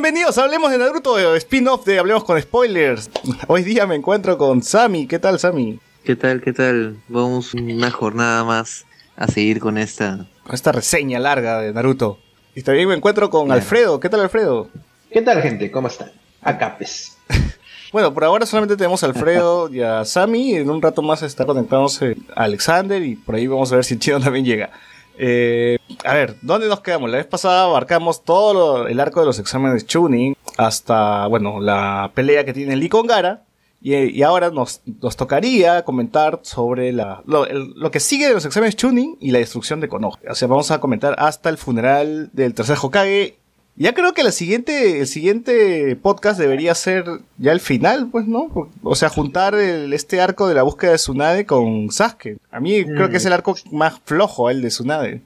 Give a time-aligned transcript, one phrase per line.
[0.00, 3.10] Bienvenidos a Hablemos de Naruto, spin-off de Hablemos con Spoilers.
[3.48, 5.08] Hoy día me encuentro con Sammy.
[5.08, 5.80] ¿Qué tal, Sammy?
[6.04, 6.40] ¿Qué tal?
[6.40, 6.98] ¿Qué tal?
[7.08, 8.86] Vamos una jornada más
[9.16, 10.24] a seguir con esta.
[10.44, 12.20] Con esta reseña larga de Naruto.
[12.54, 13.60] Y también me encuentro con Claro.
[13.60, 13.98] Alfredo.
[13.98, 14.68] ¿Qué tal, Alfredo?
[15.10, 15.68] ¿Qué tal, gente?
[15.72, 16.12] ¿Cómo están?
[16.42, 17.16] Acá, pues.
[17.90, 20.54] Bueno, por ahora solamente tenemos a Alfredo y a Sammy.
[20.54, 24.00] En un rato más está conectándose Alexander y por ahí vamos a ver si el
[24.00, 24.70] chino también llega.
[25.18, 27.10] Eh, a ver, ¿dónde nos quedamos?
[27.10, 32.44] La vez pasada abarcamos todo el arco de los exámenes Chunin hasta, bueno, la pelea
[32.44, 33.44] que tiene Lee con Gara.
[33.80, 39.16] Y, ahora nos, nos tocaría comentar sobre la, lo, que sigue de los exámenes Chunin
[39.20, 40.18] y la destrucción de Konoha.
[40.28, 43.38] O sea, vamos a comentar hasta el funeral del tercer Hokage
[43.78, 47.04] ya creo que la siguiente, el siguiente podcast debería ser
[47.38, 48.70] ya el final, pues, ¿no?
[48.82, 52.36] O sea, juntar el- este arco de la búsqueda de Tsunade con Sasuke.
[52.50, 55.20] A mí creo que es el arco más flojo, el de Tsunade.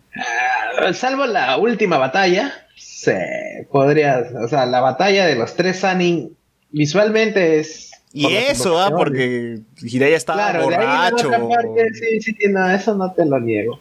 [0.78, 4.22] Ah, salvo la última batalla, se podría.
[4.44, 6.36] O sea, la batalla de los tres Sanin
[6.70, 7.90] visualmente es.
[8.14, 8.90] Y por eso, ¿ah?
[8.94, 11.28] Porque Jiraiya estaba Claro, de ahí la borracho.
[11.28, 13.80] otra parte, sí, sí, no, eso no te lo niego.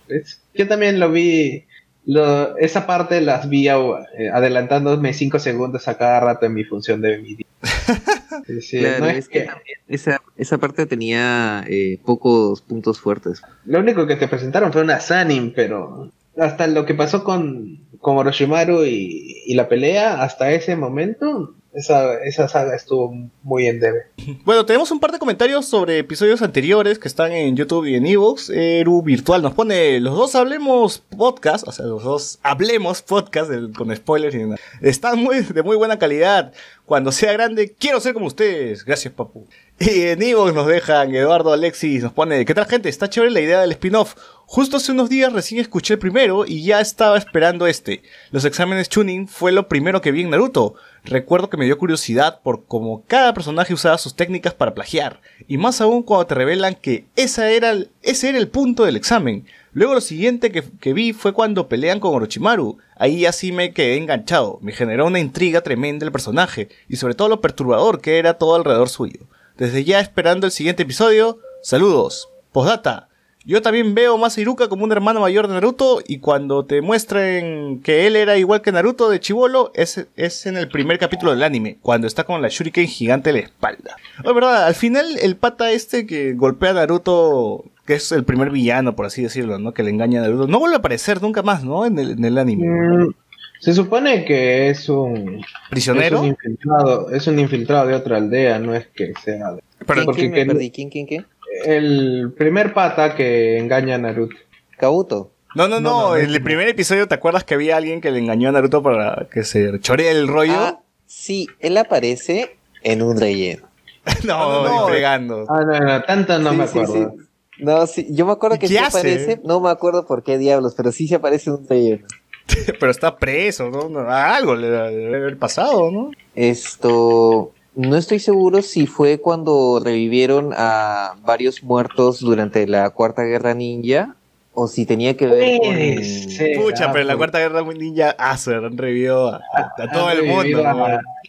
[0.53, 1.65] Yo también lo vi.
[2.05, 7.01] Lo, esa parte las vi eh, adelantándome 5 segundos a cada rato en mi función
[7.01, 7.45] de mi día.
[8.47, 12.61] Sí, sí, Claro, no es es que que- también esa, esa parte tenía eh, pocos
[12.61, 13.41] puntos fuertes.
[13.65, 18.17] Lo único que te presentaron fue una Sanin, pero hasta lo que pasó con, con
[18.17, 24.07] Orochimaru y, y la pelea, hasta ese momento, esa, esa saga estuvo muy en debe.
[24.43, 28.05] Bueno, tenemos un par de comentarios sobre episodios anteriores que están en YouTube y en
[28.05, 28.49] Evox.
[28.49, 33.95] Eru Virtual nos pone, los dos hablemos podcast, o sea, los dos hablemos podcast con
[33.95, 34.57] spoilers y nada.
[34.81, 36.53] Están muy, de muy buena calidad.
[36.85, 38.83] Cuando sea grande, quiero ser como ustedes.
[38.83, 39.47] Gracias, papu.
[39.79, 42.89] Y en Evox nos dejan, Eduardo Alexis nos pone, ¿qué tal gente?
[42.89, 44.15] Está chévere la idea del spin-off.
[44.53, 48.03] Justo hace unos días recién escuché el primero y ya estaba esperando este.
[48.31, 50.73] Los exámenes Chunin fue lo primero que vi en Naruto.
[51.05, 55.21] Recuerdo que me dio curiosidad por cómo cada personaje usaba sus técnicas para plagiar.
[55.47, 58.97] Y más aún cuando te revelan que esa era el- ese era el punto del
[58.97, 59.45] examen.
[59.71, 62.77] Luego lo siguiente que, que vi fue cuando pelean con Orochimaru.
[62.97, 64.59] Ahí así me quedé enganchado.
[64.61, 66.67] Me generó una intriga tremenda el personaje.
[66.89, 69.21] Y sobre todo lo perturbador que era todo alrededor suyo.
[69.55, 71.39] Desde ya esperando el siguiente episodio.
[71.63, 72.27] Saludos.
[72.51, 73.07] Postdata.
[73.43, 76.81] Yo también veo más a Iruka como un hermano mayor de Naruto y cuando te
[76.81, 81.31] muestren que él era igual que Naruto de chivolo es, es en el primer capítulo
[81.31, 83.95] del anime, cuando está con la shuriken gigante en la espalda.
[84.23, 88.51] Es verdad, al final el pata este que golpea a Naruto, que es el primer
[88.51, 89.73] villano por así decirlo, ¿no?
[89.73, 91.87] Que le engaña a Naruto, no vuelve a aparecer nunca más, ¿no?
[91.87, 92.67] En el, en el anime.
[92.67, 93.13] Mm,
[93.59, 96.21] se supone que es un, es Prisionero.
[96.21, 100.05] un infiltrado, es un infiltrado de otra aldea, no es que sea de- Pero- ¿Quién,
[100.05, 100.69] porque quién me que- perdí?
[100.71, 101.25] ¿Quién, quién, quién?
[101.65, 104.35] El primer pata que engaña a Naruto.
[104.77, 105.31] Kabuto.
[105.53, 106.35] No, no, no, No, no, en no.
[106.35, 109.43] el primer episodio te acuerdas que había alguien que le engañó a Naruto para que
[109.43, 110.53] se choree el rollo.
[110.55, 113.67] Ah, sí, él aparece en un relleno.
[114.23, 114.85] no, no, no.
[114.85, 115.45] ni fregando.
[115.49, 116.93] Ah, no, no, tanto no Sí, me acuerdo.
[116.93, 117.23] sí.
[117.59, 118.99] No, sí, yo me acuerdo ¿Y que sí hace?
[118.99, 122.07] aparece, no me acuerdo por qué diablos, pero sí se aparece en un relleno.
[122.79, 123.87] Pero está preso, ¿no?
[123.87, 126.11] No, Algo le debe haber pasado, ¿no?
[126.35, 133.53] Esto, no estoy seguro si fue cuando revivieron a varios muertos durante la Cuarta Guerra
[133.53, 134.15] Ninja
[134.53, 136.63] o si tenía que ver con...
[136.63, 137.15] Pucha, ah, pero en la.
[137.17, 140.63] Cuarta Guerra Ninja, ah, se han revivido a, a- a todo el mundo.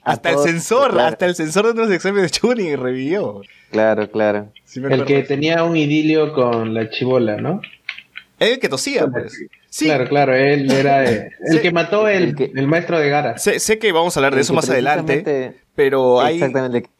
[0.04, 1.08] Hasta el todos, sensor, claro.
[1.08, 3.42] hasta el sensor de los exámenes de Chunin revivió.
[3.70, 4.48] Claro, claro.
[4.64, 7.60] Sí El que tenía un idilio con la chivola, ¿no?
[8.40, 9.32] El que tosía, pues.
[9.74, 13.08] Sí, Claro, claro, él era eh, el que mató el, El que- el maestro de
[13.08, 13.38] Gara.
[13.38, 16.42] sé, sé que vamos a hablar de El eso más adelante, pero hay,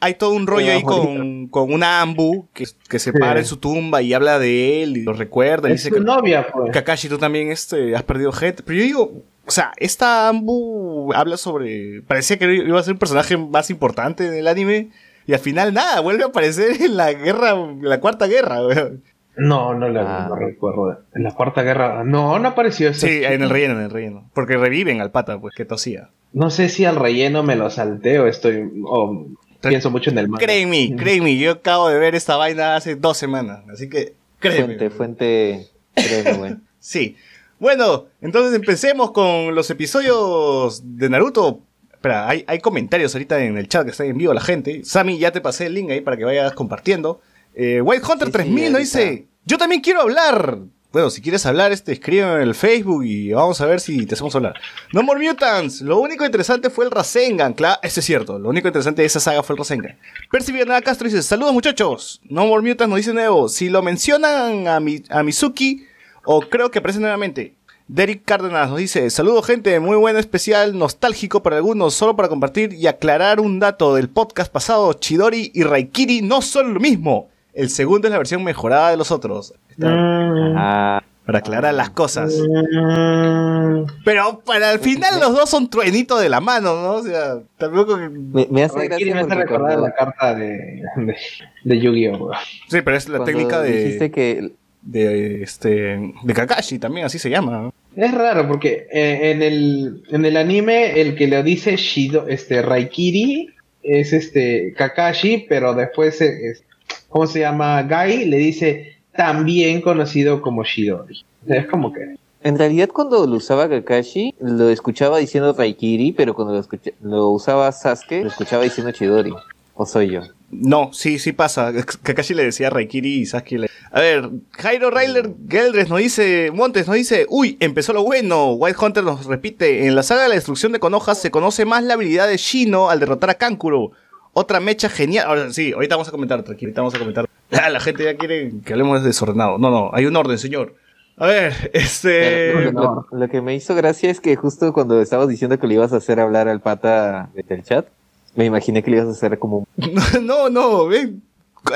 [0.01, 3.59] hay todo un rollo ahí con, con una Ambu que, que se para en su
[3.59, 6.73] tumba y habla de él y lo recuerda y Es dice su que novia, pues.
[6.73, 8.63] Kakashi, tú también este, has perdido gente.
[8.63, 9.13] Pero yo digo,
[9.45, 12.01] o sea, esta Ambu habla sobre.
[12.07, 14.89] Parecía que iba a ser un personaje más importante del anime.
[15.27, 19.03] Y al final, nada, vuelve a aparecer en la guerra, en la cuarta guerra, weón.
[19.37, 20.29] No, no la Ah.
[20.29, 21.01] no recuerdo.
[21.15, 22.05] En la cuarta guerra.
[22.05, 23.07] No, no apareció eso.
[23.07, 24.31] Sí, en el relleno, en el relleno.
[24.35, 26.11] Porque reviven al pata, pues, que tosía.
[26.33, 28.71] No sé si al relleno me lo salté o estoy.
[28.85, 29.27] O
[29.61, 30.45] pienso mucho en el manga.
[30.45, 33.61] Créeme, créeme, yo acabo de ver esta vaina hace dos semanas.
[33.73, 34.65] Así que, créeme.
[34.67, 35.67] Fuente, fuente.
[35.95, 36.57] Créeme, güey.
[36.79, 37.17] Sí.
[37.61, 41.61] Bueno, entonces empecemos con los episodios de Naruto.
[41.93, 44.85] espera, hay, hay comentarios ahorita en el chat que está en vivo la gente.
[44.85, 47.21] Sammy, ya te pasé el link ahí para que vayas compartiendo.
[47.55, 48.79] Eh, White Hunter Sí, sí, 3000 nos ahorita.
[48.79, 50.59] dice, yo también quiero hablar.
[50.93, 54.13] Bueno, si quieres hablar, este, escríbeme en el Facebook y vamos a ver si te
[54.15, 54.55] hacemos hablar.
[54.93, 58.69] No More Mutants, lo único interesante fue el Rasengan, claro, eso es cierto, lo único
[58.69, 59.97] interesante de esa saga fue el Rasengan.
[60.31, 64.69] Percy Villanueva Castro dice, saludos muchachos, No More Mutants nos dice nuevo, si lo mencionan
[64.69, 65.87] a, Mi- a Mizuki,
[66.25, 67.55] o creo que aparece nuevamente.
[67.89, 72.75] Derek Cárdenas nos dice, saludos gente, muy buen especial, nostálgico para algunos, solo para compartir
[72.75, 77.31] y aclarar un dato del podcast pasado, Chidori y Raikiri no son lo mismo.
[77.55, 79.55] El segundo es la versión mejorada de los otros.
[79.71, 82.35] Está- Mm, Ah, para aclarar las cosas.
[82.37, 86.95] mm, Pero para el final los dos son truenitos de la mano, ¿no?
[86.95, 88.09] O sea, tampoco que...
[88.09, 91.17] me, me hace Raikiri gracia me hace porque recordar cuando, la carta de, de,
[91.65, 92.31] de Yu-Gi-Oh!
[92.69, 94.51] Sí, pero es la cuando técnica dijiste de, que
[94.83, 97.71] de, este, de Kakashi también, así se llama.
[97.95, 102.63] Es raro porque eh, en, el, en el anime el que le dice Shido, este
[102.63, 103.49] Raikiri
[103.83, 106.65] es este Kakashi, pero después eh, es,
[107.13, 107.83] ¿cómo se llama?
[107.85, 111.25] Gai le dice también conocido como Shidori.
[111.47, 116.55] Es como que En realidad cuando lo usaba Kakashi, lo escuchaba diciendo Raikiri, pero cuando
[116.55, 119.33] lo, escucha- lo usaba Sasuke, lo escuchaba diciendo Chidori.
[119.75, 120.21] ¿O soy yo?
[120.51, 121.73] No, sí, sí pasa.
[122.03, 123.69] Kakashi le decía Raikiri y Sasuke le...
[123.91, 128.53] A ver, Jairo Ryler Geldres nos dice, Montes nos dice, uy, empezó lo bueno.
[128.55, 131.85] White Hunter nos repite, en la saga de la destrucción de Konoha se conoce más
[131.85, 133.93] la habilidad de Shino al derrotar a Kankuro.
[134.33, 135.27] Otra mecha genial.
[135.27, 137.29] Ahora sí, ahorita vamos a comentar, tranquilo, ahorita vamos a comentar.
[137.55, 139.59] Ah, la gente ya quiere que hablemos de desordenado.
[139.59, 140.75] No, no, hay un orden, señor.
[141.19, 142.53] A ver, este...
[142.55, 145.75] Pero lo, lo que me hizo gracia es que justo cuando estabas diciendo que le
[145.75, 147.89] ibas a hacer hablar al pata del chat,
[148.35, 149.69] me imaginé que le ibas a hacer como...
[150.23, 151.23] No, no, ven.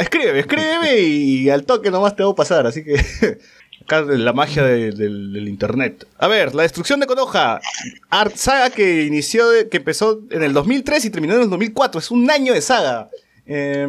[0.00, 2.96] Escríbeme, escríbeme y al toque nomás te hago pasar, así que.
[3.88, 6.06] La magia de- del, internet.
[6.18, 7.60] A ver, la destrucción de Konoha.
[8.10, 11.98] Art saga que inició, que empezó en el 2003 y terminó en el 2004.
[12.00, 13.08] Es un año de saga.
[13.46, 13.88] Eh,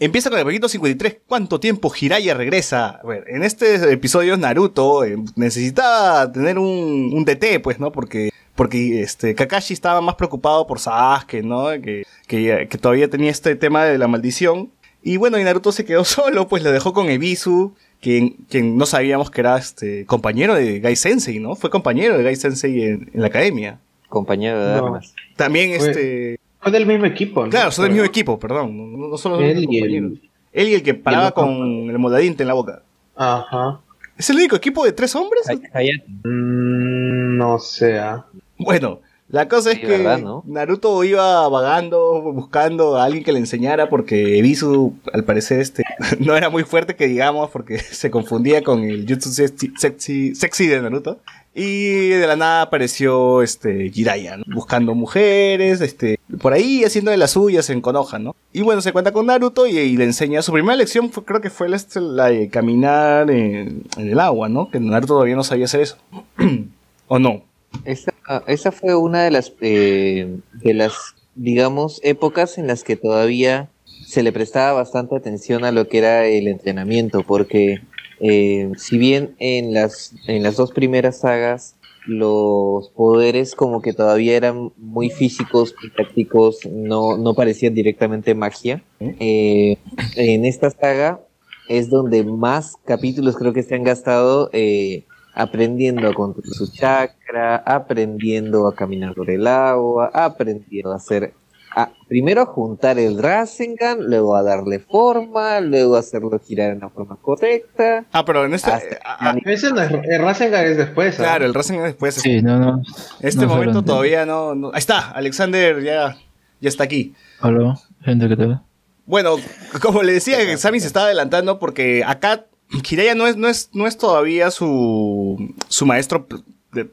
[0.00, 1.18] empieza con el poquito 53.
[1.26, 3.00] ¿Cuánto tiempo Jiraiya regresa?
[3.02, 7.92] A ver, en este episodio Naruto eh, necesitaba tener un, un DT, pues, ¿no?
[7.92, 11.66] Porque porque este Kakashi estaba más preocupado por Sasuke, ¿no?
[11.82, 14.70] Que, que, que todavía tenía este tema de la maldición.
[15.02, 17.74] Y bueno, y Naruto se quedó solo, pues lo dejó con Ebisu,
[18.04, 21.54] quien, quien no sabíamos que era este compañero de Gai Sensei, ¿no?
[21.56, 23.78] Fue compañero de Gai Sensei en, en la academia.
[24.10, 24.84] compañero de No.
[24.86, 25.14] armas.
[25.36, 26.38] También Fue- este...
[26.60, 27.44] fue del mismo equipo.
[27.44, 27.50] ¿no?
[27.50, 28.76] Claro, son del mismo equipo, perdón.
[28.76, 30.12] No, no- solo son Él y compañeros.
[30.12, 31.50] el- Él y el que paraba con
[31.90, 32.82] el moladinte en la boca.
[33.16, 33.80] Ajá.
[34.18, 35.48] ¿Es el único equipo de tres hombres?
[35.48, 35.90] Hay-.
[36.24, 37.98] Mm, no sé.
[37.98, 38.24] ah.
[38.58, 40.44] Bueno, la cosa es Sí, que ¿verdad, no?
[40.46, 45.82] Naruto iba vagando, buscando a alguien que le enseñara, porque Ebisu, al parecer, este,
[46.20, 50.66] no era muy fuerte que digamos, porque se confundía con el jutsu sexy, sexy, sexy
[50.66, 51.18] de Naruto.
[51.56, 54.44] Y de la nada apareció este Jiraiya, ¿no?
[54.52, 58.34] buscando mujeres, este, por ahí haciendo de las suyas en Konoha, ¿no?
[58.52, 60.42] Y bueno, se cuenta con Naruto y, y le enseña.
[60.42, 64.18] Su primera lección fue, creo que fue la, este, la de caminar en, en el
[64.18, 64.68] agua, ¿no?
[64.68, 65.96] Que Naruto todavía no sabía hacer eso.
[67.06, 67.42] ¿O no?
[67.84, 68.12] Esa,
[68.46, 70.94] esa fue una de las, eh, de las,
[71.34, 73.70] digamos, épocas en las que todavía
[74.06, 77.80] se le prestaba bastante atención a lo que era el entrenamiento, porque
[78.20, 81.76] eh, si bien en las, en las dos primeras sagas
[82.06, 88.82] los poderes como que todavía eran muy físicos y tácticos, no, no parecían directamente magia,
[89.00, 89.78] eh,
[90.16, 91.20] en esta saga
[91.68, 97.56] es donde más capítulos creo que se han gastado eh, aprendiendo a controlar su chakra,
[97.56, 101.34] aprendiendo a caminar por el agua, aprendiendo a hacer,
[101.74, 106.80] a- primero a juntar el Rasengan, luego a darle forma, luego a hacerlo girar en
[106.80, 108.04] la forma correcta.
[108.12, 108.70] Ah, pero en este...
[108.70, 111.18] Hasta- ah, ah, Ese no es, el Rasengan es después.
[111.18, 111.22] ¿ah?
[111.24, 112.14] Claro, el Racing después.
[112.14, 112.82] Sí, no, no.
[113.20, 116.16] este no momento todavía no, no- Ahí está, Alexander ya,
[116.60, 117.14] ya está aquí.
[117.42, 118.62] Hola, gente, ¿qué tal?
[119.06, 119.36] Bueno,
[119.82, 122.46] como le decía, Sammy se estaba adelantando porque acá
[122.82, 126.26] Jiraiya no es, no es, no es todavía su, su maestro,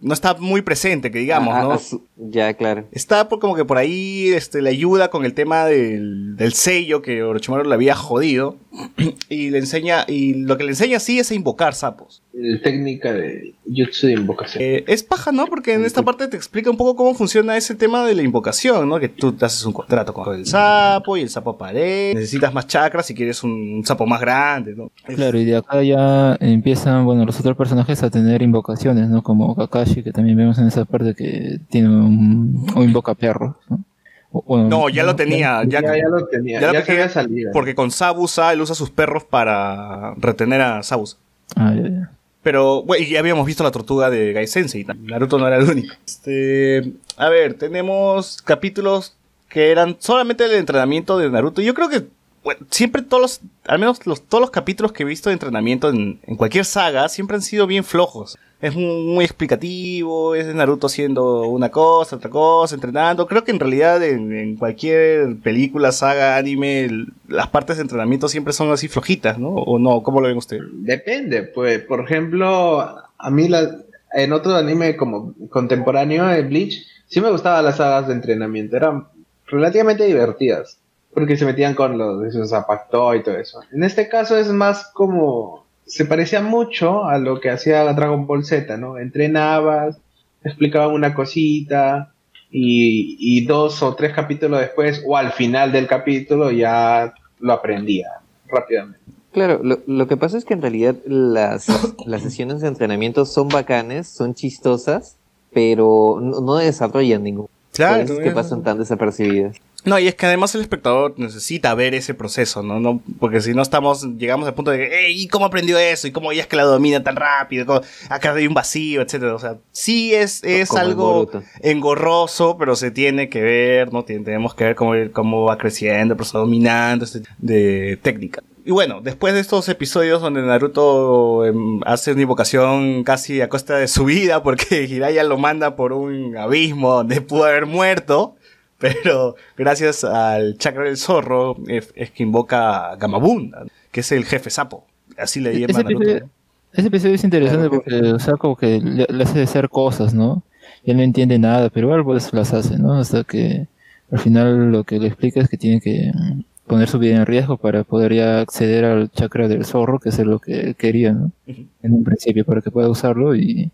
[0.01, 1.79] no está muy presente, que digamos, ¿no?
[1.79, 2.85] su- ya, claro.
[2.91, 7.01] Está por como que por ahí este, le ayuda con el tema del, del sello
[7.01, 8.57] que Orochimaru le había jodido.
[9.29, 12.20] Y le enseña, y lo que le enseña sí es a invocar sapos.
[12.33, 14.63] El técnica de Jutsu de invocación.
[14.63, 15.47] Eh, es paja, ¿no?
[15.47, 18.87] Porque en esta parte te explica un poco cómo funciona ese tema de la invocación,
[18.87, 18.99] ¿no?
[19.01, 22.13] Que tú te haces un contrato con el sapo y el sapo aparece.
[22.15, 24.91] Necesitas más chakras si quieres un, un sapo más grande, ¿no?
[25.05, 29.21] Claro, y de acá ya empiezan, bueno, los otros personajes a tener invocaciones, ¿no?
[29.23, 33.83] Como Kakashi, que también vemos en esa parte que tiene un, un invoca perro, ¿no?
[34.31, 35.61] Bueno, No, ya lo tenía.
[35.67, 36.61] Ya, Ya, ya lo tenía.
[36.61, 37.51] ya Ya, lo se tenía, había salido.
[37.51, 41.17] Porque con Sabusa él usa sus perros para retener a Sabusa.
[41.57, 42.11] Ah, ya, ya.
[42.43, 44.83] Pero, bueno, ya habíamos visto la tortuga de Gai Sensei.
[44.83, 45.93] Naruto no era el único.
[46.05, 49.15] Este, a ver, tenemos capítulos
[49.47, 51.61] que eran solamente el entrenamiento de Naruto.
[51.61, 52.07] Yo creo que
[52.43, 56.19] bueno, siempre todos los, al menos todos los capítulos que he visto de entrenamiento en,
[56.23, 58.37] en cualquier saga, siempre han sido bien flojos.
[58.61, 63.25] Es muy, explicativo, es Naruto haciendo una cosa, otra cosa, entrenando.
[63.25, 68.71] Creo que en realidad en, cualquier película, saga, anime, las partes de entrenamiento siempre son
[68.71, 69.49] así flojitas, ¿no?
[69.49, 70.03] ¿O no?
[70.03, 70.63] ¿Cómo lo ven ustedes?
[70.73, 72.81] Depende, pues, por ejemplo,
[73.17, 73.77] a mí la,
[74.13, 79.07] en otro anime como contemporáneo, en Bleach, sí me gustaban las sagas de entrenamiento, eran
[79.47, 80.79] relativamente divertidas,
[81.13, 83.61] porque se metían con los esos y todo eso.
[83.71, 85.60] En este caso es más como,
[85.91, 88.97] se parecía mucho a lo que hacía Dragon Ball Z, ¿no?
[88.97, 89.97] Entrenabas,
[90.41, 92.13] explicaban una cosita,
[92.49, 98.07] y, y dos o tres capítulos después, o al final del capítulo, ya lo aprendía
[98.47, 98.99] rápidamente.
[99.33, 101.67] Claro, lo, lo que pasa es que en realidad las,
[102.05, 105.17] las sesiones de entrenamiento son bacanes, son chistosas,
[105.53, 107.47] pero no, no desarrollan ningún.
[107.75, 109.57] Por eso es que pasan tan desapercibidas.
[109.83, 112.79] No, y es que además el espectador necesita ver ese proceso, ¿no?
[112.79, 116.07] no porque si no estamos, llegamos al punto de que, "Ey, ¿y cómo aprendió eso?
[116.07, 117.65] ¿Y cómo ella es que la domina tan rápido?
[117.65, 119.33] ¿Cómo- Acá hay un vacío, etcétera.
[119.33, 124.03] O sea, sí es, es Como algo engorroso, pero se tiene que ver, ¿no?
[124.03, 128.43] Tenemos que ver cómo, cómo va creciendo, el proceso dominando, este, de técnica.
[128.63, 133.77] Y bueno, después de estos episodios donde Naruto em, hace una invocación casi a costa
[133.77, 138.35] de su vida, porque Jiraiya lo manda por un abismo donde pudo haber muerto,
[138.81, 144.25] pero gracias al chakra del zorro es, es que invoca a Gamabunda, que es el
[144.25, 144.85] jefe sapo.
[145.17, 146.29] Así le Ese llama Naruto.
[146.73, 150.13] ese episodio es interesante Claro, porque, o sea, como que le, le hace hacer cosas,
[150.13, 150.43] ¿no?
[150.83, 152.93] Y él no entiende nada, pero igual pues las hace, ¿no?
[152.99, 153.67] Hasta que
[154.11, 157.25] al final lo que le explica es que tiene que mm, poner su vida en
[157.25, 161.11] riesgo para poder ya acceder al chakra del zorro, que es lo que él quería,
[161.13, 161.31] ¿no?
[161.47, 163.71] En un principio, para que pueda usarlo y,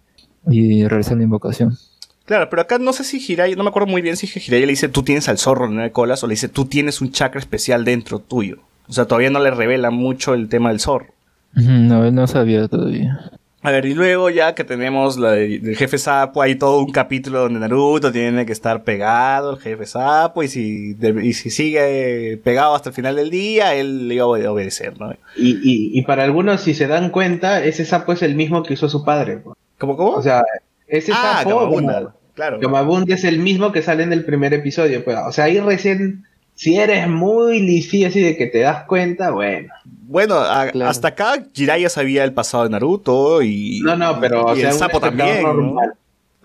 [0.49, 1.77] y realizar la invocación.
[2.27, 4.71] Claro, pero acá no sé si Jiraiya, no me acuerdo muy bien si Jiraiya le
[4.73, 7.39] dice tú tienes al zorro en nueve colas o le dice tú tienes un chakra
[7.39, 8.57] especial dentro tuyo.
[8.89, 11.07] O sea, todavía no le revela mucho el tema del zorro.
[11.53, 13.31] No, él no sabía todavía.
[13.63, 16.91] A ver, y luego ya que tenemos la de- del jefe sapo, hay todo un
[16.91, 21.49] capítulo donde Naruto tiene que estar pegado al jefe sapo y si, de- y si
[21.49, 25.11] sigue pegado hasta el final del día, él le iba a obede- obedecer, ¿no?
[25.35, 28.75] Y, y, y para algunos, si se dan cuenta, ese sapo es el mismo que
[28.75, 29.41] usó su padre.
[29.79, 30.11] ¿Cómo, cómo?
[30.11, 30.43] O sea,
[30.87, 33.03] ese ah, sapo, como- claro.
[33.07, 35.03] Es el mismo que sale en el primer episodio.
[35.03, 35.17] Pues.
[35.27, 36.23] O sea, ahí recién,
[36.55, 39.67] si eres muy listillo así de que te das cuenta, bueno.
[40.09, 40.89] Bueno, a- Claro.
[40.89, 43.81] hasta acá Jiraiya sabía el pasado de Naruto y...
[43.83, 45.53] No, no, pero o y sea, el sapo también, ¿no?
[45.53, 45.93] normal.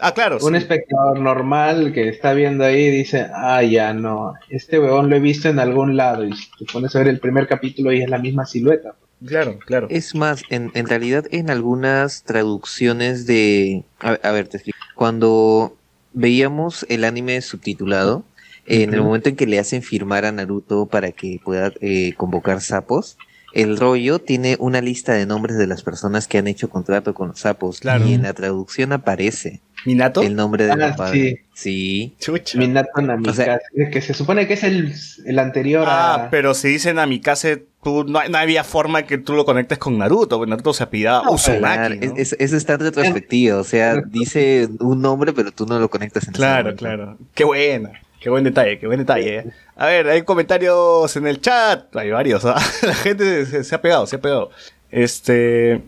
[0.04, 0.38] Ah, claro.
[0.42, 0.56] Un sí.
[0.58, 5.48] espectador normal que está viendo ahí dice, ah, ya no, este huevón lo he visto
[5.48, 6.24] en algún lado.
[6.24, 8.94] Y te pones a ver el primer capítulo y es la misma silueta.
[9.24, 9.86] Claro, claro.
[9.90, 13.84] Es más, en, en realidad en algunas traducciones de...
[14.00, 14.76] A, a ver, te explico.
[14.96, 15.76] Cuando
[16.14, 18.24] veíamos el anime subtitulado,
[18.66, 22.60] en el momento en que le hacen firmar a Naruto para que pueda eh, convocar
[22.60, 23.18] sapos,
[23.54, 27.28] el rollo tiene una lista de nombres de las personas que han hecho contrato con
[27.28, 27.80] los sapos.
[27.80, 28.06] Claro.
[28.06, 30.22] Y en la traducción aparece ¿Minato?
[30.22, 31.12] el nombre del Ah, papá.
[31.12, 31.38] sí.
[31.52, 32.14] Sí.
[32.18, 32.56] Chucha.
[32.58, 34.94] Minato Namikaze, O sea- que se supone que es el,
[35.26, 36.30] el anterior Ah, a...
[36.30, 40.38] pero si dicen Namikaze, tú, no, no había forma que tú lo conectes con Naruto,
[40.38, 42.02] porque Naruto se apellidaba No, Uzumaki, Claro, ¿no?
[42.16, 45.88] es, es- eso está en retrospectiva, o sea, dice un nombre, pero tú no lo
[45.90, 46.78] conectas en ese Claro, momento.
[46.84, 47.18] claro.
[47.34, 47.92] Qué buena.
[48.20, 49.36] Qué buen detalle, qué buen detalle.
[49.38, 49.44] eh.
[49.76, 51.96] A ver, hay comentarios en el chat.
[51.96, 52.44] Hay varios.
[52.44, 52.54] ¿ah?
[52.82, 54.50] La gente se, se ha pegado, se ha pegado.
[54.92, 55.82] Este.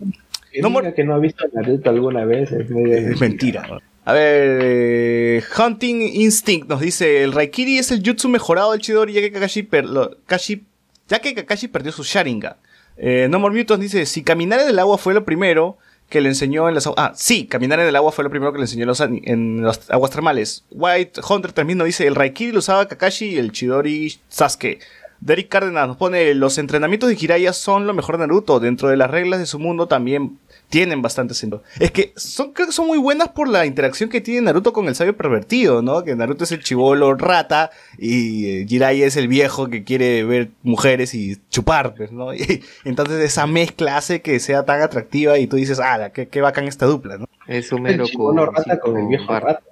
[0.50, 3.80] Que no que no ha visto a Naruto alguna vez es medio Es mentira.
[4.04, 9.12] A ver, eh, Hunting Instinct nos dice, el Raikiri es el jutsu mejorado del Chidori
[9.14, 10.62] ya que Kakashi, per- lo- Kashi-
[11.08, 12.56] ya que Kakashi perdió su Sharingan.
[12.96, 16.28] Eh, no More Mutants dice, si caminar en el agua fue lo primero que le
[16.28, 16.98] enseñó en las aguas...
[16.98, 20.10] Ah, sí, caminar en el agua fue lo primero que le enseñó en, las aguas
[20.10, 20.64] termales.
[20.70, 24.80] White Hunter también nos dice, el Raikiri lo usaba Kakashi y el Chidori Sasuke.
[25.20, 28.60] Derek Cárdenas nos pone, los entrenamientos de Jiraiya son lo mejor de Naruto.
[28.60, 30.38] Dentro de las reglas de su mundo también
[30.74, 31.62] tienen bastante sentido.
[31.78, 34.88] Es que son, creo que son muy buenas por la interacción que tiene Naruto con
[34.88, 36.02] el sabio pervertido, ¿no?
[36.02, 40.50] Que Naruto es el chivolo rata y eh, Jiraiya es el viejo que quiere ver
[40.64, 42.34] mujeres y chupar, pues, ¿no?
[42.34, 46.40] Y entonces esa mezcla hace que sea tan atractiva y tú dices, ah, qué, qué
[46.40, 47.28] bacán esta dupla, ¿no?
[47.46, 49.62] Es El Homero chibolo con, rata sí, con el viejo rata.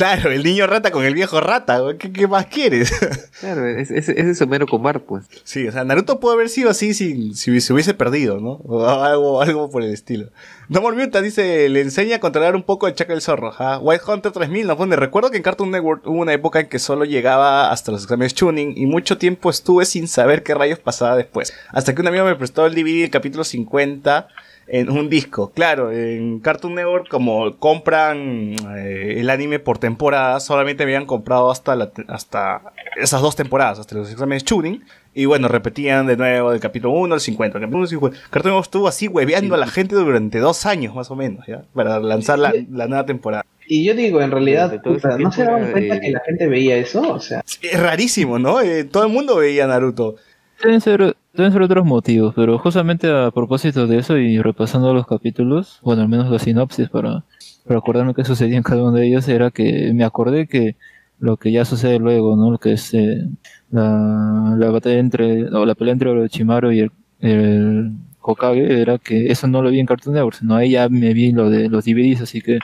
[0.00, 2.90] Claro, el niño rata con el viejo rata, ¿qué, qué más quieres?
[3.40, 5.24] Claro, es- es- ese es Homero Bart, pues.
[5.44, 8.52] Sí, o sea, Naruto pudo haber sido así si, si se hubiese perdido, ¿no?
[8.64, 10.30] O algo, algo por el estilo.
[10.70, 13.50] No Mutant dice, le enseña a controlar un poco el chakra del zorro.
[13.52, 13.78] ¿ja?
[13.78, 16.78] White Hunter 3000 nos pone, recuerdo que en Cartoon Network hubo una época en que
[16.78, 21.14] solo llegaba hasta los exámenes tuning y mucho tiempo estuve sin saber qué rayos pasaba
[21.14, 21.52] después.
[21.72, 24.28] Hasta que un amigo me prestó el DVD del capítulo 50
[24.72, 25.50] en un disco.
[25.54, 31.74] Claro, en Cartoon Network, como compran eh, el anime por temporada, solamente habían comprado hasta,
[31.76, 32.62] la, hasta
[32.96, 34.84] esas dos temporadas, hasta los exámenes Chunin.
[35.12, 37.58] Y bueno, repetían de nuevo del capítulo 1 al 50.
[37.58, 38.18] El capítulo 1 al 50.
[38.30, 41.62] Cartoon Network estuvo así hueveando a la gente durante dos años más o menos, ¿ya?
[41.74, 43.44] Para lanzar la, la nueva temporada.
[43.66, 46.76] Y yo digo, en realidad, puta, ¿no se daban cuenta de- que la gente veía
[46.76, 47.02] eso?
[47.12, 48.60] O sea, Es rarísimo, ¿no?
[48.60, 50.16] Eh, todo el mundo veía Naruto.
[50.62, 55.06] Deben ser, deben ser otros motivos, pero justamente a propósito de eso y repasando los
[55.06, 57.24] capítulos, bueno, al menos la sinopsis para,
[57.66, 60.76] para acordarme qué sucedía en cada uno de ellos, era que me acordé que
[61.18, 62.50] lo que ya sucede luego, ¿no?
[62.50, 63.26] Lo que es eh,
[63.70, 69.32] la, la batalla entre, o la pelea entre Orochimaru y el, el Hokage, era que
[69.32, 71.86] eso no lo vi en Cartoon Network, sino ahí ya me vi lo de los
[71.86, 72.58] DVDs, así que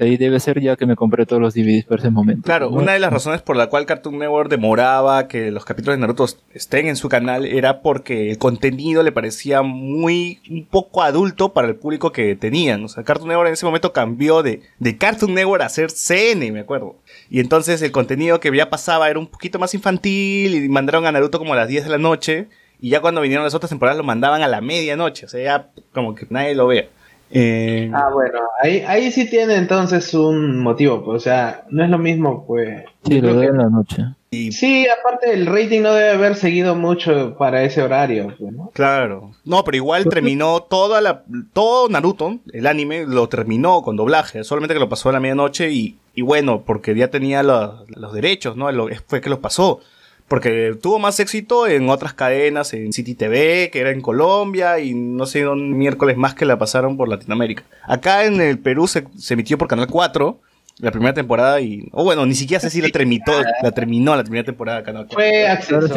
[0.00, 2.42] ahí debe ser ya que me compré todos los DVDs para ese momento.
[2.42, 6.00] Claro, una de las razones por la cual Cartoon Network demoraba que los capítulos de
[6.00, 11.52] Naruto estén en su canal era porque el contenido le parecía muy un poco adulto
[11.52, 12.84] para el público que tenían.
[12.84, 16.52] O sea, Cartoon Network en ese momento cambió de, de Cartoon Network a ser CN,
[16.52, 16.96] me acuerdo.
[17.30, 21.12] Y entonces el contenido que ya pasaba era un poquito más infantil y mandaron a
[21.12, 22.48] Naruto como a las 10 de la noche.
[22.80, 25.26] Y ya cuando vinieron las otras temporadas lo mandaban a la medianoche.
[25.26, 26.88] O sea, ya como que nadie lo vea.
[27.30, 31.90] Eh, ah, bueno, ahí, ahí sí tiene entonces un motivo, pues, o sea, no es
[31.90, 32.84] lo mismo, pues.
[33.04, 34.04] Sí, lo que- en la noche.
[34.30, 38.70] y Sí, aparte el rating no debe haber seguido mucho para ese horario, pues, ¿no?
[38.74, 39.32] Claro.
[39.44, 44.44] No, pero igual terminó toda la, todo Naruto, el anime, lo terminó con doblaje.
[44.44, 48.12] Solamente que lo pasó a la medianoche y, y bueno, porque ya tenía los, los
[48.12, 48.70] derechos, ¿no?
[48.70, 49.80] Lo, fue que los pasó.
[50.28, 54.94] Porque tuvo más éxito en otras cadenas, en City TV, que era en Colombia, y
[54.94, 57.62] no sé, un miércoles más que la pasaron por Latinoamérica.
[57.82, 60.40] Acá en el Perú se, se emitió por Canal 4,
[60.78, 61.88] la primera temporada, y...
[61.92, 63.24] O bueno, ni siquiera sé si la terminó,
[63.62, 65.14] la terminó la primera temporada de Canal 4.
[65.14, 65.88] Fue acceso.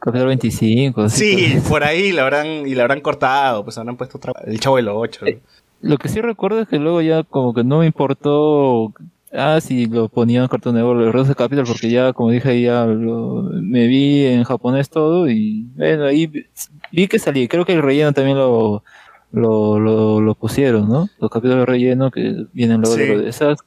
[0.00, 1.02] Capítulo 25.
[1.04, 4.32] así que- Sí, por ahí la habrán, y la habrán cortado, pues habrán puesto otra,
[4.46, 5.24] el chavo de los ocho.
[5.80, 8.92] Lo que sí recuerdo es que luego ya como que no me importó.
[9.32, 12.86] Ah, si lo ponían en Cartoon Network, el de Capital, porque ya, como dije, ya
[12.86, 17.46] lo- me vi en japonés todo y bueno, ahí vi- que salí.
[17.46, 18.82] Creo que el relleno también lo,
[19.32, 21.08] lo, lo, lo pusieron, ¿no?
[21.20, 23.02] Los capítulos de relleno que vienen luego Sí.
[23.02, 23.58] de esas.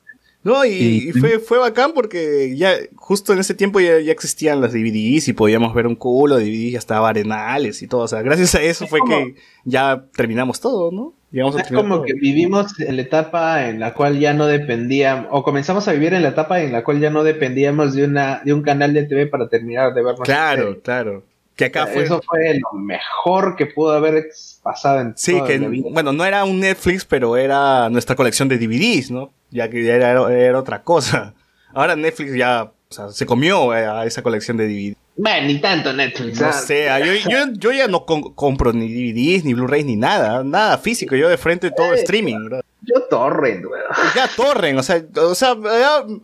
[0.43, 4.11] No, y, Y- y fue, fue bacán porque ya, justo en ese tiempo ya, ya
[4.11, 8.01] existían las DVDs y podíamos ver un culo de DVDs, ya estaba Arenales y todo.
[8.01, 11.13] O sea, gracias a eso Es fue que ya terminamos todo, ¿no?
[11.31, 12.05] Llegamos Es como todo.
[12.05, 16.13] que vivimos en la etapa en la cual ya no dependíamos, o comenzamos a vivir
[16.13, 19.03] en la etapa en la cual ya no dependíamos de una de un canal de
[19.03, 21.23] TV para terminar de ver nuestra Claro, claro.
[21.55, 22.03] Que acá fue...
[22.03, 24.25] Eso fue lo mejor que pudo haber
[24.63, 25.87] pasado en Sí, toda que la vida.
[25.91, 29.31] bueno, no era un Netflix, pero era nuestra colección de DVDs, ¿no?
[29.51, 31.33] Ya que ya era, era otra cosa.
[31.73, 34.97] Ahora Netflix ya o sea, se comió eh, a esa colección de DVDs.
[35.17, 36.39] Bueno, ni tanto Netflix.
[36.39, 39.95] No sé, ah, yo, yo, yo ya no com- compro ni DVDs, ni Blu-rays, ni
[39.97, 42.61] nada, nada físico, yo de frente todo Eh, streaming, bro.
[42.81, 43.83] Yo torrent, weón.
[44.15, 45.51] Ya torren, o sea, o sea,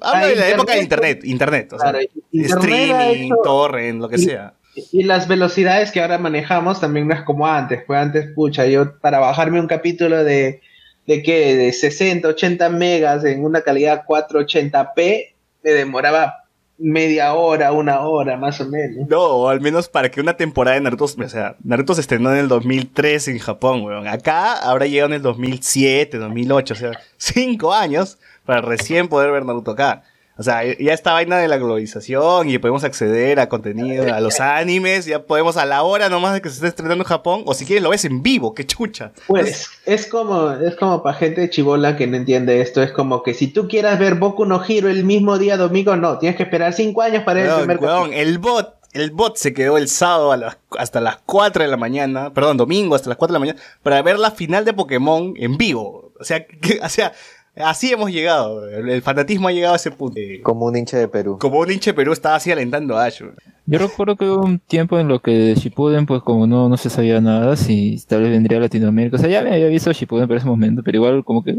[0.02, 2.65] Ah, de la internet, época de internet, internet, o sea, Claro, Internet ha
[3.04, 4.54] streaming, hecho- torren, lo que y- sea.
[4.91, 7.84] Y las velocidades que ahora manejamos también no es como antes.
[7.86, 10.62] Pues antes, pucha, yo para bajarme un capítulo de,
[11.08, 16.43] de qué, de 60, 80 megas en una calidad 480p, me demoraba
[16.77, 19.07] media hora, una hora más o menos.
[19.07, 22.31] No, o al menos para que una temporada de Naruto, o sea, Naruto se estrenó
[22.31, 24.07] en el 2003 en Japón, weón.
[24.07, 29.45] Acá habrá llegado en el 2007, 2008, o sea, cinco años para recién poder ver
[29.45, 30.03] Naruto acá.
[30.38, 34.39] O sea, ya esta vaina de la globalización y podemos acceder a contenido, a los
[34.39, 37.54] animes, ya podemos a la hora nomás de que se esté estrenando en Japón, o
[37.54, 39.12] si quieres lo ves en vivo, qué chucha.
[39.28, 42.84] Pues es como, es como para gente chivola que no entiende esto.
[42.84, 46.17] Es como que si tú quieras ver Boku no Hero el mismo día domingo, no,
[46.19, 49.54] tienes que esperar cinco años para ver el primer weón, el bot, el bot se
[49.54, 53.17] quedó el sábado a las- hasta las 4 de la mañana, perdón, domingo hasta las
[53.17, 56.13] 4 de la mañana, para ver la final de Pokémon en vivo.
[56.19, 57.13] O sea, que- o sea,
[57.63, 58.67] así hemos llegado.
[58.67, 60.19] El, el fanatismo ha llegado a ese punto.
[60.43, 61.37] Como un hincha de Perú.
[61.39, 63.21] Como un hinche Perú estaba así alentando a Ash.
[63.69, 66.89] Yo recuerdo que hubo un tiempo en lo que Shippuden, pues como no, no se
[66.89, 69.17] sabía nada, si tal vez vendría a Latinoamérica.
[69.17, 71.55] O sea, ya me había visto Shippuden por ese momento, pero igual como que eh,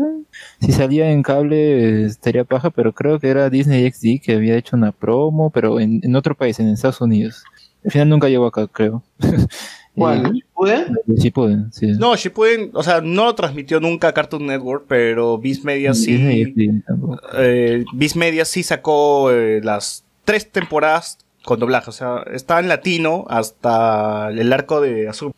[0.60, 4.56] si salía en cable eh, estaría paja, pero creo que era Disney XD que había
[4.56, 7.44] hecho una promo, pero en, en otro país, en Estados Unidos.
[7.84, 9.02] Al final nunca llegó acá, creo.
[9.98, 10.36] ¿Cuál?
[10.66, 11.86] Eh, Shippuden, sí.
[11.98, 16.16] No, Shippuden, o sea, no lo transmitió nunca Cartoon Network, pero Viz Media sí.
[17.36, 21.90] Eh, Viz Media sí sacó eh, las tres temporadas con doblaje.
[21.90, 25.32] O sea, está en latino hasta el arco de Azul.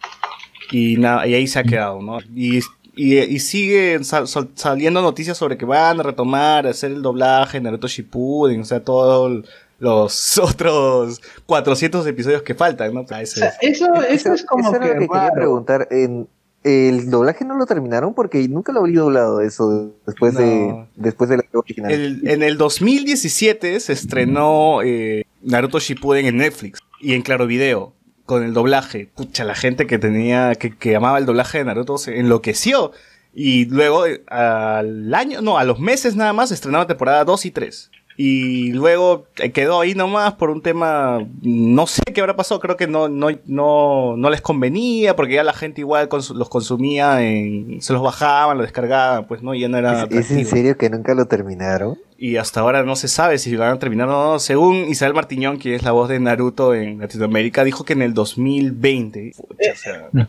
[0.72, 2.18] Y, y ahí se ha quedado, ¿no?
[2.34, 2.60] Y,
[2.96, 7.58] y, y siguen sal- saliendo noticias sobre que van a retomar, a hacer el doblaje
[7.58, 9.44] en Naruto Shippuden, o sea, todos
[9.80, 13.04] los otros 400 episodios que faltan, ¿no?
[13.04, 15.88] Para O ese- sea, eso, eso es como Eso que lo que quería preguntar.
[15.90, 16.28] En,
[16.62, 20.40] el doblaje no lo terminaron porque nunca lo habría doblado eso después No.
[20.40, 21.90] de después de la original.
[21.90, 27.94] El- en el 2017 se estrenó eh, Naruto Shippuden en Netflix y en Claro Video
[28.26, 29.08] con el doblaje.
[29.16, 32.92] Pucha, la gente que tenía, que, que amaba el doblaje de Naruto se enloqueció.
[33.34, 37.46] Y luego, eh, al año, no, a los meses nada más, se estrenaba temporada 2
[37.46, 37.90] y 3.
[38.22, 42.76] Y luego eh, quedó ahí nomás por un tema, no sé qué habrá pasado, creo
[42.76, 47.22] que no, no, no, no les convenía, porque ya la gente igual cons- los consumía,
[47.26, 50.76] en, se los bajaban, los descargaban, pues no, ya no era ¿Es, es en serio
[50.76, 51.96] que nunca lo terminaron?
[52.18, 54.38] Y hasta ahora no se sabe si lo van a terminar o no.
[54.38, 58.12] Según Isabel Martiñón, que es la voz de Naruto en Latinoamérica, dijo que en el
[58.12, 59.32] 2020.
[59.38, 60.28] Pucha, o sea,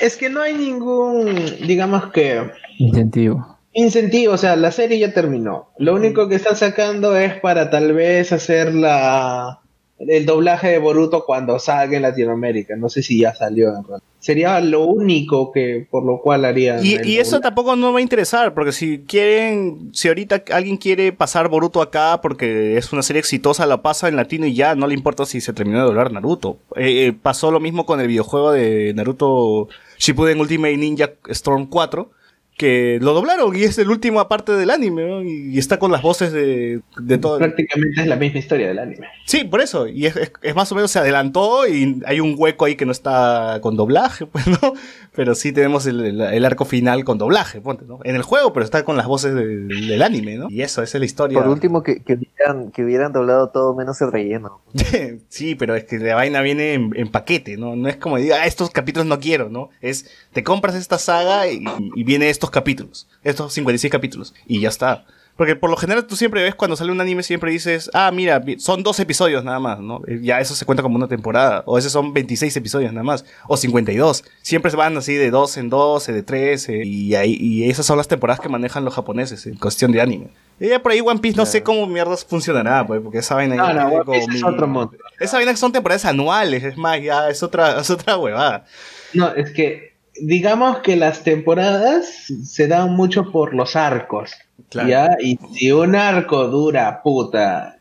[0.00, 1.34] Es que no hay ningún,
[1.66, 2.40] digamos que,
[2.78, 3.51] Incentivo.
[3.72, 4.34] Incentivo.
[4.34, 5.70] O sea, la serie ya terminó.
[5.78, 9.62] Lo único que están sacando es para tal vez hacer la
[10.08, 12.76] el doblaje de Boruto cuando salga en Latinoamérica.
[12.76, 13.68] No sé si ya salió.
[13.68, 14.02] en realidad.
[14.18, 16.84] Sería lo único que por lo cual harían.
[16.84, 21.12] Y, y eso tampoco no va a interesar, porque si quieren, si ahorita alguien quiere
[21.12, 24.86] pasar Boruto acá porque es una serie exitosa, la pasa en latino y ya, no
[24.86, 26.58] le importa si se terminó de doblar Naruto.
[26.76, 32.10] Eh, eh, pasó lo mismo con el videojuego de Naruto Shippuden Ultimate Ninja Storm 4,
[32.56, 35.22] que lo doblaron y es el última parte del anime, ¿no?
[35.22, 37.38] y, y está con las voces de, de todo.
[37.38, 39.08] Prácticamente es la misma historia del anime.
[39.26, 39.88] Sí, por eso.
[39.88, 42.84] Y es, es- es más o menos se adelantó y hay un hueco ahí que
[42.86, 44.74] no está con doblaje, pues, ¿no?
[45.14, 47.98] Pero sí tenemos el, el- el arco final con doblaje, ponte, ¿no?
[48.04, 50.46] En el juego, pero está con las voces del, del anime, ¿no?
[50.50, 51.38] Y eso, esa es la historia.
[51.38, 54.60] Por último, que, que, hubieran, que hubieran doblado todo menos el relleno.
[55.28, 57.76] sí, pero es que la vaina viene en, en paquete, ¿no?
[57.76, 59.70] No es como diga, ah, estos capítulos no quiero, ¿no?
[59.80, 61.64] Es, te compras esta saga y,
[61.96, 65.04] y viene estos capítulos, estos 56 capítulos, y ya está.
[65.36, 68.42] Porque por lo general tú siempre ves cuando sale un anime, siempre dices, ah, mira,
[68.58, 70.02] son dos episodios nada más, ¿no?
[70.06, 71.62] Eh, Ya eso se cuenta como una temporada.
[71.64, 73.24] O esos son 26 episodios nada más.
[73.48, 74.24] O 52.
[74.42, 76.84] Siempre se van así de 2 en 12, de 13.
[76.84, 80.28] Y, ahí, y esas son las temporadas que manejan los japoneses en cuestión de anime.
[80.60, 83.54] Y ya por ahí One Piece no sé cómo mierdas funcionará, pues, porque esa vaina...
[83.56, 84.92] No, no, One como Piece es otro mundo.
[85.18, 88.66] esa vaina son temporadas anuales, es más, ya es otra, es otra huevada.
[89.14, 94.32] No, es que digamos que las temporadas se dan mucho por los arcos.
[94.68, 94.88] Claro.
[94.88, 95.16] ¿ya?
[95.20, 97.78] Y si un arco dura, puta,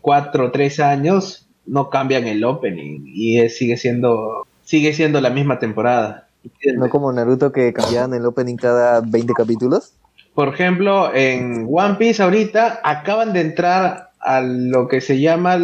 [0.00, 3.02] cuatro o tres años, no cambian el opening.
[3.06, 6.28] Y sigue siendo sigue siendo la misma temporada.
[6.76, 9.92] No como Naruto que cambiaban el opening cada 20 capítulos.
[10.34, 15.58] Por ejemplo, en One Piece ahorita acaban de entrar a lo que se llama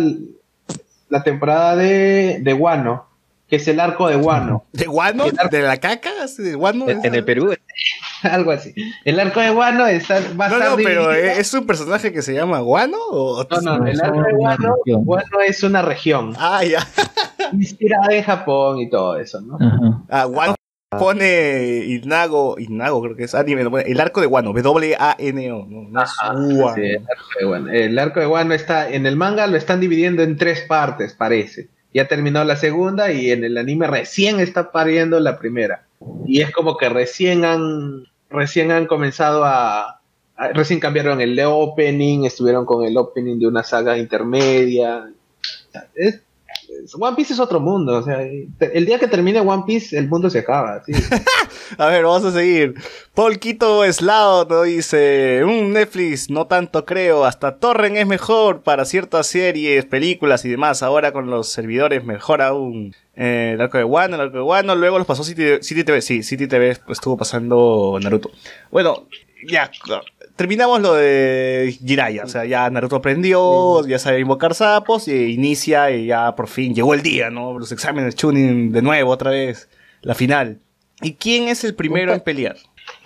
[1.09, 3.07] la temporada de, de Wano,
[3.49, 4.65] que es el arco de Wano.
[4.73, 5.25] ¿De guano?
[5.51, 6.11] ¿De la caca?
[6.23, 6.89] ¿Así ¿De guano?
[6.89, 7.55] En, en el Perú.
[8.23, 8.75] Algo así.
[9.05, 12.35] El arco de Wano está, a No, no, pero dividido- ¿es un personaje que se
[12.35, 12.97] llama Guano?
[13.11, 13.47] O...
[13.63, 15.03] No, no, el Es arco de región.
[15.05, 16.87] Wano es una región Ah, ya.
[17.53, 19.57] inspirada en Japón y todo eso, ¿no?
[19.57, 20.03] Ajá.
[20.11, 20.55] Ah, Guano
[20.99, 25.67] pone Inago, Inago creo que es anime, pone el arco de Guano, W-A-N-O.
[25.69, 26.75] No, Ajá, Guano.
[26.75, 27.71] sí, el arco de Wano.
[27.71, 31.69] El arco de Wano está en el manga lo están dividiendo en tres partes, parece.
[31.99, 35.87] Ya terminó la segunda y en el anime recién está pariendo la primera.
[36.27, 40.01] Y es como que recién han recién han comenzado a,
[40.37, 45.11] a- recién cambiaron el opening, estuvieron con el opening de una saga intermedia.
[45.97, 46.21] Es-
[46.99, 50.31] One Piece es otro mundo, o sea, el día que termine One Piece el mundo
[50.31, 50.93] se acaba, sí.
[51.79, 52.75] A ver, vamos a seguir.
[53.15, 58.85] Paul Quito Eslao nos dice, un Netflix, no tanto creo, hasta Torrent es mejor para
[58.85, 60.83] ciertas series, películas y demás.
[60.83, 62.95] Ahora con los servidores mejor aún.
[63.17, 66.01] Eh, el arco de Wano, el arco de Wano, luego los pasó City, City TV,
[66.01, 68.31] sí, City TV estuvo pasando Naruto.
[68.71, 69.09] Bueno,
[69.47, 69.71] ya,
[70.39, 75.91] terminamos lo de Jiraiya, o sea, ya Naruto aprendió, ya sabe invocar sapos y inicia
[75.91, 77.59] y ya por fin llegó el día, ¿no?
[77.59, 79.69] Los exámenes Chunin de nuevo, otra vez,
[80.01, 80.61] la final.
[81.03, 82.57] ¿Y quién es el primero en pelear?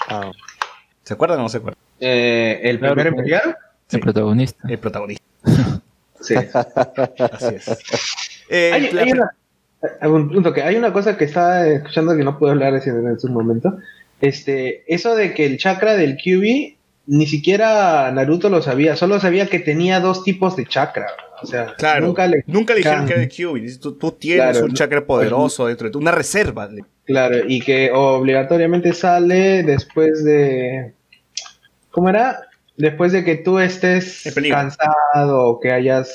[0.09, 0.31] Ah,
[1.03, 1.83] ¿Se acuerdan o no se acuerdan?
[1.99, 3.97] Eh, el Claro, primero en pelear, Sí.
[3.97, 4.69] El protagonista.
[4.69, 5.25] El protagonista,
[6.21, 6.35] sí.
[6.37, 7.69] así es.
[8.49, 9.31] Eh, hay, la- hay una,
[10.01, 13.07] hay un punto que hay una cosa que estaba escuchando que no puedo hablar en,
[13.07, 13.77] en su momento.
[14.21, 19.47] Este, eso de que el chakra del QB ni siquiera Naruto lo sabía, solo sabía
[19.49, 21.07] que tenía dos tipos de chakra.
[21.43, 23.61] O sea, Claro, nunca le nunca le dijeron Can- que era de Kyuubi.
[23.63, 26.69] Dice, Tú, tú tienes Claro, un chakra poderoso dentro de ti, una reserva.
[27.05, 30.95] Claro, y que obligatoriamente sale después de.
[31.91, 32.43] ¿Cómo era?
[32.77, 36.13] Después de que tú estés cansado o que hayas.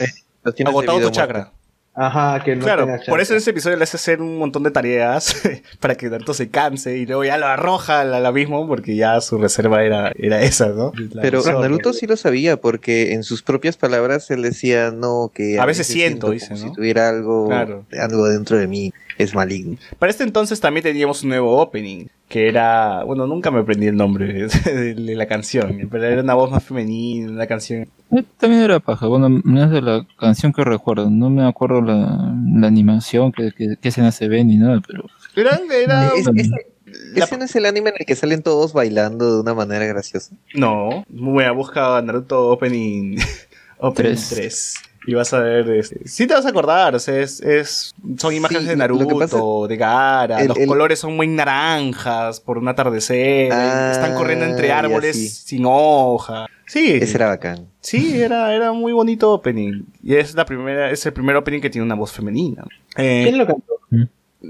[0.55, 1.51] tienes Agotado tu chakra.
[1.99, 4.69] Ajá, que no claro, por eso en ese episodio le hace hacer un montón de
[4.69, 5.35] tareas
[5.79, 9.19] para que Naruto se canse y luego ya lo arroja al, al abismo porque ya
[9.19, 10.91] su reserva era, era esa, ¿no?
[11.11, 11.41] La Pero.
[11.43, 15.87] Naruto sí lo sabía porque en sus propias palabras él decía no que A veces
[15.87, 16.67] siento, dice, como ¿no?
[16.67, 17.85] si tuviera algo Claro.
[17.99, 19.77] algo dentro de mí es maligno.
[19.99, 23.95] Para este entonces también teníamos un nuevo opening, que era, bueno, nunca me aprendí el
[23.95, 27.87] nombre de, de la canción, pero era una voz más femenina, una canción.
[28.11, 31.81] Eh, También era paja, bueno, no es de la canción que recuerdo, no me acuerdo
[31.81, 36.27] la, la animación, que, que, que escena se ve ni nada, pero Era, era- Es-
[36.35, 39.53] ese, la- ese no es el anime en el que salen todos bailando de una
[39.53, 40.35] manera graciosa.
[40.53, 43.17] no, muy buena, busca Naruto opening,
[43.79, 44.29] opening Tres.
[44.29, 44.73] 3.
[45.07, 48.33] Y vas a ver, este, sí te vas a acordar, o sea, es, es- son
[48.33, 51.27] imágenes Sí, de lo que Naruto, pasa- de Gara, el- los el- colores son muy
[51.27, 56.45] naranjas por un atardecer, Ah, están corriendo entre árboles sin hoja.
[56.65, 57.67] Sí, Ese era bacán.
[57.79, 59.83] Sí, era, era muy bonito opening.
[60.03, 62.65] Y es la primera, es el primer opening que tiene una voz femenina.
[62.97, 63.73] Eh, ¿Quién lo cantó?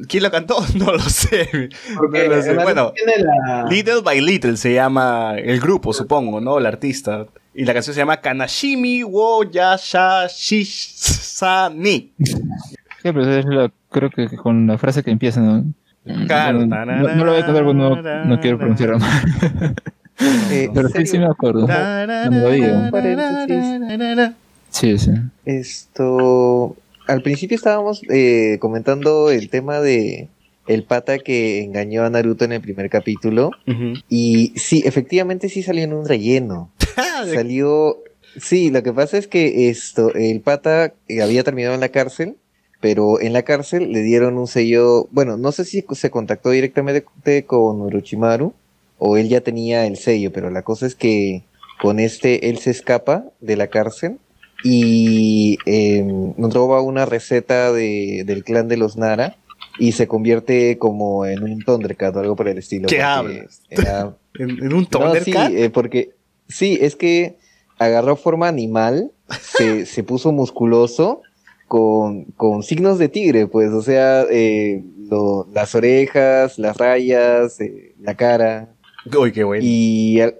[0.07, 0.57] ¿Quién lo cantó?
[0.75, 1.69] No lo sé.
[1.95, 2.53] Porque No lo sé.
[2.53, 2.93] Naruto Bueno,
[3.47, 3.65] la...
[3.69, 6.57] Little by Little se llama el grupo, supongo, ¿no?
[6.57, 7.25] El artista.
[7.53, 12.11] Y la canción se llama Kanashimi wo yasha shishani.
[12.19, 12.31] Sí,
[13.03, 15.63] pero es la- creo que con la frase que empieza, ¿no?
[16.27, 16.65] Claro.
[16.65, 19.75] No, no lo voy a cantar porque no, no quiero pronunciarlo mal.
[20.49, 21.67] Eh, Pero ¿en sí, sí me acuerdo.
[21.67, 22.89] La melodía.
[24.71, 25.11] Sí, sí.
[25.45, 26.75] Esto,
[27.07, 30.29] al principio estábamos eh, comentando el tema de
[30.67, 33.51] el pata que engañó a Naruto en el primer capítulo
[34.09, 36.71] y sí, efectivamente sí salió en un relleno.
[37.33, 38.03] Salió,
[38.37, 42.35] sí, lo que pasa es que esto, el pata eh, había terminado en la cárcel,
[42.81, 47.45] pero en la cárcel le dieron un sello, bueno, no sé si se contactó directamente
[47.45, 48.53] con Orochimaru
[48.97, 51.43] o él ya tenía el sello, pero la cosa es que
[51.81, 54.17] con este él se escapa de la cárcel
[54.69, 56.03] y eh,
[56.37, 59.37] nos roba una receta de, del clan de los Nara
[59.79, 62.87] y se convierte como en un Thundercat o algo por el estilo.
[62.87, 63.61] ¿Qué hablas?
[63.69, 65.51] era- ¿En, en un no, sí, Thundercat?
[65.53, 66.11] eh, porque
[66.47, 67.37] sí, es que
[67.79, 71.23] agarró forma animal, se, se puso musculoso
[71.67, 77.95] con, con signos de tigre, pues, o sea, eh, lo- las orejas, las rayas, eh,
[78.01, 78.73] la cara,
[79.17, 79.63] Uy, qué bueno.
[79.65, 80.35] y al,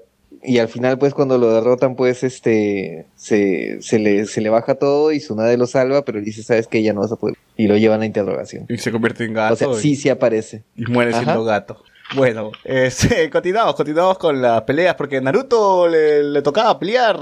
[0.47, 4.75] y al final, pues, cuando lo derrotan, pues, este, se, se le, se le baja
[4.75, 7.67] todo y Tsunade lo salva, pero dice, sabes que ya no vas a poder, y
[7.67, 8.65] lo llevan a interrogación.
[8.69, 9.53] Y se convierte en gato.
[9.53, 10.63] O sea, y- sí, sí aparece.
[10.75, 11.23] y muere Ajá.
[11.23, 11.83] siendo gato.
[12.15, 17.17] Bueno, este, continuamos, continuamos con las peleas, porque Naruto le, le tocaba pelear.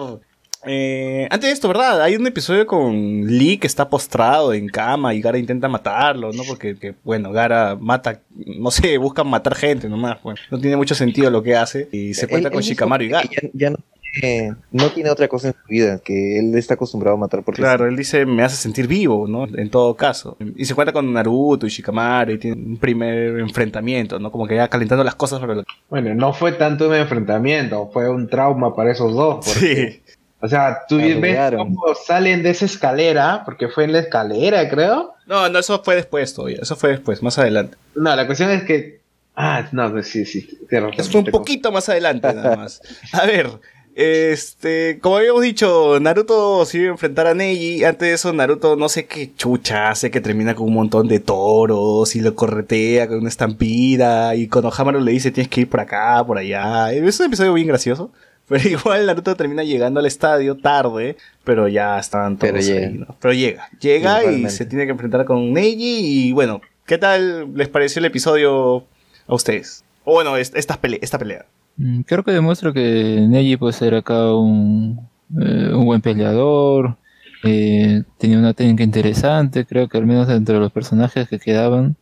[0.67, 2.01] Eh, antes de esto, ¿verdad?
[2.01, 6.43] Hay un episodio con Lee que está postrado en cama y Gara intenta matarlo, ¿no?
[6.47, 10.21] Porque, que, bueno, Gara mata, no sé, busca matar gente nomás.
[10.23, 11.87] Bueno, no tiene mucho sentido lo que hace.
[11.91, 13.29] Y se cuenta Él- con él Shikamaru y Gara.
[13.31, 13.77] Ya, ya no,
[14.19, 17.61] tiene, no tiene otra cosa en su vida, que él está acostumbrado a matar porque
[17.61, 19.45] Claro, él dice, me hace sentir vivo, ¿no?
[19.45, 20.37] En todo caso.
[20.55, 24.31] Y se cuenta con Naruto y Shikamaru y tiene un primer enfrentamiento, ¿no?
[24.31, 28.09] Como que ya calentando las cosas para lo Bueno, no fue tanto un enfrentamiento, fue
[28.09, 29.45] un trauma para esos dos.
[29.45, 30.14] porque- Sí.
[30.45, 35.15] O sea, tú ves cómo salen de esa escalera, porque fue en la escalera, creo.
[35.25, 36.59] No, no, eso fue después todavía.
[36.61, 37.77] Eso fue después, más adelante.
[37.95, 39.01] No, la cuestión es que...
[39.35, 40.47] Ah, no, pues sí, sí.
[40.69, 42.79] Eso fue un poquito más adelante, nada más.
[43.11, 43.49] A ver,
[43.95, 47.83] este, como habíamos dicho, Naruto se iba a enfrentar a Neji.
[47.83, 51.19] Antes de eso, Naruto no sé qué chucha hace, que termina con un montón de
[51.19, 54.35] toros y lo corretea con una estampida.
[54.35, 56.93] Y cuando Hamaru le dice tienes que ir por acá, por allá.
[56.93, 58.11] Es un episodio bien gracioso.
[58.47, 62.87] Pero igual Naruto termina llegando al estadio tarde, pero ya estaban todos Pero llega.
[62.87, 63.15] ahí, ¿no?
[63.19, 66.27] Pero llega, llega y se tiene que enfrentar con Neji.
[66.29, 68.85] Y bueno, ¿qué tal les pareció el episodio
[69.27, 69.83] a ustedes?
[70.03, 71.45] O bueno, es- esta, pelea, esta pelea.
[71.77, 74.99] Mm, Creo que demuestra que Neji pues era acá un,
[75.41, 76.95] eh, un buen peleador,
[77.43, 81.95] eh, tenía una técnica interesante, creo que al menos dentro de los personajes que quedaban,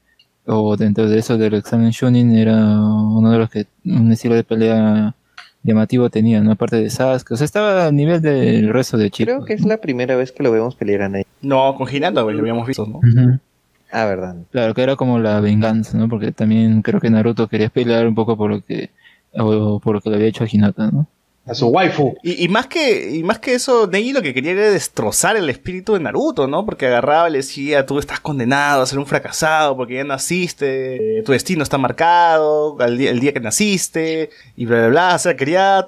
[0.46, 4.44] o dentro de eso del examen Shunin era uno de los que un estilo de
[4.44, 5.16] pelea
[5.64, 6.52] llamativo tenía, ¿no?
[6.52, 9.34] Aparte de Sasuke, o sea, estaba al nivel del resto de chicos.
[9.34, 11.28] Creo que es la primera vez que lo vemos pelear a Neji.
[11.42, 13.00] No, con Hinata, güey, lo habíamos visto, ¿no?
[13.92, 14.36] Ah, verdad.
[14.52, 16.10] Claro, que era como la venganza, ¿no?
[16.10, 18.90] Porque también creo que Naruto quería pelear un poco por lo que,
[19.34, 21.08] o por lo que le había hecho a Hinata, ¿no?
[21.46, 22.16] A su waifu.
[22.24, 25.50] Y, y más que, y más que eso, Neji lo que quería era destrozar el
[25.50, 26.66] espíritu de Naruto, ¿no?
[26.66, 31.20] Porque agarraba y le decía, tú estás condenado a ser un fracasado porque ya naciste,
[31.20, 35.16] eh, tu destino está marcado al día, el día que naciste, y bla, bla, bla.
[35.16, 35.86] O sea, quería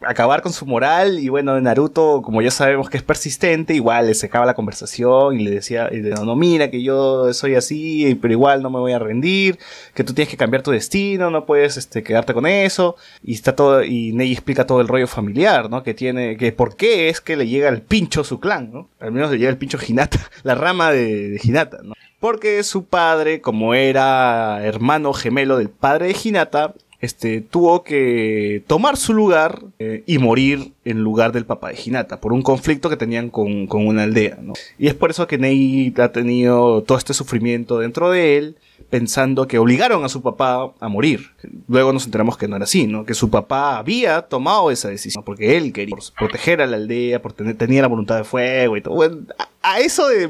[0.00, 4.14] acabar con su moral y bueno, Naruto, como ya sabemos que es persistente, igual le
[4.14, 8.62] secaba la conversación y le decía, y no, mira que yo soy así, pero igual
[8.62, 9.58] no me voy a rendir,
[9.94, 12.96] que tú tienes que cambiar tu destino, no puedes este, quedarte con eso.
[13.22, 15.82] Y está todo, y Neji explica todo el rollo familiar, ¿no?
[15.82, 18.88] Que tiene, que por qué es que le llega el pincho su clan, ¿no?
[19.00, 21.94] Al menos le llega el pincho Hinata, la rama de, de Hinata, ¿no?
[22.20, 28.96] Porque su padre, como era hermano gemelo del padre de Hinata, este, tuvo que tomar
[28.96, 32.96] su lugar eh, y morir en lugar del papá de Hinata, por un conflicto que
[32.96, 34.54] tenían con, con una aldea, ¿no?
[34.78, 38.56] Y es por eso que Nei ha tenido todo este sufrimiento dentro de él,
[38.90, 41.30] pensando que obligaron a su papá a morir.
[41.68, 43.04] Luego nos enteramos que no era así, ¿no?
[43.04, 47.38] Que su papá había tomado esa decisión porque él quería proteger a la aldea, porque
[47.38, 48.94] tener, tenía la voluntad de fuego y todo.
[48.94, 50.26] Bueno, a, a eso de,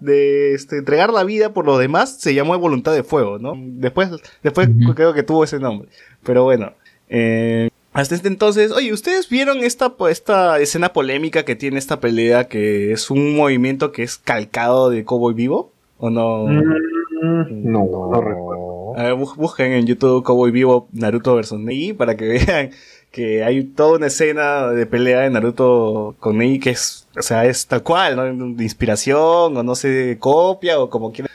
[0.00, 3.52] de, este, entregar la vida por los demás se llamó voluntad de fuego, ¿no?
[3.56, 4.10] Después,
[4.42, 5.88] después creo que tuvo ese nombre.
[6.24, 6.72] Pero bueno.
[7.08, 11.98] eh, hasta este entonces, oye, ¿ustedes vieron esta, po- esta escena polémica que tiene esta
[12.00, 15.72] pelea que es un movimiento que es calcado de Cowboy Vivo?
[15.96, 16.46] ¿O no?
[16.46, 16.62] Mm,
[17.22, 18.96] no, no recuerdo.
[18.96, 22.70] A ver, bus- busquen en YouTube Cowboy Vivo Naruto vs Neji para que vean
[23.10, 27.46] que hay toda una escena de pelea de Naruto con Neji que es, o sea,
[27.46, 28.24] es tal cual, ¿no?
[28.54, 31.30] De inspiración o no sé, copia o como quieran.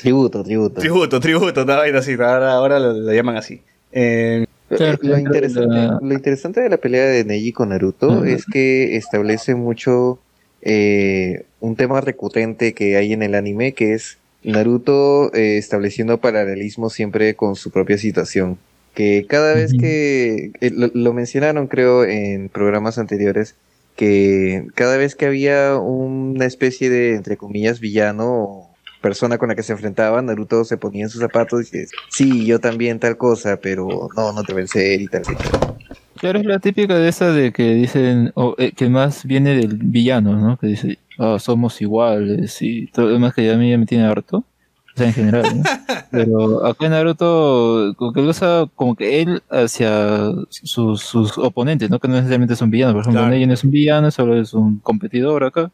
[0.00, 0.80] Tributo, tributo.
[0.80, 3.60] Tributo, tributo, una vaina así, ahora, ahora lo, lo llaman así.
[3.92, 8.44] Eh, Claro, lo, interesante, la- lo interesante de la pelea de Neji con Naruto es
[8.46, 10.18] que establece mucho
[10.62, 16.90] eh, un tema recurrente que hay en el anime, que es Naruto eh, estableciendo paralelismo
[16.90, 18.58] siempre con su propia situación.
[18.94, 23.56] Que cada vez que, eh, lo, lo mencionaron creo en programas anteriores,
[23.96, 29.54] que cada vez que había una especie de, entre comillas, villano o persona con la
[29.54, 33.18] que se enfrentaba, Naruto se ponía en sus zapatos y decía, sí, yo también tal
[33.18, 35.76] cosa, pero no, no te vencer y tal y tal.
[36.16, 39.76] Claro, es la típica de esa de que dicen, o, eh, que más viene del
[39.76, 40.56] villano, ¿no?
[40.56, 44.04] Que dice, ah, somos iguales y todo lo demás que a mí ya me tiene
[44.04, 44.38] harto.
[44.38, 45.62] O sea, en general, ¿no?
[46.12, 51.90] Pero acá en Naruto, como que lo usa como que él hacia sus, sus oponentes,
[51.90, 51.98] ¿no?
[51.98, 52.94] Que no necesariamente son villanos.
[52.94, 53.32] Por ejemplo, Claro.
[53.34, 55.72] Neji no es un villano, solo es un competidor acá.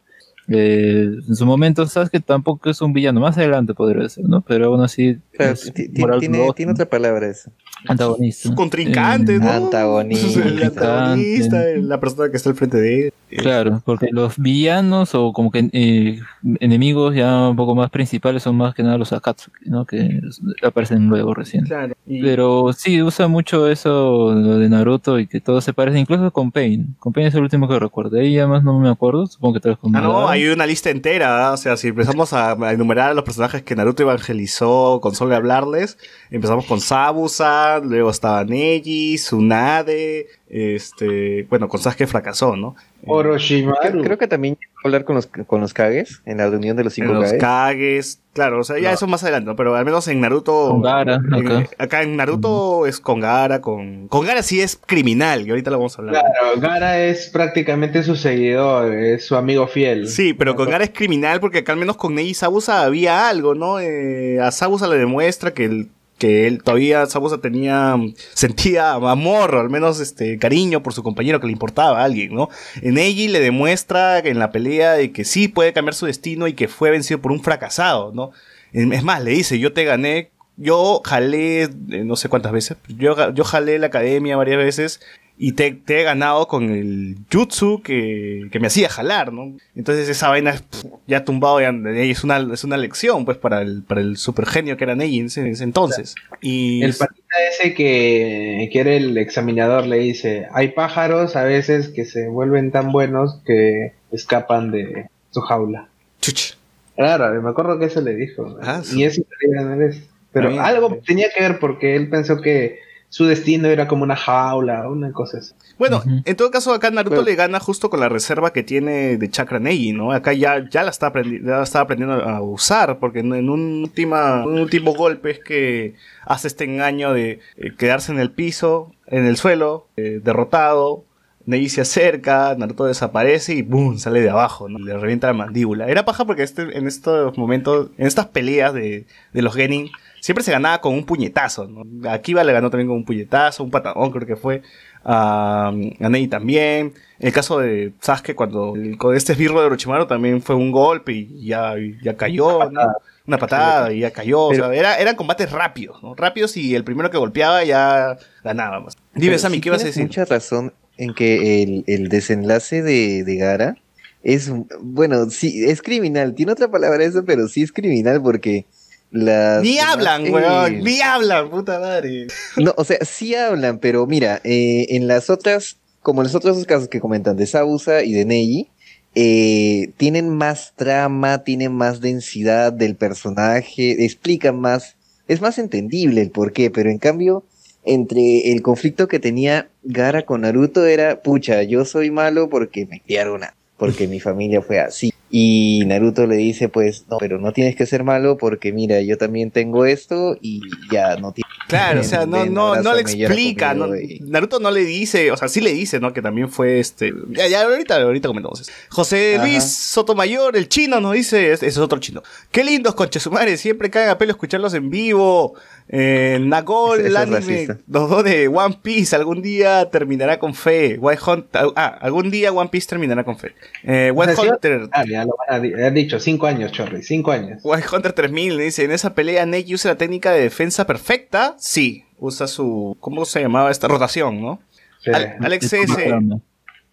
[0.49, 4.41] Eh, en su momento, sabes que tampoco es un villano, más adelante podría ser, ¿no?
[4.41, 7.53] Pero aún así, Claro, es ti- ti- moral tiene, tiene otra palabra eso.
[7.89, 8.49] Antagonista.
[8.49, 9.51] su contrincante, Eh, ¿no?
[9.51, 10.41] Antagonista.
[10.47, 13.13] El antagonista, la persona que está al frente de él.
[13.39, 16.19] Claro, porque los villanos o como que eh,
[16.59, 19.85] enemigos ya un poco más principales son más que nada los Akatsuki, ¿no?
[19.87, 20.21] Que
[20.65, 21.65] aparecen luego recién.
[21.65, 21.95] Claro.
[22.07, 26.33] Y- Pero sí, usa mucho eso lo de Naruto y que todo se parece, incluso
[26.33, 26.97] con Pain.
[26.99, 28.19] Con Pain es el último que recuerdo.
[28.19, 30.67] Ahí ya más no me acuerdo, supongo que tal vez con Ah, no, hay una
[30.67, 31.53] lista entera, ¿ah?
[31.53, 35.37] o sea, si empezamos a, a enumerar a los personajes que Naruto evangelizó con solo
[35.37, 35.99] hablarles,
[36.33, 42.75] empezamos con Sabusa, luego estaba Neji, Tsunade, este, bueno, con Sasuke fracasó, ¿no?
[43.07, 43.81] Orochimaru.
[43.81, 46.99] Creo, creo que también hablar con los, con los Kages en la reunión de los
[46.99, 47.41] En cinco los Kages.
[47.41, 49.57] Kages, claro, o sea, ya eso más adelante, ¿no?
[49.57, 50.69] pero al menos en Naruto...
[50.71, 51.71] Con Gaara, en- acá.
[51.79, 54.09] acá en Naruto es con Gara, con...
[54.09, 56.23] Con Gara sí es criminal, que ahorita lo vamos a hablar.
[56.23, 60.09] Claro, Gara es prácticamente su seguidor, es su amigo fiel.
[60.09, 63.29] Sí, pero con Gara es criminal porque acá al menos con Neji y Sabusa había
[63.29, 63.81] algo, ¿no?
[63.81, 65.89] Eh, a Sabusa le demuestra que él,
[66.21, 67.97] que él todavía, Sabusa tenía,
[68.35, 72.35] sentía amor, o al menos este cariño por su compañero que le importaba a alguien,
[72.35, 72.51] ¿no?
[72.83, 76.53] En Neji le demuestra en la pelea de que sí puede cambiar su destino y
[76.53, 78.33] que fue vencido por un fracasado, ¿no?
[78.73, 81.71] Es más, le dice, yo te gané, yo jalé, eh,
[82.05, 85.01] no sé cuántas veces, yo, yo jalé la academia varias veces
[85.43, 89.57] y te, te he ganado con el jutsu que, que me hacía jalar, ¿no?
[89.75, 91.73] Entonces esa vaina pff, ya tumbado ya,
[92.03, 95.19] es una, es una lección pues para el, para el super genio que era Neji
[95.21, 96.15] en ese, en ese entonces.
[96.43, 101.89] Y El patita ese que, que era el examinador le dice, hay pájaros a veces
[101.89, 105.89] que se vuelven tan buenos que escapan de su jaula.
[106.21, 106.53] chuch,
[106.97, 108.59] Claro, me acuerdo que eso le dijo.
[108.61, 110.61] Ah, y es italiano, es- Pero bien.
[110.61, 112.79] algo tenía que ver porque él pensó que
[113.11, 115.53] su destino era como una jaula, una cosa así.
[115.79, 119.19] Bueno, en todo caso acá Naruto Pero- le gana justo con la reserva que tiene
[119.19, 120.13] de chakra Neji, ¿no?
[120.13, 123.51] Acá ya, ya la está aprendi- ya la está aprendiendo a usar, porque en, en
[123.51, 125.95] un, última, un último golpe es que
[126.25, 131.05] hace este engaño de eh, quedarse en el piso, en el suelo, eh, derrotado.
[131.47, 133.99] Neji se acerca, Naruto desaparece y ¡boom!
[133.99, 134.79] sale de abajo, ¿no?
[134.79, 135.89] Le revienta la mandíbula.
[135.89, 139.91] Era paja porque este, en estos momentos, en estas peleas de, de los Genin,
[140.21, 142.11] siempre se ganaba con un puñetazo, ¿no?
[142.11, 144.63] Akiba le ganó también con un puñetazo, un patadón creo que fue.
[145.03, 146.93] A, a Neji también.
[147.19, 151.13] El caso de Sasuke, cuando el- con este esbirro de Orochimaru también fue un golpe
[151.13, 152.83] y ya, ya cayó, ¿no?
[153.27, 154.43] Una patada y ya cayó.
[154.45, 156.15] o sea, era, eran combates rápidos, ¿no?
[156.15, 158.97] Rápidos y el primero que golpeaba ya ganaba más.
[159.15, 160.03] Dime, Sammy, sí ¿qué ibas a decir?
[160.03, 163.77] mucha razón en que el, el desenlace de, de Gara
[164.23, 164.53] es,
[164.83, 166.35] bueno, sí, es criminal.
[166.35, 168.67] Tiene otra palabra eso, pero sí es criminal porque
[169.11, 169.63] las...
[169.63, 172.29] Ni hablan, weón, ni hablan, puta madre.
[172.57, 176.65] No, o sea, sí hablan, pero mira, eh, en las otras, como en los otros
[176.65, 178.69] casos que comentan de Sabusa y de Neji,
[179.15, 184.97] eh, tienen más trama, tienen más densidad del personaje, explican más,
[185.27, 187.45] es más entendible el porqué, pero en cambio,
[187.85, 193.01] entre el conflicto que tenía Gara con Naruto era, pucha, yo soy malo porque me
[193.01, 195.13] criaron a, porque mi familia fue así.
[195.33, 199.17] Y Naruto le dice, pues, no, pero no tienes que ser malo porque mira, yo
[199.17, 200.61] también tengo esto y
[200.91, 201.51] ya no tienes.
[201.69, 203.73] Claro, o sea, no, no, no le explica.
[203.75, 203.87] no-
[204.23, 206.13] Naruto no le dice, o sea, sí le dice, ¿no?
[206.13, 207.13] Que también fue este.
[207.31, 208.73] Ya, ya, ahorita, ahorita comentamos eso.
[208.89, 209.45] José Ajá.
[209.47, 212.23] Luis Sotomayor, el chino, nos dice, ese es otro chino.
[212.51, 215.55] Qué lindos, conchesumares, siempre caen a pelo escucharlos en vivo.
[215.93, 220.97] Eh, Nagol, es anime, los dos de One Piece, algún día terminará con fe.
[221.01, 223.55] White Hunter, ah, algún día One Piece terminará con fe.
[223.83, 224.89] Eh, White O sea, sí, Hunter.
[224.93, 227.61] Ah, ya lo han dicho, cinco años, Chorri, cinco años.
[227.65, 231.57] White Hunter 3000 dice, en esa pelea Neji usa la técnica de defensa perfecta.
[231.59, 234.61] Sí, usa su, ¿cómo se llamaba esta rotación, no?
[235.03, 235.11] Sí.
[235.13, 236.15] Al- Alex S.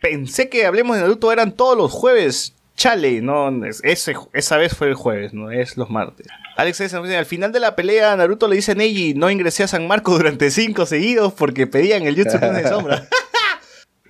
[0.01, 2.53] Pensé que Hablemos de Naruto eran todos los jueves.
[2.77, 6.27] Chale, no, es- ese, esa vez fue el jueves, no es los martes.
[6.55, 6.95] Alex S.
[6.95, 10.17] al final de la pelea Naruto le dice a Neji, no ingresé a San Marcos
[10.17, 13.07] durante cinco seguidos porque pedían el Jutsu de Sombra.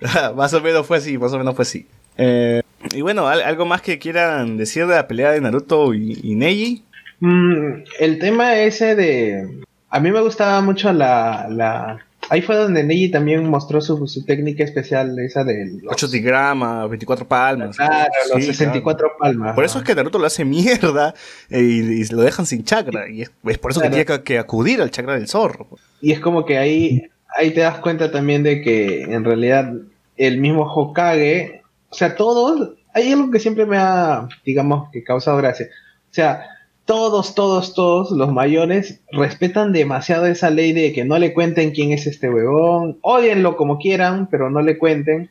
[0.36, 1.86] más o menos fue así, más o menos fue así.
[2.18, 2.62] Eh,
[2.92, 6.34] y bueno, ¿al- algo más que quieran decir de la pelea de Naruto y, y
[6.34, 6.84] Neji.
[7.20, 9.62] Mm, el tema ese de...
[9.90, 11.46] A mí me gustaba mucho la...
[11.50, 12.04] la...
[12.30, 16.88] Ahí fue donde Neji también mostró su, su técnica especial, esa de los, 8 digramas,
[16.88, 17.76] 24 palmas.
[17.76, 19.42] claro, los Sí, 64 palmas.
[19.42, 19.54] claro.
[19.54, 21.14] Por eso es que Naruto lo hace mierda
[21.50, 23.08] eh, y, y lo dejan sin chakra.
[23.08, 23.94] Y es, es por eso Claro.
[23.96, 25.68] que tiene que, que acudir al chakra del zorro.
[26.00, 27.02] Y es como que ahí,
[27.36, 29.72] ahí te das cuenta también de que en realidad
[30.16, 35.36] el mismo Hokage, o sea, todos, hay algo que siempre me ha, digamos, que causado
[35.38, 35.66] gracia.
[36.10, 36.44] O sea,
[36.88, 41.92] todos, todos, todos los mayores respetan demasiado esa ley de que no le cuenten quién
[41.92, 45.28] es este huevón, odienlo como quieran, pero no le cuenten.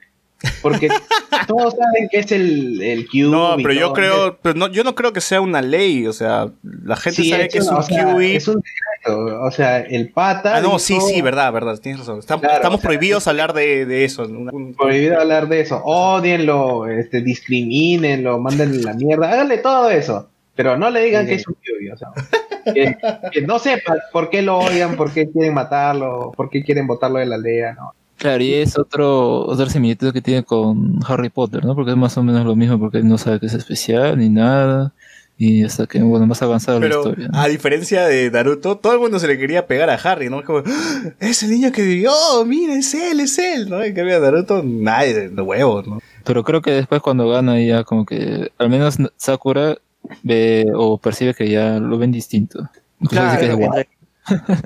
[0.61, 0.87] Porque
[1.47, 4.93] todos saben que es el, el Kyuubi No, pero yo creo, pero no, yo no
[4.93, 6.05] creo que sea una ley.
[6.05, 8.35] O sea, la gente Sí, sabe que es una- un o sea, Kyuubi.
[8.35, 10.57] es un decreto, o sea, el pata.
[10.57, 12.19] Ah, no, sí, dijo- sí, verdad, verdad, tienes razón.
[12.19, 14.25] Estamos, Claro, estamos o sea, prohibidos es- hablar de, de eso.
[14.25, 15.81] Un- un- prohibido hablar de eso.
[15.83, 20.29] Odienlo, este, discrimínenlo, mándenle la mierda, háganle todo eso.
[20.57, 21.29] Pero no le digan Sí.
[21.29, 22.09] que es un Kyuubi, o sea,
[22.73, 22.97] que,
[23.31, 27.19] que no sepan por qué lo odian, por qué quieren matarlo, por qué quieren botarlo
[27.19, 27.93] de la aldea, ¿no?
[28.17, 31.75] Claro, y es otro, otra similitud que tiene con Harry Potter, ¿no?
[31.75, 34.27] Porque es más o menos lo mismo, porque él no sabe que es especial ni
[34.29, 34.91] nada.
[35.39, 37.27] Y hasta que, bueno, más avanzada la historia.
[37.31, 37.39] ¿no?
[37.39, 40.43] a diferencia de Naruto, todo el mundo se le quería pegar a Harry, ¿no?
[40.43, 42.11] Como, "Ah, es el niño que vivió,
[42.43, 43.83] mira, es él, es él, ¿no?
[43.83, 45.99] En cambio a Naruto, nadie de de huevos, ¿no?
[46.23, 49.77] Pero creo que después cuando gana ya como que, al menos Sakura
[50.23, 52.69] ve o percibe que ya lo ven distinto.
[52.99, 53.77] Dice que Claro, guapo.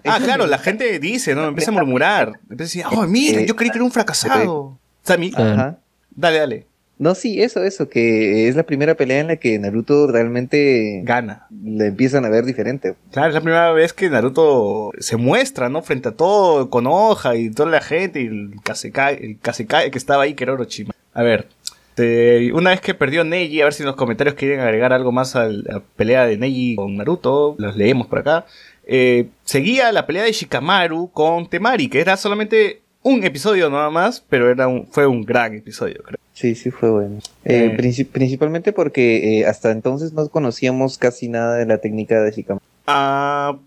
[0.06, 1.48] Ah, claro, la gente dice, ¿no?
[1.48, 2.40] Empieza a murmurar.
[2.50, 4.78] Empieza a decir, oh, mira, yo creí que era un fracasado.
[5.04, 5.54] Sammy, Ah.
[5.54, 5.78] Ajá.
[6.16, 6.66] dale, dale.
[6.98, 11.48] No, sí, eso, eso, que es la primera pelea en la que Naruto realmente Gana.
[11.64, 12.94] le empiezan a ver diferente.
[13.12, 15.82] Claro, es la primera vez que Naruto se muestra, ¿no?
[15.82, 19.98] Frente a todo, con hoja y toda la gente y el Kasekai, el Kasekai que
[19.98, 20.94] estaba ahí, que era Orochima.
[21.16, 21.48] A ver,
[21.96, 25.12] este, una vez que perdió Neji, a ver si en los comentarios quieren agregar algo
[25.12, 28.46] más a la pelea de Neji con Naruto, los leemos por acá.
[28.88, 34.24] Eh, seguía la pelea de Shikamaru con Temari, que era solamente un episodio nada más,
[34.30, 36.18] pero era un, fue un gran episodio, creo.
[36.34, 37.18] Sí, sí fue bueno.
[37.46, 37.78] Eh, Eh.
[37.78, 42.64] princi- principalmente porque hasta entonces no conocíamos casi nada de la técnica de Shikamaru.
[42.88, 43.58] Ah,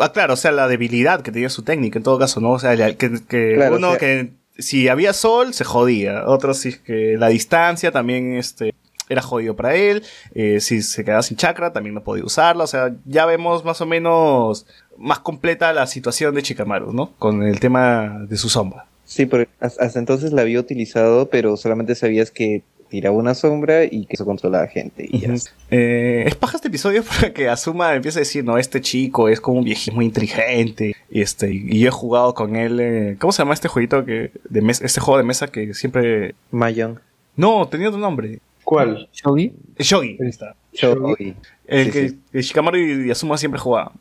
[0.00, 2.52] ah, claro, o sea, la debilidad que tenía su técnica en todo caso, ¿no?
[2.52, 4.30] O sea, que, que Claro, uno o sea- que
[4.60, 8.74] si había sol se jodía, otro si es que la distancia también este,
[9.08, 10.02] era jodido para él,
[10.34, 13.80] eh, si se quedaba sin chakra también no podía usarla, o sea, ya vemos más
[13.80, 17.12] o menos más completa la situación de Chikamaru, ¿no?
[17.18, 18.84] Con el tema de su sombra.
[19.04, 24.04] Sí, has- hasta entonces la había utilizado, pero solamente sabías que tiraba una sombra y
[24.04, 25.06] que eso controlaba gente.
[25.10, 25.34] Y ya.
[25.70, 29.58] Eh, es paja este episodio porque Asuma empieza a decir, no, este chico es como
[29.60, 30.94] un viejito muy inteligente.
[31.10, 32.78] Y este, y yo he jugado con él.
[32.80, 36.34] eh, ¿Cómo se llama este jueguito que, de mes- este juego de mesa que siempre.
[36.50, 36.98] Mahjong,
[37.36, 38.40] No, tenía otro nombre.
[38.64, 39.08] ¿Cuál?
[39.12, 40.18] Shogi, Shogi.
[40.22, 40.54] ahí está.
[40.72, 41.34] Shogi.
[41.66, 42.18] El Sí, que sí.
[42.32, 43.92] que Shikamaru y, Asuma siempre jugaban.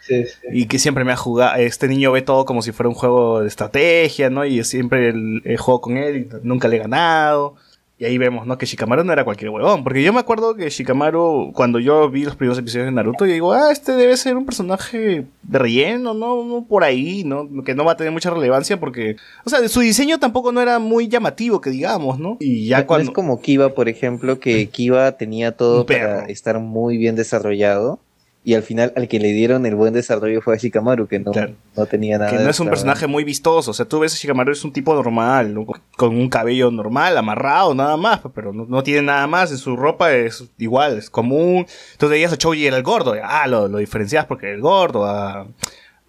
[0.00, 0.46] Sí, sí.
[0.52, 1.56] Y que siempre me ha jugado.
[1.60, 4.44] Este niño ve todo como si fuera un juego de estrategia, ¿no?
[4.44, 7.56] Y yo siempre el, el juego con él y nunca le he ganado.
[8.02, 8.58] Y ahí vemos, ¿no?
[8.58, 9.84] Que Shikamaru no era cualquier huevón.
[9.84, 13.32] Porque yo me acuerdo que Shikamaru, cuando yo vi los primeros episodios de Naruto, yo
[13.32, 16.44] digo, ah, este debe ser un personaje de relleno, ¿no?
[16.44, 17.48] No por ahí, ¿no?
[17.62, 19.14] Que no va a tener mucha relevancia porque.
[19.44, 22.38] O sea, su diseño tampoco no era muy llamativo, que digamos, ¿no?
[22.40, 23.10] Y ya No cuando.
[23.12, 28.00] es como Kiva, por ejemplo, que Kiva tenía todo para estar muy bien desarrollado.
[28.44, 31.30] Y al final, al que le dieron el buen desarrollo fue a Shikamaru, que no,
[31.30, 31.52] Claro.
[31.76, 32.30] no tenía nada.
[32.30, 33.70] Que no es un personaje muy vistoso.
[33.70, 35.64] O sea, tú ves a Shikamaru es un tipo normal, ¿no?
[35.96, 39.52] con un cabello normal, amarrado, nada más, pero no, no tiene nada más.
[39.52, 41.66] En su ropa es igual, es común.
[41.92, 43.14] Entonces veías a Choji era el gordo.
[43.22, 45.04] Ah, lo, lo diferencias porque era el gordo.
[45.06, 45.46] A,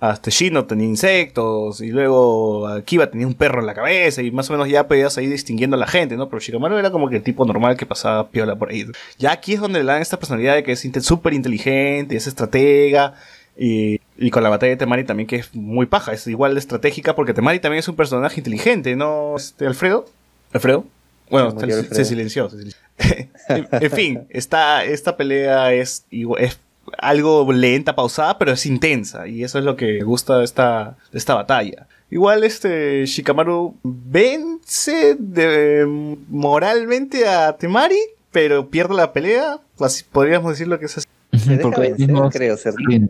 [0.10, 4.49] hasta Shino tenía insectos, y luego Akiba tenía un perro en la cabeza, y más
[4.49, 6.28] o menos ya podías ir distinguiendo a la gente, ¿no?
[6.28, 8.86] Pero Shikamaru era como que el tipo normal que pasaba piola por ahí.
[9.18, 13.14] Ya aquí es donde le dan esta personalidad de que es súper inteligente, es estratega,
[13.58, 16.60] y, y con la batalla de Temari también que es muy paja, es igual de
[16.60, 19.38] estratégica, porque Temari también es un personaje inteligente, ¿no?
[19.38, 20.06] Este, Alfredo?
[20.51, 20.86] ¿Alfredo?
[21.30, 21.95] Bueno, Se murió se, Alfredo.
[21.95, 22.49] se silenció.
[22.49, 22.80] se silenció.
[23.47, 26.60] en, fin, esta, esta pelea es, es
[26.98, 29.28] algo lenta, pausada, pero es intensa.
[29.28, 31.88] Y eso es lo que me gusta de esta, de esta batalla.
[32.10, 37.98] Igual este Shikamaru vence de- moralmente a Temari,
[38.32, 39.60] pero pierde la pelea.
[39.80, 41.08] Así podríamos decirlo que es así.
[41.38, 43.10] Se deja Porque él vencer, mismo creo, se rinde.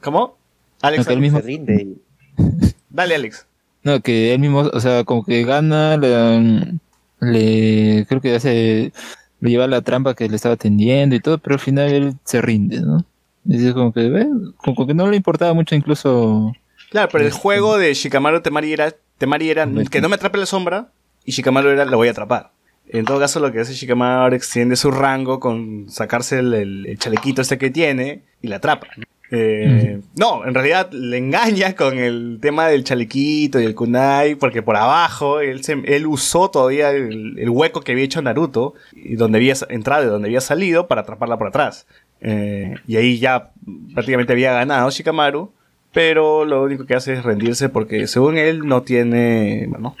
[0.00, 0.36] ¿Cómo?
[0.82, 1.94] Alex, No, mismo- Se rinde
[2.90, 3.46] dale Alex.
[3.82, 6.78] No, que él mismo, o sea, como que gana, le,
[7.20, 8.92] le- creo que hace,
[9.40, 12.14] lo lleva a la trampa que le estaba tendiendo y todo, pero al final él
[12.24, 13.04] se rinde, ¿no?
[13.48, 14.26] Es como que, ve,
[14.56, 16.52] como que no le importaba mucho incluso,
[16.90, 20.38] Claro, pero el Este- juego de Shikamaru Temari era, Temari era que no me atrape
[20.38, 20.88] la sombra
[21.24, 22.50] y Shikamaru era lo voy a atrapar.
[22.88, 26.98] En todo caso, lo que hace Shikamaru extiende su rango con sacarse el, el- el
[26.98, 28.86] chalequito este que tiene y la atrapa.
[29.30, 29.36] ¿No?
[29.38, 34.62] Eh, No, en realidad le engaña con el tema del chalequito y el kunai, porque
[34.62, 39.16] por abajo él, se- él usó todavía el, el hueco que había hecho Naruto, y
[39.16, 41.86] donde había entrado y donde había salido, para atraparla por atrás.
[42.20, 43.50] Eh, y ahí ya
[43.94, 45.52] prácticamente había ganado Shikamaru,
[45.92, 49.66] pero lo único que hace es rendirse porque según él no tiene...
[49.68, 49.96] Bueno,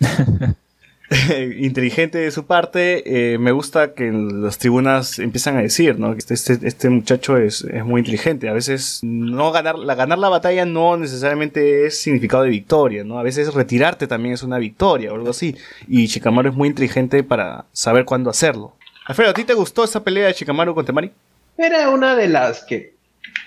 [1.58, 3.02] inteligente de su parte.
[3.34, 6.12] eh, me gusta que las tribunas empiezan a decir, ¿no?
[6.12, 8.48] Que este, este, este muchacho es, es muy inteligente.
[8.48, 13.18] A veces no ganar la, ganar la batalla no necesariamente es significado de victoria, ¿no?
[13.18, 15.56] A veces retirarte también es una victoria o algo así.
[15.88, 18.74] Y Shikamaru es muy inteligente para saber cuándo hacerlo.
[19.06, 21.12] Alfredo, ¿a ti te gustó esa pelea de Shikamaru con Temari?
[21.58, 22.94] Era una de las que.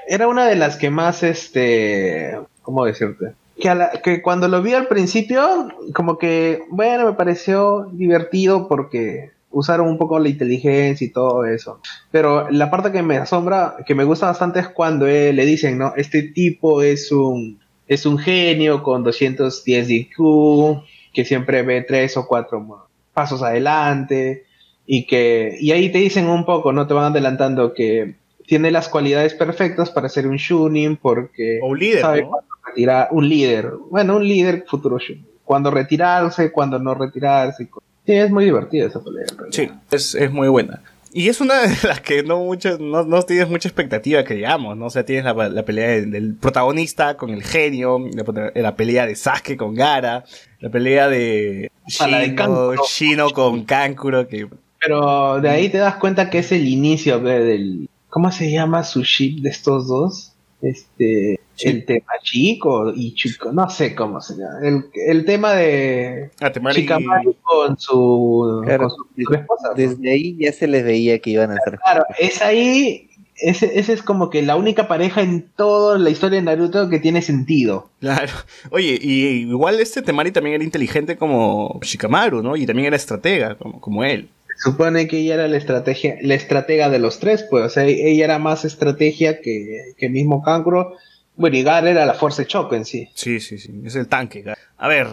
[0.08, 2.38] Era una de las que más, este.
[2.62, 3.34] ¿Cómo decirte?
[3.60, 8.68] Que, a la- que cuando lo vi al principio, como que, bueno, me pareció divertido
[8.68, 11.80] porque usaron un poco la inteligencia y todo eso.
[12.12, 15.78] Pero la parte que me asombra, que me gusta bastante es cuando eh, le dicen,
[15.78, 15.94] ¿no?
[15.96, 20.84] Este tipo es un, es un genio con 210 de IQ,
[21.14, 24.44] que siempre ve tres o cuatro pasos adelante
[24.86, 28.88] y que y ahí te dicen un poco, no te van adelantando que tiene las
[28.88, 32.28] cualidades perfectas para ser un Shunin porque O un líder, sabe
[32.68, 37.70] retirar un líder, bueno, un líder futuro Shunin, cuando retirarse, cuando no retirarse.
[38.06, 39.26] Sí, es muy divertida esa pelea.
[39.52, 40.82] Sí, es, es muy buena.
[41.14, 44.78] Y es una de las que no muchas, no, no tienes mucha expectativa que digamos,
[44.78, 44.86] ¿no?
[44.86, 49.06] O sea, tienes la, la pelea del, del protagonista con el genio, la, la pelea
[49.06, 50.26] de Sasuke con Gara,
[50.60, 52.84] la pelea de Ah, de Shino, Kankuro.
[52.86, 54.48] Shino con Kankuro, que
[54.82, 59.04] Pero de ahí te das cuenta que es el inicio del ¿cómo se llama su
[59.04, 60.34] ship de estos dos?
[60.62, 61.70] Este Sí.
[61.70, 64.60] el tema chico y chico, no sé cómo se llama.
[64.64, 69.70] El, el tema de ah, Temari- Shikamaru con su, Claro, con su esposa.
[69.76, 71.80] Desde ahí ya se les veía que iban a ser.
[71.80, 76.38] Claro, es ahí, ese, ese es como que la única pareja en toda la historia
[76.40, 77.90] de Naruto que tiene sentido.
[78.00, 78.32] Claro.
[78.72, 82.56] Oye, y igual este Temari también era inteligente como Shikamaru, ¿no?
[82.56, 84.30] Y también era estratega, como, como él.
[84.58, 87.84] Se supone que ella era la estrategia, la estratega de los tres, pues, o sea,
[87.86, 90.94] ella era más estrategia que, que mismo Kankuro.
[91.38, 93.10] Bueno, y Gar era la fuerza de choque en sí.
[93.14, 93.72] Sí, sí, sí.
[93.86, 94.44] Es el tanque.
[94.44, 94.58] cara.
[94.78, 95.08] A ver.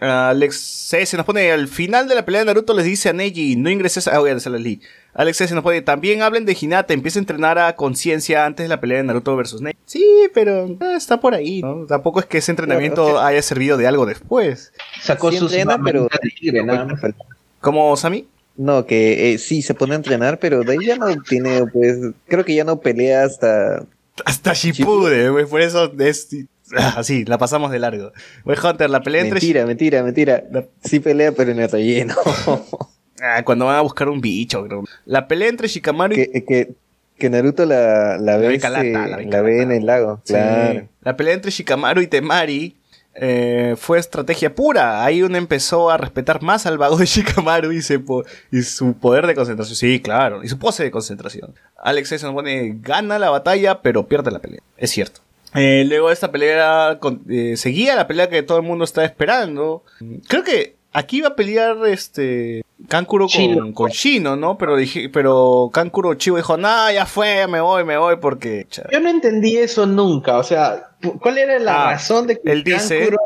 [0.00, 0.56] Alex
[0.88, 3.56] C se nos pone al final de la pelea de Naruto les dice a Neji
[3.56, 4.16] no ingreses a...
[4.16, 4.80] Ah, voy a hacerla Lee.
[5.14, 8.64] Alex C se nos pone también hablen de Hinata empieza a entrenar a conciencia antes
[8.64, 9.78] de la pelea de Naruto versus Neji.
[9.86, 10.04] Sí,
[10.34, 11.86] pero eh, está por ahí, ¿no?
[11.86, 14.72] Tampoco es que ese entrenamiento Claro, haya servido de algo después.
[15.00, 16.08] Sacó Sí sus entrena, pero-.
[17.60, 18.26] ¿Cómo, Sami?
[18.56, 21.98] No, que eh, sí se pone a entrenar, pero de ahí ya no tiene, pues,
[22.26, 23.84] creo que ya no pelea hasta.
[24.24, 26.28] Hasta Shippuden, güey, por eso es...
[26.76, 28.12] ah, Así, la pasamos de largo.
[28.44, 29.34] Güey, Hunter, la pelea entre...
[29.40, 30.44] Mentira, mentira, mentira.
[30.52, 32.14] La- Sí pelea, pero en el relleno.
[33.26, 34.84] Ah, cuando van a buscar un bicho, creo.
[35.06, 36.72] La pelea entre Shikamaru y que, que,
[37.16, 39.62] que Naruto la, la ve, ve calata, la la ve ve, calata.
[39.62, 40.20] en el lago.
[40.24, 40.34] Sí.
[40.34, 40.88] Claro.
[41.00, 42.76] La pelea entre Shikamaru y Temari
[43.14, 45.04] eh, fue estrategia pura.
[45.04, 49.76] Ahí uno empezó a respetar más al vago de Shikamaru y, su poder de concentración.
[49.76, 50.42] Sí, claro.
[50.42, 51.54] Y su pose de concentración.
[51.76, 54.60] Alex se pone, gana la batalla, pero pierde la pelea.
[54.76, 55.20] Es cierto.
[55.54, 56.98] Eh, luego esta pelea
[57.28, 59.84] eh, seguía la pelea que todo el mundo estaba esperando.
[60.26, 64.56] Creo que aquí iba a pelear este Kankuro con, con Shino, ¿no?
[64.56, 68.66] Pero dije, pero Kankuro Chivo dijo, no, ya fue, me voy, me voy porque...
[68.90, 70.90] Yo no entendí eso nunca, o sea,
[71.20, 73.18] ¿cuál era la Ah, razón de que él dice- Kankuro-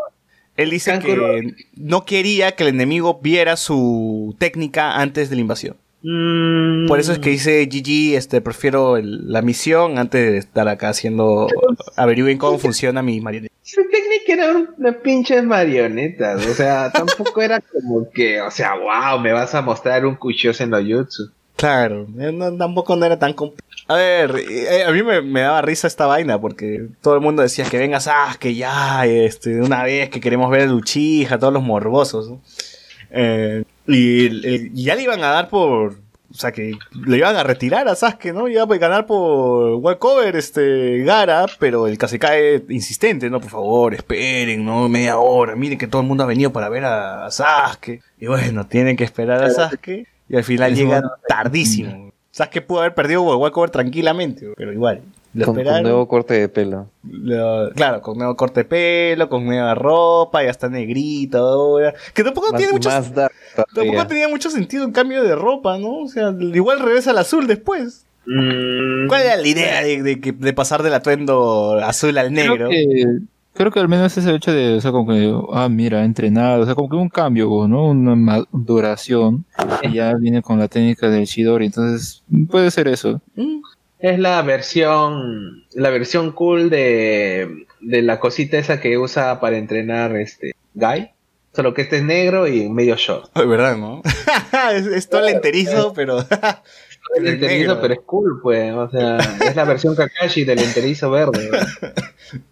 [0.57, 5.41] Él dice Kankuro- que no quería que el enemigo viera su técnica antes de la
[5.43, 5.77] invasión.
[6.11, 10.67] Mm, Por eso es que dice GG, este, prefiero el- la misión antes de estar
[10.67, 11.49] acá haciendo,
[11.97, 13.53] averigüen cómo funciona mi marioneta.
[13.63, 16.91] Su técnica era una pinche marionetas, o sea,
[17.35, 21.31] tampoco era como que, o sea, wow, me vas a mostrar un Kushiosen no Jutsu.
[21.57, 23.57] Claro, eh, no- tampoco no era tan compl-
[23.89, 27.43] A ver, eh, a mí me, me daba risa esta vaina porque todo el mundo
[27.43, 31.39] decía que vengas, ah, que ya, este, de una vez que queremos ver el Uchiha,
[31.39, 32.41] todos los morbosos, ¿no?
[33.11, 35.93] Eh, y, el- y ya le iban a dar por,
[36.31, 36.73] o sea, que
[37.07, 38.49] le iban a retirar a Sasuke, ¿no?
[38.49, 43.41] Iba a ganar por walkover, este, Gara, pero el cae insistente, ¿no?
[43.41, 44.89] Por favor, esperen, ¿no?
[44.89, 48.03] Media hora, miren que todo el mundo ha venido para ver a, a Sasuke.
[48.21, 50.07] Y bueno, tienen que esperar a Sasuke.
[50.29, 51.11] Y al final Es llega bueno.
[51.27, 52.13] tardísimo.
[52.31, 55.01] Sasuke pudo haber perdido por walkover tranquilamente, pero igual.
[55.35, 56.89] Lo Con, nuevo corte de pelo.
[57.05, 61.95] Lo- claro, con nuevo corte de pelo, con nueva ropa, ya está negrito ahora.
[62.15, 65.99] Que tampoco Más, tiene mucho Tampoco tenía sentido un cambio de ropa, ¿no?
[65.99, 68.07] O sea, igual regresa al azul después.
[68.27, 72.69] Mm, ¿Cuál era la idea de, de de pasar del atuendo azul al negro?
[72.69, 73.05] Creo que,
[73.55, 76.63] creo que al menos ese hecho de, o sea, como que, ah, mira, ha entrenado,
[76.63, 77.87] o sea, como que un cambio, ¿no?
[77.87, 79.45] Una maduración,
[79.83, 83.21] y ya viene con la técnica del Shidori, entonces puede ser eso.
[83.35, 83.61] Mm,
[84.01, 90.15] Es la versión, la versión cool de, de la cosita esa que usa para entrenar
[90.17, 91.11] este Guy.
[91.55, 93.33] Solo que este es negro y medio short.
[93.37, 94.03] De verdad, ¿no?
[94.75, 96.19] es, es todo el enterizo, pero...
[97.17, 97.79] El Es enterizo, negro.
[97.81, 98.71] pero es cool, pues.
[98.75, 101.49] O sea, es la versión Kakashi del enterizo verde.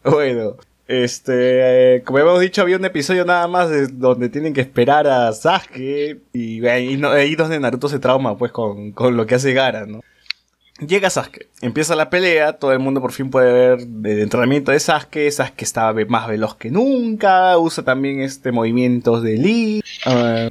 [0.03, 0.11] ¿no?
[0.13, 0.57] bueno,
[0.89, 1.97] este...
[1.97, 5.31] eh, como hemos dicho, había un episodio nada más de- donde tienen que esperar a
[5.33, 6.21] Sasuke.
[6.33, 9.85] Y ahí, no- ahí donde Naruto se trauma, pues, con, con lo que hace Gara,
[9.85, 10.01] ¿no?
[10.79, 14.81] Llega Sasuke, empieza la pelea, todo el mundo por fin puede ver el entrenamiento de
[14.81, 15.65] Sasuke, Sasuke
[15.95, 19.83] ve- más veloz que nunca, usa también este movimientos de Lee.
[20.05, 20.51] Ah,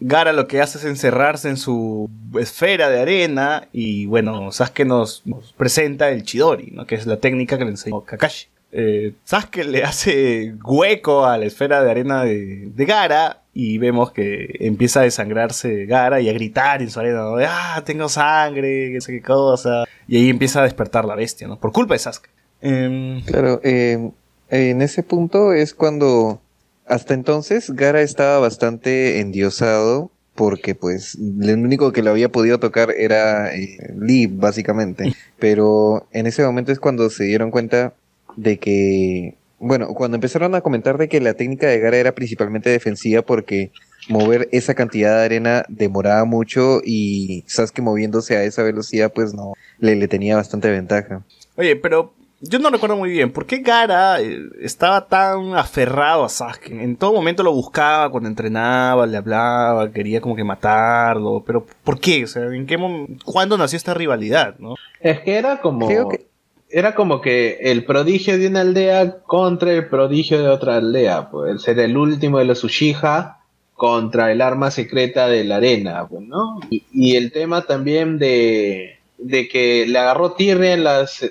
[0.00, 2.08] Gara lo que hace es encerrarse en su
[2.40, 5.22] esfera de arena y bueno, Sasuke nos,
[5.56, 8.46] presenta el Chidori, que es la técnica que le enseñó Kakashi.
[8.70, 14.12] Eh, Sasuke le hace hueco a la esfera de arena de, de Gara y vemos
[14.12, 17.36] que empieza a desangrarse Gara y a gritar en su arena, ¿no?
[17.36, 19.84] de, ah, tengo sangre, qué sé qué cosa.
[20.06, 21.58] Y ahí empieza a despertar la bestia, ¿no?
[21.58, 22.28] Por culpa de Sasuke.
[22.60, 24.10] Em, Claro, eh,
[24.50, 26.40] en ese punto es cuando
[26.86, 32.92] hasta entonces Gara estaba bastante endiosado porque pues lo único que lo había podido tocar
[32.96, 37.94] era eh, Lee básicamente, pero en ese momento es cuando se dieron cuenta
[38.38, 42.70] de que, bueno, cuando empezaron a comentar de que la técnica de Gara era principalmente
[42.70, 43.72] defensiva porque
[44.08, 49.54] mover esa cantidad de arena demoraba mucho y Sasuke moviéndose a esa velocidad pues no,
[49.80, 51.22] le, le tenía bastante ventaja.
[51.56, 53.32] Oye, pero yo no recuerdo muy bien.
[53.32, 56.68] ¿Por qué Gara eh, estaba tan aferrado a Sasuke?
[56.70, 61.42] En todo momento lo buscaba cuando entrenaba, le hablaba, quería como que matarlo.
[61.44, 62.22] Pero ¿por qué?
[62.22, 64.76] O sea, ¿en qué mom- ¿cuándo nació esta rivalidad, no?
[65.00, 65.88] Es que era como.
[65.88, 66.28] Creo que-
[66.70, 71.30] Era como que el prodigio de una aldea contra el prodigio de otra aldea.
[71.30, 73.38] Pues el ser el último de los Uchiha
[73.74, 76.60] contra el arma secreta de la arena, pues, ¿no?
[76.68, 81.24] Y, y el tema también de, de que le agarró tirria en las,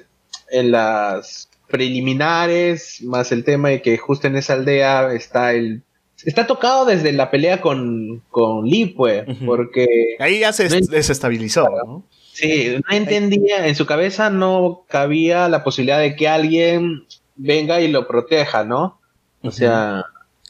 [0.49, 5.81] en las preliminares, más el tema de que justo en esa aldea está el...
[6.25, 9.85] Está tocado desde la pelea con, con Lee, pues, porque...
[10.17, 12.03] Ahí ya se No desestabilizó, ¿no?
[12.37, 17.03] Sí, no entendía, en su cabeza no cabía la posibilidad de que alguien
[17.35, 18.99] venga y lo proteja, ¿no?
[19.41, 20.05] O sea,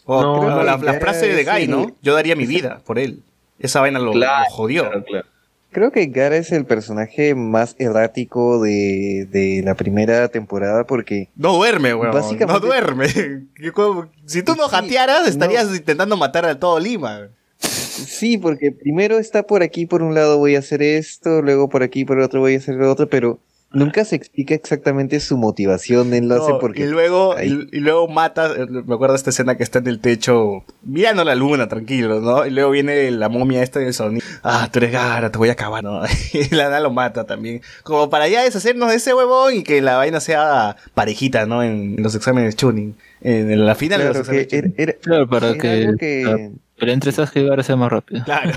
[0.06, 1.92] O No, la, frase de Guy, ¿no?
[2.02, 3.22] Yo daría mi vida por él.
[3.60, 4.84] Esa vaina lo, Claro, lo jodió.
[4.84, 5.26] claro, claro.
[5.70, 11.54] Creo que Gara es el personaje más errático de, de la primera temporada porque No
[11.54, 12.14] duerme, weón.
[12.14, 13.08] Básicamente- No duerme.
[14.26, 15.76] Si tú no jatearas, estarías no.
[15.76, 17.28] intentando matar a todo Lima.
[17.60, 21.84] Sí, porque primero está por aquí por un lado voy a hacer esto, luego por
[21.84, 23.39] aquí por el otro voy a hacer lo otro, pero
[23.72, 27.68] nunca se explica exactamente su motivación, hace No, porque y luego ahí.
[27.72, 30.64] y, y luego mata eh, me acuerdo de esta escena que está en el techo
[30.84, 34.80] mirando la luna tranquilo no y luego viene la momia esta del sonido ah tú
[34.80, 36.01] eres Gara te voy a acabar no
[36.34, 37.62] y la nada lo mata también.
[37.84, 41.95] Como para ya deshacernos de ese huevón y que la vaina sea parejita no en,
[41.97, 44.74] los exámenes tuning en la final de claro que era, tuning.
[44.78, 48.24] era- Claro, para era que, que- pelea entre Sasuke y Gara sea más rápida.
[48.24, 48.51] claro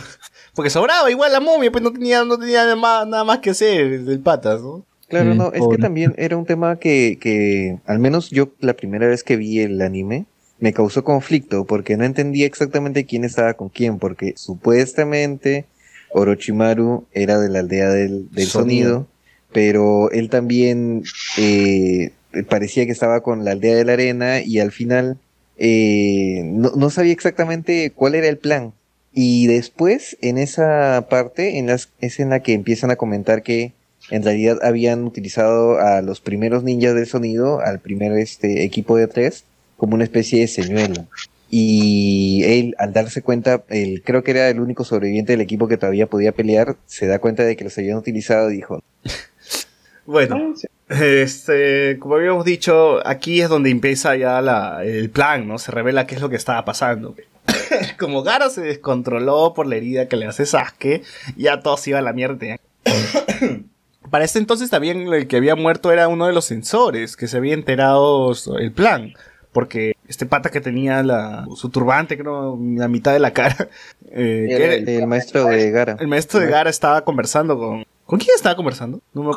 [0.54, 3.50] porque sobraba igual la momia pues no tenía no tenía nada más, nada más que
[3.50, 7.78] hacer el patas no Claro, Sí, no, es que también era un tema que, que,
[7.86, 10.26] al menos yo la primera vez que vi el anime,
[10.60, 15.64] me causó conflicto porque no entendía exactamente quién estaba con quién, porque supuestamente
[16.10, 18.88] Orochimaru era de la aldea del, del Sonido.
[18.90, 19.06] sonido,
[19.52, 21.02] pero él también
[21.38, 22.12] eh,
[22.48, 25.18] parecía que estaba con la aldea de la arena y al final
[25.56, 28.72] eh, no, no sabía exactamente cuál era el plan.
[29.12, 33.72] Y después, en esa parte, en las, es en la que empiezan a comentar que
[34.10, 39.08] en realidad habían utilizado a los primeros ninjas del sonido, al primer este, equipo de
[39.08, 39.44] tres,
[39.76, 41.06] como una especie de señuelo.
[41.50, 45.76] Y él, al darse cuenta, él, creo que era el único sobreviviente del equipo que
[45.76, 48.82] todavía podía pelear, se da cuenta de que los habían utilizado y dijo,
[50.06, 50.66] Bueno, Ah, sí.
[50.90, 55.58] Este, como habíamos dicho, aquí es donde empieza ya la, el plan, ¿no?
[55.58, 57.14] Se revela qué es lo que estaba pasando.
[57.98, 61.02] como Gara se descontroló por la herida que le hace Sasuke,
[61.36, 62.56] ya todo se iba a la mierda.
[64.10, 67.36] Para este entonces también el que había muerto era uno de los sensores, que se
[67.36, 69.14] había enterado el plan.
[69.52, 73.68] Porque este pata que tenía la, su turbante, creo, la mitad de la cara,
[74.12, 75.96] eh, que era era- el, el maestro de Gara.
[75.98, 77.84] el maestro de Gara estaba conversando con...
[78.10, 79.00] ¿Con quién estaba conversando?
[79.14, 79.30] No me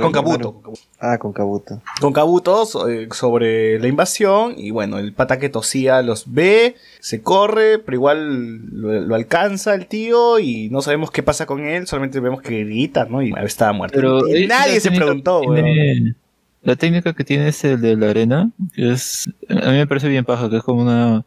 [0.00, 0.72] Con Kabuto.
[0.98, 1.82] Ah, con Kabuto.
[2.00, 4.54] Con Kabuto so- eh, sobre la invasión.
[4.56, 9.74] Y bueno, el pata que tosía los ve, se corre, pero igual lo, lo alcanza
[9.74, 11.86] el tío y no sabemos qué pasa con él.
[11.86, 13.20] Solamente vemos que grita, ¿no?
[13.22, 13.94] Y estaba muerto.
[13.96, 16.14] Pero Y eh, nadie se preguntó, tiene-
[16.62, 20.08] La técnica que tiene es el de la arena, que es, a mí me parece
[20.08, 21.26] bien paja, que es como una,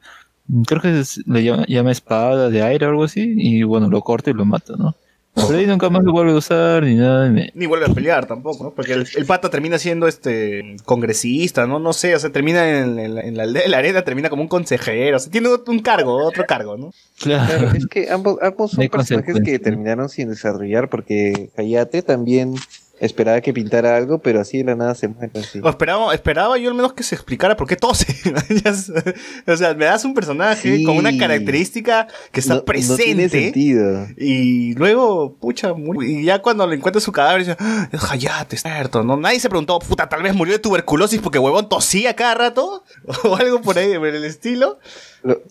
[0.66, 4.02] creo que es- le llama, llama espada de aire o algo así, y bueno, lo
[4.02, 4.96] corta y lo mata, ¿no?
[5.36, 7.30] Pero ahí nunca más lo vuelve a usar ni nada.
[7.30, 8.72] me- Ni vuelve a pelear tampoco, ¿no?
[8.72, 11.78] Porque el, el pata termina siendo este congresista, ¿no?
[11.78, 14.30] No sé, o sea, termina en, en la- en la aldea de la arena, termina
[14.30, 16.92] como un consejero, o sea, tiene un cargo, otro cargo, ¿no?
[17.20, 17.78] Claro, Claro.
[17.78, 22.56] es que ambos, ambos son personajes que terminaron sin desarrollar porque Hayate también
[23.00, 25.60] esperaba que pintara algo, pero así de la nada se muere así.
[25.64, 28.06] O esperaba, esperaba yo al menos que se explicara por qué tose.
[29.48, 30.84] O sea, me das un personaje Sí.
[30.84, 33.30] con una característica que está No- No tiene presente.
[33.30, 34.08] sentido.
[34.18, 38.62] y luego, pucha, y ya cuando le encuentra su cadáver, dice, "Ah, es Hayate, es
[38.64, 39.04] cierto.
[39.04, 39.18] ¿no?
[39.18, 42.84] Nadie se preguntó, puta, tal vez murió de tuberculosis porque huevón tosía cada rato.
[43.24, 44.80] O algo por ahí, por el estilo.
[45.24, 45.42] Lo,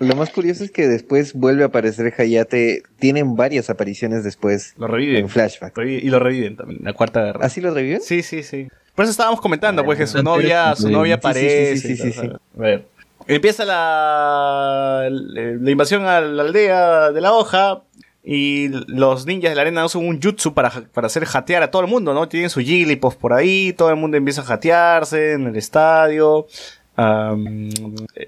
[0.00, 2.82] lo más curioso es que después vuelve a aparecer Hayate.
[2.98, 5.16] Tienen varias apariciones después Lo reviven.
[5.16, 5.78] en flashback.
[5.78, 7.46] Y lo reviven también, la cuarta guerra.
[7.46, 8.00] ¿Así lo reviven?
[8.00, 8.68] Sí, sí, sí.
[8.94, 11.76] Por eso estábamos comentando, pues que su novia, su novia Sí, sí, aparece.
[11.78, 12.26] sí, sí, sí.
[12.28, 12.86] A ver.
[13.26, 17.82] Empieza la, la invasión a la aldea de la hoja.
[18.26, 21.82] Y los ninjas de la arena usan un jutsu para, para hacer jatear a todo
[21.82, 22.26] el mundo, ¿no?
[22.26, 26.46] Tienen sus Jigglypuff por ahí, todo el mundo empieza a jatearse en el estadio.
[26.96, 27.70] Am,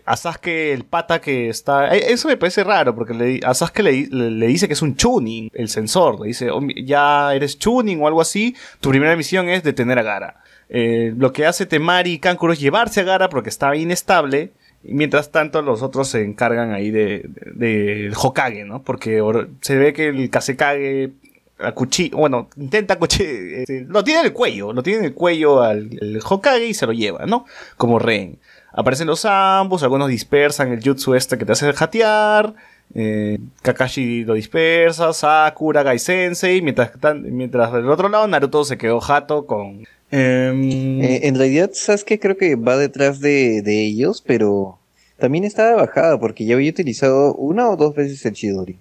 [0.04, 1.94] a Sasuke, el pata que está...
[1.96, 3.52] eh, Eso me parece raro, porque le, a
[3.82, 6.20] le, dice que es un tuning, el sensor.
[6.20, 10.02] Le dice, "Oh, ya eres tuning o algo así, tu primera misión es detener a
[10.02, 10.42] Gara.
[10.68, 14.50] Eh, lo que hace Temari y Kankuro es llevarse a Gara porque está inestable.
[14.82, 18.82] Mientras tanto, los otros se encargan ahí de, de- del Hokage, ¿no?
[18.82, 19.22] Porque
[19.60, 21.10] se ve que el Kasekage
[21.58, 25.88] acuchi- bueno, intenta este, lo tiene en el cuello, lo tiene en el cuello al
[26.28, 27.46] Hokage y se lo lleva, ¿no?
[27.76, 28.38] Como rehén.
[28.76, 32.54] Aparecen los ambos, algunos dispersan el jutsu este que te hace jatear.
[32.94, 36.90] eh, Kakashi lo dispersa, Sakura, Gai Sensei, mientras,
[37.24, 39.84] mientras del otro lado Naruto se quedó jato con...
[40.10, 44.78] em, Eh, en realidad, Sasuke creo que va detrás de, de ellos, pero
[45.18, 48.76] también está de bajada porque ya había utilizado una o dos veces el Chidori.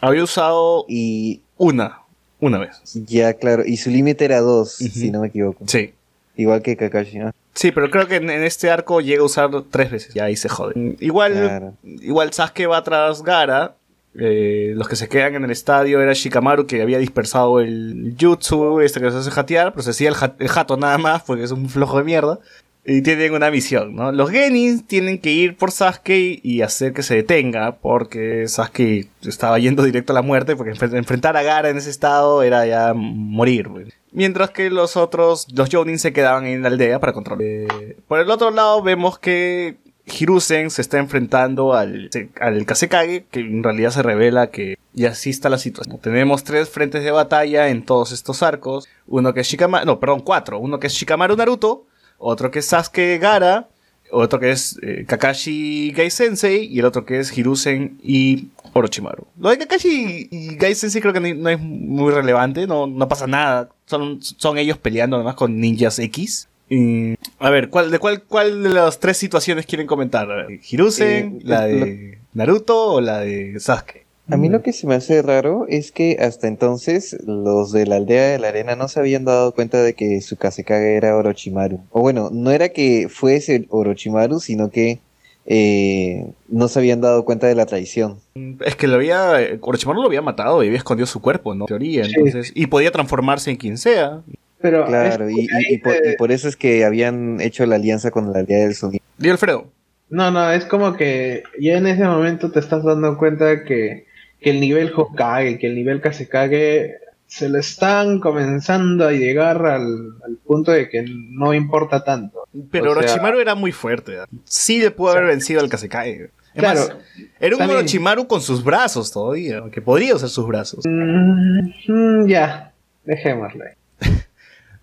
[0.00, 1.98] Había usado Y una,
[2.40, 2.80] una vez.
[3.06, 5.64] ya, claro, y su límite era dos, si no me equivoco.
[5.68, 5.92] Sí.
[6.36, 7.30] Igual que Kakashi, ¿no?
[7.54, 10.16] Sí, pero creo que en, en este arco llega a usar tres veces.
[10.16, 10.96] Y ahí se jode.
[11.00, 11.74] Igual, Claro.
[11.84, 13.74] igual Sasuke va tras Gara.
[14.18, 18.80] eh, los que se quedan en el estadio era Shikamaru que había dispersado el jutsu,
[18.80, 21.44] este que se hace jatear, pero se hacía el, ja- el jato nada más porque
[21.44, 22.38] es un flojo de mierda.
[22.84, 24.10] Y tienen una misión, ¿no?
[24.12, 29.58] Los Genins tienen que ir por Sasuke y hacer que se detenga, porque Sasuke estaba
[29.60, 32.92] yendo directo a la muerte, porque enfre- enfrentar a Gara en ese estado era ya
[32.94, 33.86] morir, güey.
[34.12, 37.42] Mientras que los otros, los Jonin se quedaban en la aldea para controlar.
[37.42, 42.10] Eh, por el otro lado vemos que Hiruzen se está enfrentando al,
[42.40, 45.98] al Kasekage, que en realidad se revela que ya así está la situación.
[45.98, 48.88] Tenemos tres frentes de batalla en todos estos arcos.
[49.06, 50.58] Uno que es Shikamaru, no, perdón, cuatro.
[50.58, 51.86] Uno que es Shikamaru Naruto,
[52.18, 53.68] otro que es Sasuke Gara,
[54.12, 59.26] otro que es eh, Kakashi Gai Sensei y el otro que es Hiruzen y Orochimaru.
[59.40, 63.26] Lo de Kakashi y Gai Sensei creo que no es muy relevante, no, no pasa
[63.26, 63.70] nada.
[63.86, 66.48] Son, son ellos peleando además con ninjas X.
[66.68, 70.28] Y, a ver, ¿cuál, de cuál, ¿cuál de las tres situaciones quieren comentar?
[70.70, 74.01] ¿Hiruzen, Eh, la de Naruto o la de Sasuke?
[74.30, 77.96] A mí lo que se me hace raro es que hasta entonces los de la
[77.96, 81.80] aldea de la arena no se habían dado cuenta de que su Kasekage era Orochimaru.
[81.90, 85.00] O bueno, no era que fuese Orochimaru, sino que
[85.44, 88.20] eh, no se habían dado cuenta de la traición.
[88.64, 91.64] Es que lo había, Orochimaru lo había matado y había escondido su cuerpo, ¿no?
[91.64, 92.12] En teoría, Sí.
[92.16, 94.22] entonces, y podía transformarse en quien sea.
[94.60, 97.74] Pero Claro, es- y, y- y por, y por eso es que habían hecho la
[97.74, 99.02] alianza con la aldea del sonido.
[99.18, 99.66] Di Alfredo.
[100.08, 104.06] No, no, es como que ya en ese momento te estás dando cuenta que,
[104.42, 109.84] que el nivel Hokage, que el nivel Kazekage se le están comenzando a llegar al,
[110.24, 112.46] al punto de que no importa tanto.
[112.70, 114.12] Pero O sea- Orochimaru era muy fuerte.
[114.16, 114.24] ¿eh?
[114.44, 116.10] Sí le pudo haber vencido al Kasekai.
[116.12, 116.96] Es Claro, más,
[117.40, 117.70] era un bien.
[117.78, 120.84] Orochimaru con sus brazos todavía, que podría usar sus brazos.
[120.86, 122.72] Mm, mm, ya,
[123.04, 124.08] dejémoslo ahí.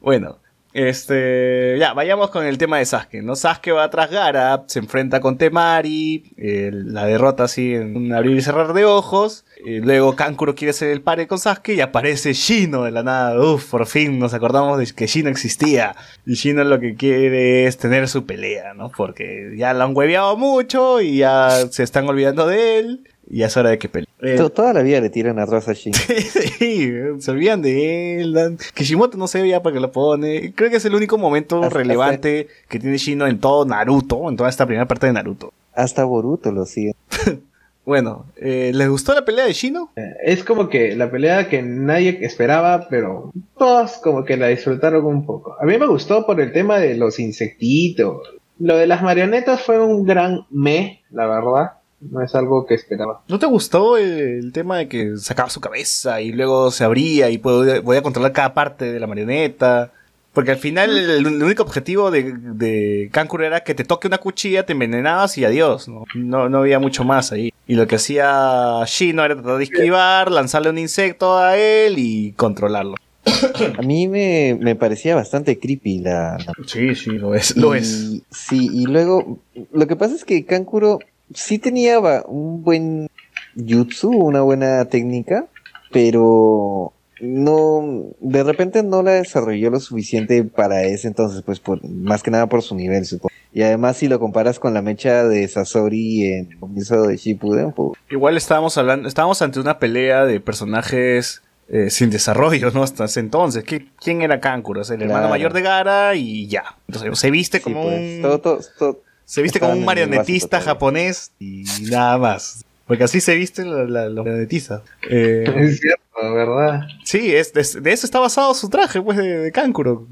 [0.02, 0.40] Bueno,
[0.74, 3.36] este, ya, vayamos con el tema de Sasuke, ¿no?
[3.36, 8.38] Sasuke va tras Gara, se enfrenta con Temari, eh, la derrota así en un abrir
[8.38, 12.34] y cerrar de ojos, y luego Kankuro quiere hacer el pare con Sasuke y aparece
[12.34, 15.96] Shino de la nada, uff, por fin nos acordamos de que Shino existía,
[16.26, 18.92] y Shino lo que quiere es tener su pelea, ¿no?
[18.96, 23.56] Porque ya lo han hueveado mucho y ya se están olvidando de él, ya es
[23.58, 24.08] hora de que pelee.
[24.22, 25.94] Eh, To- Toda la vida le tiran a Rosa Shin.
[26.60, 28.34] Sí, se olvidan de él.
[28.34, 30.54] dan- Kishimoto no sé ya para qué lo pone.
[30.56, 34.36] Creo que es el único momento Hasta- relevante que tiene Shino en todo Naruto, en
[34.36, 35.54] toda esta primera parte de Naruto.
[35.74, 36.94] Hasta Boruto lo sigue.
[37.86, 39.90] Bueno, eh, ¿les gustó la pelea de Shino?
[40.24, 45.26] Es como que la pelea que nadie esperaba, pero todos como que la disfrutaron un
[45.26, 45.56] poco.
[45.60, 48.22] A mí me gustó por el tema de los insectitos.
[48.60, 51.72] Lo de las marionetas fue un gran me, la verdad.
[52.02, 53.22] No es algo que esperaba.
[53.28, 57.30] ¿No te gustó el, el tema de que sacaba su cabeza y luego se abría
[57.30, 59.92] y podía, podía controlar cada parte de la marioneta?
[60.32, 64.20] Porque al final el, el único objetivo de, de Kankuro era que te toque una
[64.20, 65.88] cuchilla, te envenenabas y adiós.
[65.88, 66.06] ¿no?
[66.16, 67.52] No, no había mucho más ahí.
[67.68, 72.32] Y lo que hacía Shino era tratar de esquivar, lanzarle un insecto a él y
[72.34, 72.96] controlarlo.
[73.78, 77.58] A mí me, me parecía bastante creepy la, la Sí, sí, lo es.
[77.58, 78.22] Lo es.
[78.32, 79.40] Sí, y luego,
[79.74, 81.00] lo que pasa es que Kankuro
[81.34, 83.08] sí tenía un buen
[83.56, 85.46] jutsu, una buena técnica,
[85.92, 92.24] pero no, de repente no la desarrolló lo suficiente para ese entonces, pues por, más
[92.24, 93.30] que nada por su nivel, supongo.
[93.54, 97.72] Y además si lo comparas con la mecha de Sasori en el comienzo de Shippuden,
[97.74, 102.84] pues, Igual estábamos hablando, estábamos ante una pelea de personajes eh, sin desarrollo, ¿no?
[102.84, 103.64] Hasta ese entonces.
[103.64, 104.82] ¿Qué- ¿Quién era Kankuro?
[104.82, 106.64] Es el hermano mayor de Gara y ya.
[106.88, 108.22] Entonces se viste sí, como pues, un...
[108.22, 109.00] todo- todo- todo-
[109.30, 112.66] Se viste como un marionetista japonés y nada más.
[112.88, 114.82] Porque así se visten la- la- los marionetistas.
[115.08, 116.88] Eh, Es cierto, ¿verdad?
[117.04, 120.08] sí, es, es- de eso está basado su traje, pues, de, de Kankuro.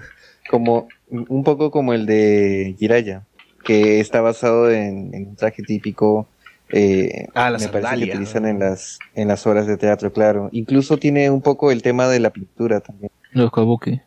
[0.50, 3.24] como un poco como el de Jiraiya,
[3.64, 6.26] que está basado en, en un traje típico.
[6.70, 10.48] eh, Ah, la me parece que utilizan en las en las obras de teatro, claro.
[10.52, 13.10] Incluso tiene un poco el tema de la pintura también.
[13.32, 14.00] Los kabuki.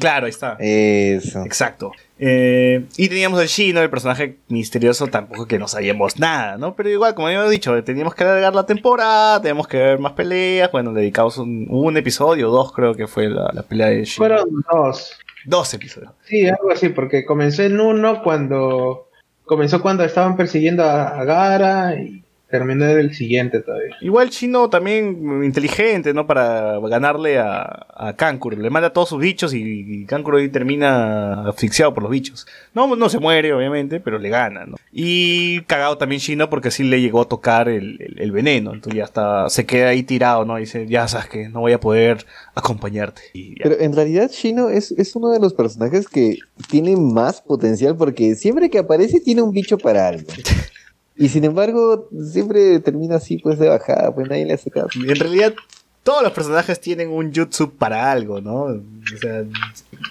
[0.00, 0.56] Claro, ahí está.
[0.58, 1.44] Eso.
[1.44, 1.92] Exacto.
[2.18, 6.74] Eh, y teníamos el Shino, el personaje misterioso, tampoco que no sabíamos nada, ¿no?
[6.74, 10.70] Pero igual, como habíamos dicho, teníamos que alargar la temporada, teníamos que ver más peleas.
[10.70, 14.16] Bueno, dedicamos un, un episodio, dos creo que fue la, la pelea de Shino.
[14.16, 15.18] Fueron dos.
[15.44, 16.12] Dos episodios.
[16.24, 19.08] Sí, algo así, porque comenzó en uno cuando
[19.44, 22.21] comenzó cuando estaban persiguiendo a, a Gara y
[22.52, 23.96] terminó en el siguiente todavía.
[24.02, 26.26] Igual Shino también inteligente, ¿no?
[26.26, 28.56] Para ganarle a, a Kankuro.
[28.56, 32.46] Le manda todos sus bichos y, y Kankuro ahí termina asfixiado por los bichos.
[32.74, 34.76] No, no se muere, obviamente, pero le gana, ¿no?
[34.92, 38.74] Y cagado también Shino porque sí le llegó a tocar el, el- el veneno.
[38.74, 40.58] Entonces ya está, se queda ahí tirado, ¿no?
[40.58, 43.22] Y dice, ya sabes que no voy a poder acompañarte.
[43.32, 43.56] Y.
[43.62, 46.36] Pero en realidad Shino es, es uno de los personajes que
[46.70, 50.26] tiene más potencial porque siempre que aparece tiene un bicho para algo.
[51.16, 54.88] Y sin embargo, siempre termina así pues de bajada, pues nadie le hace caso.
[54.94, 55.54] En realidad,
[56.02, 58.62] todos los personajes tienen un jutsu para algo, ¿no?
[58.64, 59.44] O sea,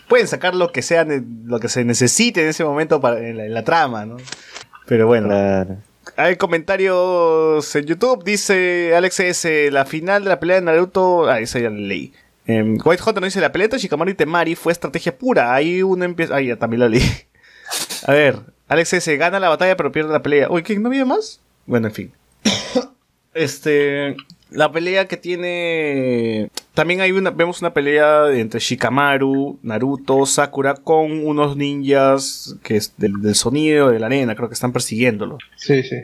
[0.08, 1.06] pueden sacar lo que sea,
[1.46, 4.18] lo que se necesite en ese momento para, en, la, en la trama, ¿no?
[4.86, 5.78] Pero bueno, Claro.
[6.18, 8.24] hay comentarios en YouTube.
[8.24, 9.72] Dice Alex S.
[9.72, 11.30] La final de la pelea de Naruto.
[11.30, 12.14] Ah, esa ya la leí.
[12.48, 15.54] Em, White Hunter nos dice: La pelea de Shikamaru y Temari fue estrategia pura.
[15.54, 16.36] Ahí uno empieza.
[16.36, 17.02] Ah, ya también la leí.
[18.06, 19.18] A ver, Alex S.
[19.18, 20.50] Gana la batalla pero pierde la pelea.
[20.50, 20.78] Uy, ¿qué?
[20.80, 21.42] ¿No había más?
[21.66, 22.12] Bueno, en fin.
[23.34, 24.16] Este.
[24.50, 26.50] La pelea que tiene.
[26.74, 27.32] También hay una.
[27.32, 33.90] Vemos una pelea entre Shikamaru, Naruto, Sakura con unos ninjas que es del, del sonido
[33.90, 34.36] de la arena.
[34.36, 35.38] Creo que están persiguiéndolo.
[35.56, 35.96] Sí, sí.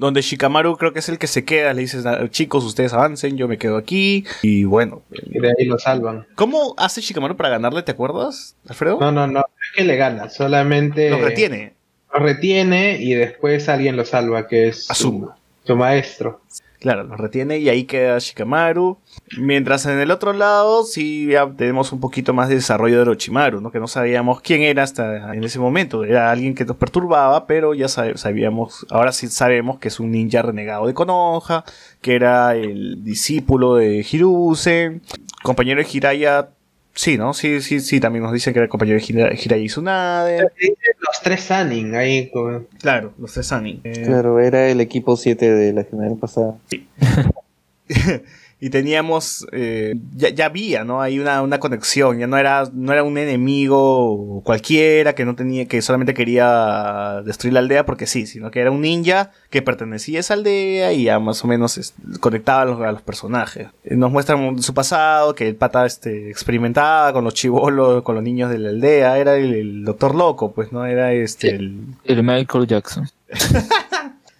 [0.00, 1.74] Donde Shikamaru creo que es el que se queda.
[1.74, 4.24] Le dices, "Ah, chicos, ustedes avancen, yo me quedo aquí.
[4.40, 5.02] Y bueno.
[5.12, 6.26] Y de ahí lo salvan.
[6.36, 7.82] ¿Cómo hace Shikamaru para ganarle?
[7.82, 8.98] ¿Te acuerdas, Alfredo?
[8.98, 9.40] No, no, no.
[9.40, 10.30] Es que le gana.
[10.30, 11.74] Solamente Lo retiene.
[12.14, 15.36] lo retiene y después alguien lo salva, que es su, Asumo.
[15.64, 16.40] su maestro.
[16.80, 18.96] Claro, lo retiene y ahí queda Shikamaru.
[19.36, 23.60] Mientras en el otro lado sí ya tenemos un poquito más de desarrollo de Orochimaru,
[23.60, 23.70] ¿no?
[23.70, 26.04] Que no sabíamos quién era hasta en ese momento.
[26.04, 30.40] Era alguien que nos perturbaba, pero ya sabíamos, ahora sí sabemos que es un ninja
[30.40, 31.64] renegado de Konoha,
[32.00, 35.02] que era el discípulo de Hiruse,
[35.42, 36.48] compañero de Hiraya.
[36.94, 37.32] Sí, ¿no?
[37.34, 40.48] Sí, sí, sí, también nos dicen que era el compañero de Hira- Hiraya Izunade.
[40.58, 42.30] Sí, los tres Sanin ahí.
[42.30, 42.66] Con...
[42.80, 43.80] Claro, los tres Sunny.
[43.84, 46.56] Eh, Claro, era el equipo 7 de la generación pasada.
[48.62, 51.00] y teníamos, eh, ya, ya había, ¿no?
[51.00, 55.66] Hay una, una conexión, ya no era, no era un enemigo cualquiera que no tenía,
[55.66, 60.18] que solamente quería destruir la aldea porque sí, sino que era un ninja que pertenecía
[60.18, 63.68] a esa aldea y ya más o menos es- conectaba a los, a los personajes.
[63.84, 68.24] Eh, Nos muestran su pasado, que el pata este, experimentaba con los chivolos, con los
[68.24, 70.84] niños de la aldea, era el, el doctor loco, pues, ¿no?
[70.84, 73.08] Era este, el, El Michael Jackson.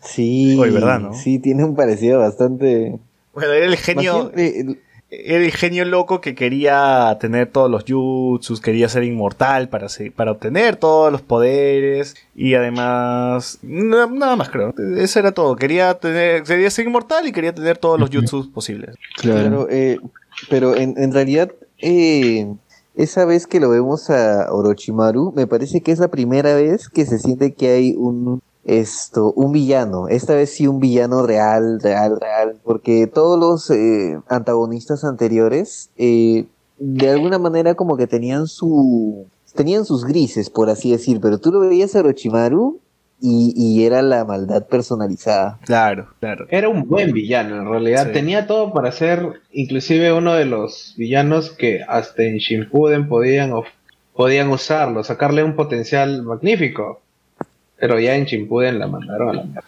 [0.02, 1.12] Sí, Oye, ¿verdad, no?
[1.14, 2.98] sí, tiene un parecido bastante...
[3.34, 4.30] bueno, era el genio,
[5.12, 10.12] Era el genio loco que quería tener todos los jutsus, quería ser inmortal para, se-
[10.12, 14.72] para obtener todos los poderes y además na- nada más creo.
[14.96, 15.56] Eso era todo.
[15.56, 18.94] Quería tener, quería ser inmortal y quería tener todos los jutsus posibles.
[19.16, 19.40] Claro.
[19.40, 19.98] Claro, eh,
[20.48, 22.46] pero en, en realidad, eh,
[22.94, 27.04] esa vez que lo vemos a Orochimaru, me parece que es la primera vez que
[27.04, 30.08] se siente que hay un esto, un villano.
[30.08, 36.46] Esta vez sí un villano real, real, real, porque todos los eh, antagonistas anteriores, eh,
[36.78, 41.52] de alguna manera como que tenían su, tenían sus grises, por así decir, pero tú
[41.52, 42.80] lo veías a Orochimaru
[43.20, 45.58] y, y era la maldad personalizada.
[45.64, 46.46] Claro, claro.
[46.48, 48.06] Era un buen villano, en realidad.
[48.06, 48.12] Sí.
[48.12, 53.52] Tenía todo para ser inclusive uno de los villanos que hasta en Shippuden podían,
[54.14, 57.00] podían usarlo, sacarle un potencial magnífico.
[57.80, 59.64] Pero ya en Shippuden la mandaron a la mierda.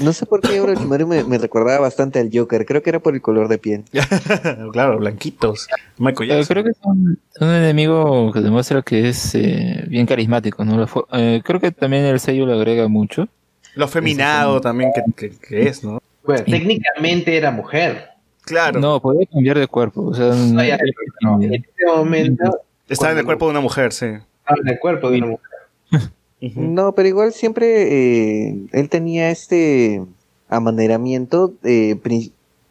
[0.00, 3.14] No sé por qué Orochimaru me, me recordaba bastante al Joker, creo que era por
[3.14, 3.84] el color de piel.
[4.72, 5.66] claro, blanquitos.
[5.98, 6.46] Michael Jackson.
[6.54, 10.86] creo que es un, un enemigo que demuestra que es eh, bien carismático, ¿no?
[11.12, 13.28] Eh, creo que también el sello le agrega mucho.
[13.74, 16.00] Lo feminado también que, que- que es, ¿no?
[16.24, 16.52] Bueno, Sí.
[16.52, 18.08] técnicamente era mujer.
[18.44, 18.78] Claro.
[18.80, 20.02] No, podía cambiar de cuerpo.
[20.06, 20.78] O sea, no- ya,
[21.22, 24.06] No, en este momento Estaba en el cuerpo de una mujer, sí.
[24.06, 26.10] estaba en el cuerpo de una mujer.
[26.40, 30.02] No, pero igual siempre eh, él tenía este
[30.48, 31.54] amaneramiento.
[31.64, 31.96] eh,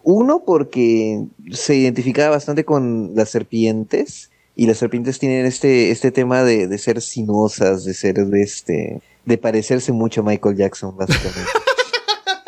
[0.04, 4.32] uno, porque se identificaba bastante con las serpientes.
[4.56, 9.02] Y las serpientes tienen este, este tema de, de ser sinuosas, de ser de este.
[9.26, 11.52] de parecerse mucho a Michael Jackson, básicamente.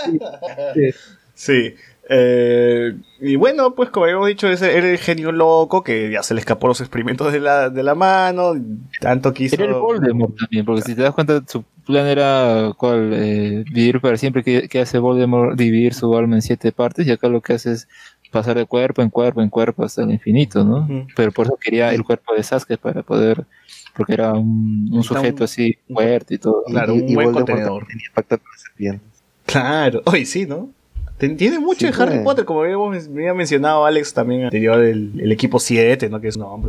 [1.35, 1.73] Sí.
[2.11, 6.33] Eh, y bueno, pues como habíamos dicho, ese era el genio loco que ya se
[6.33, 8.53] le escapó los experimentos de la, de la mano.
[8.99, 9.55] Tanto quiso.
[9.55, 14.01] Era el Voldemort también, porque si te das cuenta, su plan era cuál, eh, vivir
[14.01, 17.41] para siempre, que, que hace Voldemort dividir su alma en siete partes, y acá lo
[17.41, 17.87] que hace es
[18.31, 20.87] pasar de cuerpo en cuerpo en cuerpo hasta el infinito, ¿no?
[21.15, 23.45] Pero por eso quería el cuerpo de Sasuke para poder,
[23.95, 26.63] porque era un, un Está un- sujeto así fuerte y todo.
[26.65, 27.79] Claro, Y- un y buen Voldemort contenedor.
[27.81, 29.07] también tenía pacto con las serpientes.
[29.45, 30.01] Claro.
[30.05, 30.69] Hoy sí, ¿no?
[31.19, 32.23] Tiene mucho Sí, de Harry pues.
[32.23, 36.21] Potter, como habíamos había mencionado Alex también anterior, el, el equipo 7, ¿no?
[36.21, 36.61] Que es no,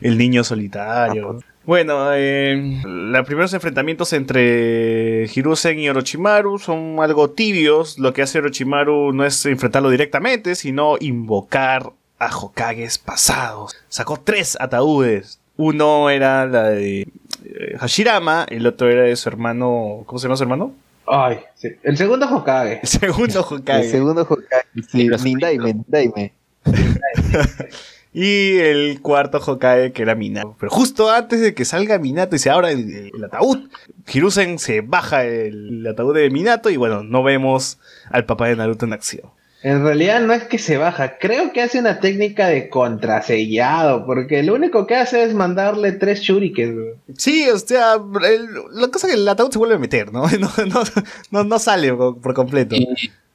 [0.00, 1.40] el niño solitario.
[1.64, 7.98] Bueno, eh, los primeros enfrentamientos entre Hiruzen y Orochimaru son algo tibios.
[7.98, 13.74] Lo que hace Orochimaru no es enfrentarlo directamente, sino invocar a Hokages pasados.
[13.88, 15.40] Sacó tres ataúdes.
[15.56, 17.02] Uno era la de
[17.44, 20.02] eh, Hashirama, el otro era de su hermano.
[20.04, 20.74] ¿Cómo se llama su hermano?
[21.06, 21.68] Ay, sí.
[21.82, 22.80] El segundo Hokage.
[22.82, 23.84] El segundo Hokage.
[23.84, 26.32] El segundo Hokage, sí, Nindaime, Nindaime.
[28.16, 30.54] Y el cuarto Hokage que era Minato.
[30.60, 33.68] Pero justo antes de que salga Minato y se abra el, el ataúd,
[34.06, 37.80] Hiruzen se baja el, ataúd de Minato y bueno, no vemos
[38.10, 39.24] al papá de Naruto en acción.
[39.64, 44.42] En realidad no es que se baja, creo que hace una técnica de contrasellado, porque
[44.42, 46.96] lo único que hace es mandarle tres shurikens.
[47.16, 48.48] Sí, o sea, el-
[48.78, 50.24] la cosa es que el ataúd se vuelve a meter, ¿no?
[50.38, 50.82] No, no,
[51.30, 52.76] no, no sale por, por completo.
[52.76, 52.86] Y,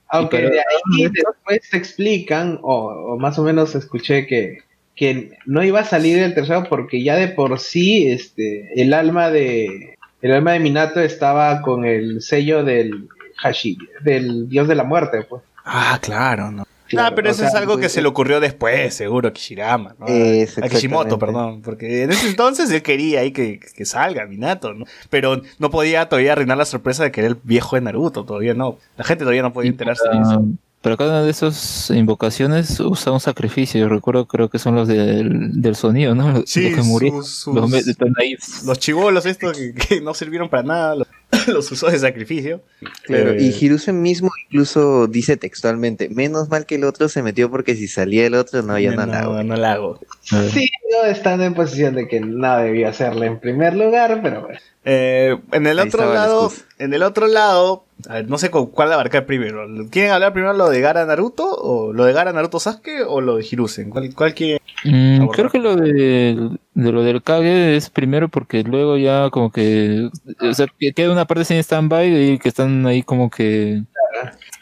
[0.07, 4.59] Aunque pero- de ahí después se explican, o, o más o menos escuché que,
[4.95, 9.29] que no iba a salir el tercero porque ya de por sí este, el alma
[9.31, 13.07] de el alma de Minato estaba con el sello del
[13.41, 15.41] Hashi, del dios de la muerte, pues.
[15.71, 16.65] Ah, claro, ¿no?
[16.87, 19.93] Claro, ah, pero eso sea, es algo que se le ocurrió después, seguro, a Kishirama,
[19.99, 20.07] ¿no?
[20.07, 24.73] Es, a Kishimoto, perdón, porque en ese entonces él quería ahí que, que salga Minato,
[24.73, 24.85] ¿no?
[25.11, 28.55] Pero no podía todavía reinar la sorpresa de que era el viejo de Naruto, todavía
[28.55, 28.79] no.
[28.97, 30.43] La gente todavía no podía enterarse de eso.
[30.81, 33.79] para cada una de esas invocaciones usa un sacrificio.
[33.79, 36.31] Yo recuerdo, creo que son los del, del sonido, ¿no?
[36.31, 37.23] Los, Sí, los que murieron.
[37.23, 38.65] sus- sus-.
[38.65, 41.07] Los chivolos estos que, que no sirvieron para nada, los,
[41.47, 42.61] los usó de sacrificio.
[43.03, 47.49] Claro, Eh, y Hiruzen mismo incluso dice textualmente, menos mal que el otro se metió
[47.49, 49.43] porque si salía el otro, no, yo no, la hago.
[49.43, 49.99] no la hago.
[50.29, 54.59] Sí, yo estando en posición de que no debía hacerle en primer lugar, pero bueno.
[54.85, 58.67] Eh, en el Ahí otro lado, en el otro lado, a ver, no sé con
[58.67, 59.65] cuál abarcar primero.
[59.89, 63.37] ¿Quieren hablar primero lo de Gara Naruto o lo de Gara Naruto Sasuke o lo
[63.37, 63.89] de Hiruzen?
[63.89, 64.61] ¿Cuál, cuál quiere?
[64.85, 69.51] Mm, creo que lo de, de lo del Kage es primero porque luego ya como
[69.51, 70.09] que
[70.39, 73.83] o sea, que queda una parte sin stand-by y que están ahí como que,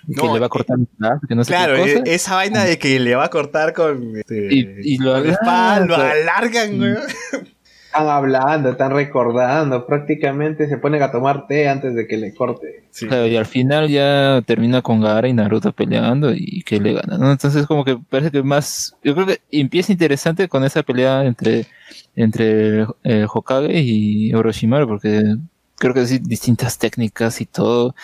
[0.07, 0.77] que No, le va a cortar
[1.27, 2.11] que no sé Claro, qué e- cosa.
[2.11, 5.33] esa vaina de que le va a cortar con, este, Y- y lo con la
[5.33, 6.21] espada, lo alarga.
[6.21, 6.93] alargan, güey.
[7.87, 12.83] Están hablando, están recordando, prácticamente se ponen a tomar té antes de que le corte.
[12.91, 13.07] Sí.
[13.07, 17.17] Claro, y al final ya termina con Gaara y Naruto peleando y que le gana,
[17.17, 17.31] ¿no?
[17.31, 21.65] Entonces como que parece que más, yo creo que empieza interesante con esa pelea entre,
[22.15, 25.23] entre eh, Hokage y Orochimaru porque
[25.77, 27.95] creo que sí, distintas técnicas y todo.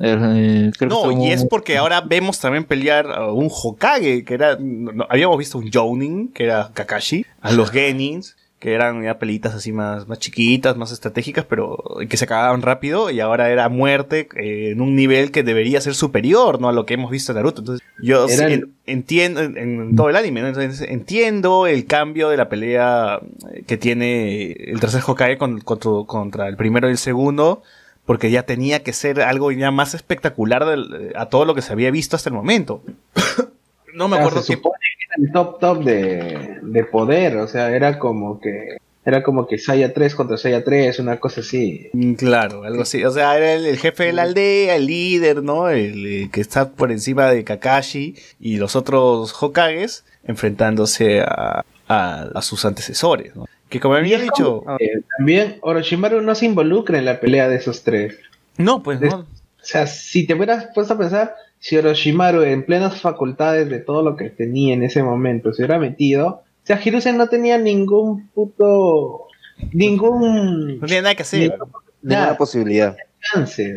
[0.00, 4.56] Eh, creo No, y es porque ahora vemos también pelear a un Hokage, que era.
[4.58, 9.54] no, habíamos visto un Jounin, que era Kakashi, a los Genins, que eran ya pelitas
[9.56, 14.28] así más, más chiquitas, más estratégicas, pero que se acababan rápido, y ahora era muerte
[14.36, 16.68] eh, en un nivel que debería ser superior, ¿no?
[16.68, 17.62] A lo que hemos visto en Naruto.
[17.62, 20.46] Entonces, yo sí entiendo, en, en todo el anime, ¿no?
[20.46, 23.18] Entonces, entiendo el cambio de la pelea
[23.52, 27.62] eh, que tiene el tercer Hokage con- contra, contra el primero y el segundo
[28.06, 31.72] porque ya tenía que ser algo ya más espectacular del- a todo lo que se
[31.72, 32.82] había visto hasta el momento.
[33.94, 34.56] no me acuerdo se qué...
[34.56, 39.24] supone que era el top top de, de poder, o sea, era como que era
[39.24, 41.90] como que Saya 3 contra Saya 3, una cosa así.
[41.92, 43.04] Mm, Claro, algo así.
[43.04, 45.68] O sea, era el, el jefe de la aldea, el líder, ¿no?
[45.70, 52.42] El, que está por encima de Kakashi y los otros Hokages enfrentándose a, a- a
[52.42, 53.46] sus antecesores, ¿no?
[53.68, 54.62] Que como había dicho...
[54.62, 54.76] como
[55.18, 58.18] también Orochimaru no se involucra en la pelea de esos tres.
[58.56, 59.16] No, pues no.
[59.20, 61.34] O sea, si te hubieras puesto a pensar,
[61.64, 65.78] si Orochimaru en plenas facultades de todo lo que tenía en ese momento se hubiera
[65.78, 69.26] metido, o sea, Hiruzen no tenía ningún puto...
[69.72, 71.40] ningún No tiene nada que hacer.
[71.52, 71.68] Ningún-
[72.02, 72.96] Ninguna nada, posibilidad.
[73.32, 73.74] chance.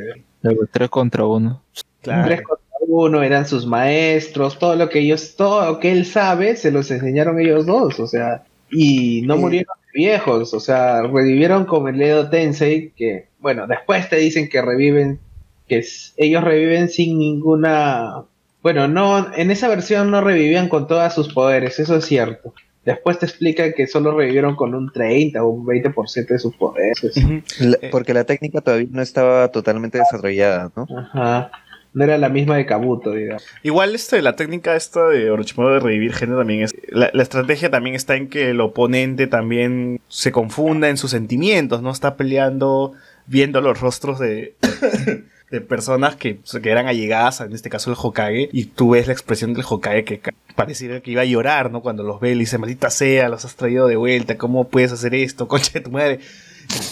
[0.71, 1.61] Tres contra uno.
[2.01, 2.25] Claro.
[2.25, 6.55] Tres contra uno, eran sus maestros, todo lo que ellos, todo lo que él sabe,
[6.55, 9.41] se los enseñaron ellos dos, o sea, y no Sí.
[9.41, 14.61] murieron viejos, o sea, revivieron como el Edo Tensei, que, bueno, después te dicen que
[14.61, 15.19] reviven,
[15.67, 15.83] que
[16.17, 18.23] ellos reviven sin ninguna,
[18.61, 22.53] bueno, no, en esa versión no revivían con todos sus poderes, eso es cierto.
[22.83, 26.99] Después te explican que solo revivieron con un 30 o un 20% de sus poderes.
[27.59, 27.89] La- Eh.
[27.91, 30.87] porque la técnica todavía no estaba totalmente desarrollada, ¿no?
[30.95, 31.49] Ajá.
[31.95, 33.43] No era la misma de Kabuto, digamos.
[33.63, 36.75] Igual este, la técnica esta de Orochimaru de revivir gente también es...
[36.89, 41.81] La, la estrategia también está en que el oponente también se confunda en sus sentimientos,
[41.81, 41.89] ¿no?
[41.91, 42.91] Está peleando
[43.25, 44.53] viendo los rostros de...
[45.51, 49.13] de personas que, que eran allegadas, en este caso el Hokage, y tú ves la
[49.13, 51.81] expresión del Hokage que pareciera que iba a llorar, ¿no?
[51.81, 55.13] Cuando los ve y dice, maldita sea, los has traído de vuelta, ¿cómo puedes hacer
[55.13, 55.47] esto?
[55.49, 56.19] Concha de tu madre.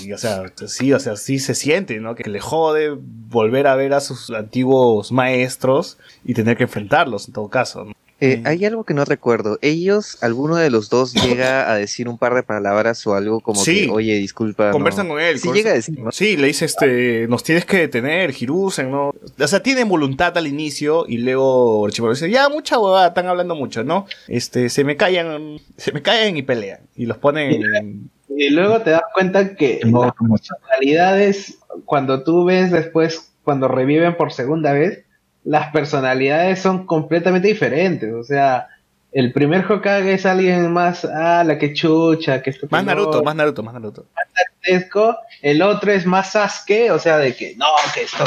[0.03, 2.13] Y, o sea, sí, o sea, sí se siente, ¿no?
[2.13, 7.33] Que le jode volver a ver a sus antiguos maestros y tener que enfrentarlos en
[7.33, 7.85] todo caso.
[7.85, 7.93] ¿no?
[8.23, 9.59] Eh, hay algo que no recuerdo.
[9.61, 13.59] Ellos, alguno de los dos llega a decir un par de palabras o algo como
[13.63, 13.85] Sí.
[13.87, 14.71] que, oye, disculpa.
[14.71, 15.15] Conversan no".
[15.15, 15.39] con él.
[15.39, 16.11] Sí llega a decir, ¿no?
[16.11, 19.13] Sí, le dice, este, nos tienes que detener, Hiruzen, ¿no?
[19.39, 23.55] O sea, tienen voluntad al inicio y luego Orochimaru dice, ya, mucha huevada, están hablando
[23.55, 24.05] mucho, ¿no?
[24.27, 26.79] Este, se me callan, se me callan y pelean.
[26.95, 28.09] Y los ponen en...
[28.35, 34.31] Y luego te das cuenta que las personalidades, cuando tú ves después, cuando reviven por
[34.31, 35.03] segunda vez,
[35.43, 38.13] las personalidades son completamente diferentes.
[38.13, 38.67] O sea,
[39.11, 43.35] el primer Hokage es alguien más, ah, la que chucha, que esto Más Naruto, más
[43.35, 44.05] Naruto, más Naruto.
[44.61, 45.17] Tesco.
[45.41, 48.23] El otro es más Sasuke, o sea, de que no, que esto,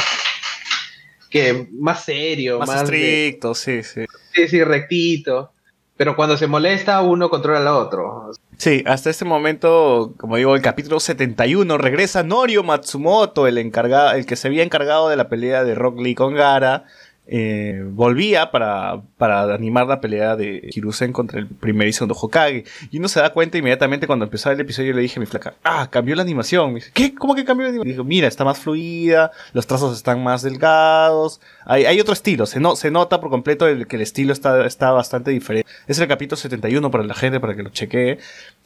[1.29, 4.05] que más serio, Más, más, de- estricto, sí, sí.
[4.33, 5.51] sí, sí, rectito.
[5.97, 8.29] Pero cuando se molesta, uno controla al otro.
[8.57, 14.27] Sí, hasta este momento, como digo, el capítulo 71 regresa Norio Matsumoto, el encargado, el
[14.27, 16.85] que se había encargado de la pelea de Rock Lee con Gara.
[17.29, 22.63] Eh, volvía para, para animar la pelea de Hiruzen contra el primer y segundo Hokage.
[22.89, 24.93] Y uno se da cuenta inmediatamente cuando empezaba el episodio.
[24.93, 26.79] Le dije a mi flaca, ah, cambió la animación.
[26.93, 27.13] ¿qué?
[27.13, 27.91] ¿Cómo que cambió la animación?
[27.91, 31.41] Digo, mira, está más fluida, los trazos están más delgados.
[31.65, 34.65] Hay, hay otro estilo, se, no, se nota por completo el, que el estilo está,
[34.65, 35.69] está bastante diferente.
[35.87, 38.19] Es el capítulo 71 para la gente, para que lo chequee.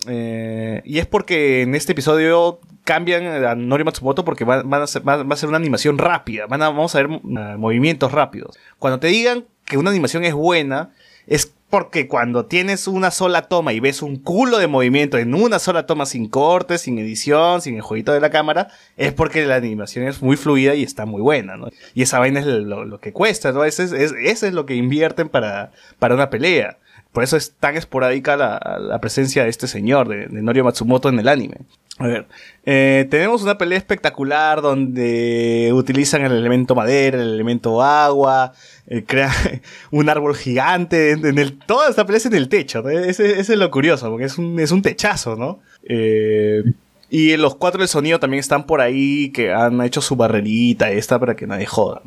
[0.07, 4.87] Eh, y es porque en este episodio cambian a Nori Matsumoto porque van, van a
[4.87, 6.45] ser, va, a ser una animación rápida.
[6.47, 7.19] Vamos a ver uh,
[7.57, 8.50] movimientos rápidos.
[8.79, 10.91] Cuando te digan que una animación es buena,
[11.27, 15.57] es porque cuando tienes una sola toma y ves un culo de movimiento en una
[15.57, 18.67] sola toma sin cortes, sin edición, sin el jueguito de la cámara,
[18.97, 21.69] es porque la animación es muy fluida y está muy buena, ¿no?
[21.93, 23.63] Y esa vaina es lo, que cuesta, ¿no?
[23.63, 26.77] Ese es, es, lo que invierten para, para una pelea.
[27.13, 31.19] Por eso es tan esporádica la, la presencia de este señor, de Norio Matsumoto en
[31.19, 31.55] el anime.
[31.97, 32.25] A ver,
[32.65, 38.53] eh, tenemos una pelea espectacular donde utilizan el elemento madera, el elemento agua,
[38.87, 39.31] eh, crean
[39.91, 42.89] un árbol gigante, en, toda esta pelea es en el techo, ¿no?
[42.89, 45.59] ese, ese es lo curioso, porque es un, es un techazo, ¿no?
[45.83, 46.63] Eh,
[47.09, 51.19] y los cuatro del sonido también están por ahí, que han hecho su barrerita esta
[51.19, 52.01] para que nadie joda.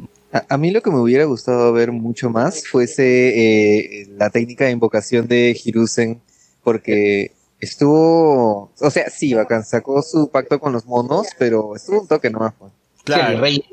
[0.48, 4.70] A, mí lo que me hubiera gustado ver mucho más fuese eh, la técnica de
[4.72, 6.20] invocación de Hiruzen,
[6.62, 7.32] porque
[7.64, 12.30] estuvo, o sea, sí, bacán, sacó su pacto con los monos, pero estuvo un toque
[12.30, 12.54] nomás.
[12.58, 12.72] pues.
[13.04, 13.64] Claro, El rey,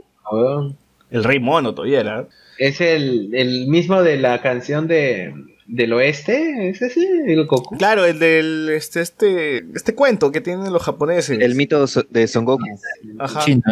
[1.11, 2.27] el rey mono todavía era.
[2.57, 5.34] Es el, el mismo de la canción de
[5.72, 6.99] del oeste, ¿es ese?
[7.27, 7.77] El Goku.
[7.77, 11.39] Claro, el del este este este cuento que tienen los japoneses.
[11.39, 12.65] El mito de Son Goku.
[13.19, 13.39] Ajá.
[13.45, 13.63] China.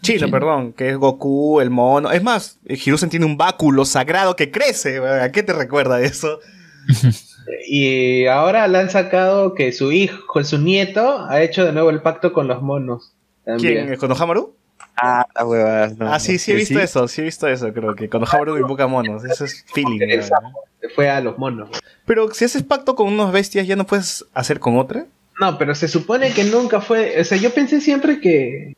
[0.00, 2.10] Chino, perdón, que es Goku, el mono.
[2.10, 4.98] Es más, eh, Hiruzen tiene un báculo sagrado que crece.
[4.98, 6.40] ¿A qué te recuerda eso?
[7.66, 12.02] Y ahora le han sacado que su hijo, su nieto, ha hecho de nuevo el
[12.02, 13.12] pacto con los monos.
[13.44, 13.86] También.
[13.86, 13.98] ¿Quién?
[13.98, 14.54] ¿Konohamaru?
[14.96, 18.08] Ah, la no, ah, sí, sí he visto eso, sí he visto eso, creo que
[18.08, 19.24] Konohamaru invoca monos.
[19.24, 20.00] Eso es feeling.
[20.94, 21.70] Fue a los monos.
[22.04, 25.06] Pero si haces pacto con unos bestias, ¿ya no puedes hacer con otra?
[25.40, 27.20] No, pero se supone que nunca fue.
[27.20, 28.76] O sea, yo pensé siempre que,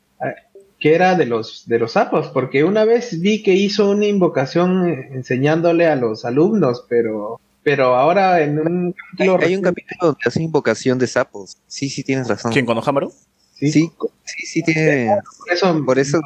[0.79, 4.89] que era de los, de los sapos, porque una vez vi que hizo una invocación
[4.89, 9.99] eh, enseñándole a los alumnos, pero, pero ahora en un Hay, capítulo hay un capítulo
[10.01, 11.57] donde hace invocación de sapos.
[11.67, 12.53] Sí, sí, tienes razón.
[12.53, 13.13] ¿Quién, Konohamaru?
[13.55, 13.91] Sí, Sí,
[14.25, 15.17] sí, sí, tiene.
[15.39, 16.21] Por eso, Por eso.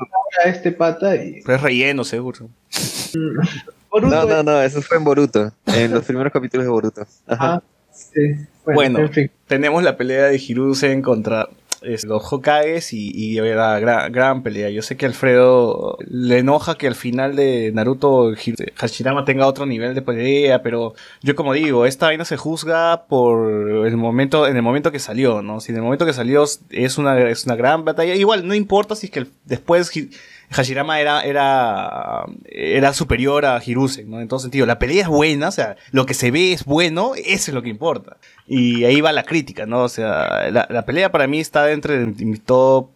[0.45, 2.49] a este pata y Pero es relleno, seguro.
[3.91, 5.53] Boruto, No, no, no, eso fue en Boruto.
[5.67, 7.03] En los primeros capítulos de Boruto.
[7.27, 7.55] Ajá.
[7.55, 7.63] ah,
[7.93, 8.37] sí.
[8.65, 8.99] Bueno.
[8.99, 9.31] en fin.
[9.47, 11.49] Tenemos la pelea de Hiruzen contra
[11.83, 14.71] es, los Hokages y, y era gran, gran pelea.
[14.71, 19.67] Yo sé que Alfredo le enoja que al final de Naruto Hir- Hashirama tenga otro
[19.67, 24.57] nivel de pelea, pero yo como digo, esta vaina se juzga por el momento, en
[24.57, 25.61] el momento que salió, ¿no?
[25.61, 28.95] Si en el momento que salió es una, es una gran batalla, igual no importa
[28.95, 29.91] si es que después
[30.51, 34.21] Hashirama era, era, era superior a Hiruzen, ¿no?
[34.21, 37.13] En todo sentido, la pelea es buena, o sea, lo que se ve es bueno,
[37.15, 38.17] eso es lo que importa.
[38.47, 39.83] Y ahí va la crítica, ¿no?
[39.83, 42.89] O sea, la, pelea para mí está entre mi top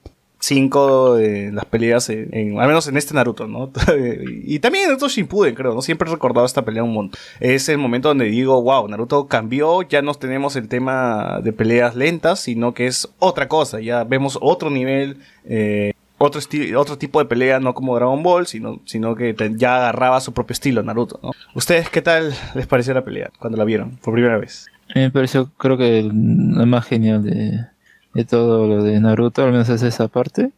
[0.43, 3.71] 5 de las peleas, en, al menos en este Naruto, ¿no?
[4.45, 5.83] y también en otros Shippuden, creo, ¿no?
[5.83, 7.21] Siempre he recordado esta pelea un montón.
[7.39, 11.95] Es el momento donde digo, wow, Naruto cambió, ya no tenemos el tema de peleas
[11.95, 15.92] lentas, sino que es otra cosa, ya vemos otro nivel, eh,
[16.23, 16.41] otro,
[16.77, 20.53] otro tipo de pelea, no como Dragon Ball, sino, sino que ya agarraba su propio
[20.53, 21.21] estilo Naruto.
[21.55, 24.67] ¿Ustedes qué tal les pareció la pelea cuando la vieron por primera vez?
[24.95, 27.67] Me pareció, creo que lo más genial de,
[28.15, 30.53] de todo lo de Naruto, al menos es esa parte.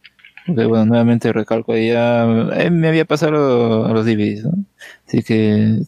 [0.45, 2.23] Porque, bueno, nuevamente recalco, ya
[2.55, 4.51] eh, me había pasado a los DVDs, ¿no?
[5.07, 5.79] Así que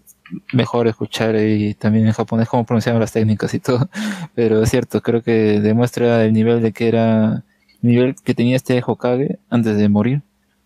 [0.52, 3.88] mejor escuchar ahí también en japonés cómo pronunciaban las técnicas y todo.
[4.36, 7.44] Pero es cierto, creo que demuestra el nivel de que era,
[7.82, 10.22] nivel que tenía este Hokage antes de morir.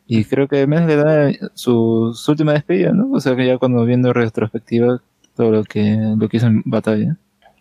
[0.07, 3.11] Y creo que además le da su, su última despedida, ¿no?
[3.11, 5.01] O sea que ya cuando viendo en retrospectiva
[5.35, 7.17] todo lo que, lo que hizo en batalla.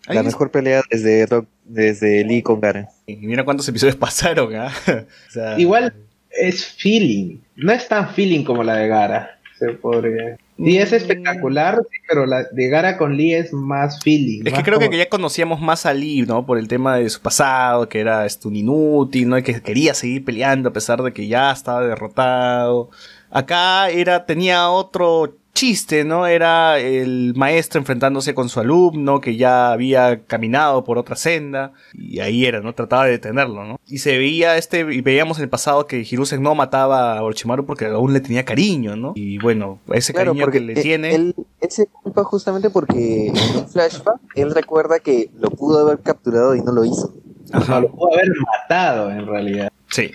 [0.08, 2.86] La mejor pelea desde, Rock- desde Lee con Garen.
[3.06, 4.72] Y mira cuántos episodios pasaron, ¿ah?
[5.28, 5.92] O sea, Igual
[6.30, 7.38] es feeling.
[7.56, 9.38] No es tan feeling como la de Gara.
[9.58, 10.36] Se podría.
[10.62, 10.94] Y es Mm.
[10.94, 14.42] espectacular, sí, pero la de Gara con Lee es más feeling.
[14.44, 16.44] Es que creo que ya conocíamos más a Lee, ¿no?
[16.44, 19.38] Por el tema de su pasado, que era este, un inútil, ¿no?
[19.38, 22.90] Y que quería seguir peleando a pesar de que ya estaba derrotado.
[23.30, 26.26] Acá era, tenía otro chiste, ¿no?
[26.26, 32.20] Era el maestro enfrentándose con su alumno que ya había caminado por otra senda y
[32.20, 32.72] ahí era, ¿no?
[32.74, 33.78] Trataba de detenerlo, ¿no?
[33.86, 37.66] Y se veía este, y veíamos en el pasado que Hiruzen no mataba a Orochimaru
[37.66, 39.12] porque aún le tenía cariño, ¿no?
[39.16, 41.14] Y bueno, ese cariño que le él- tiene...
[41.14, 45.98] Él, él se culpa justamente porque en un flashback él recuerda que lo pudo haber
[46.00, 47.14] capturado y no lo hizo.
[47.52, 48.28] Ajá, No, lo pudo haber
[48.60, 49.70] matado en realidad.
[49.88, 50.10] sí.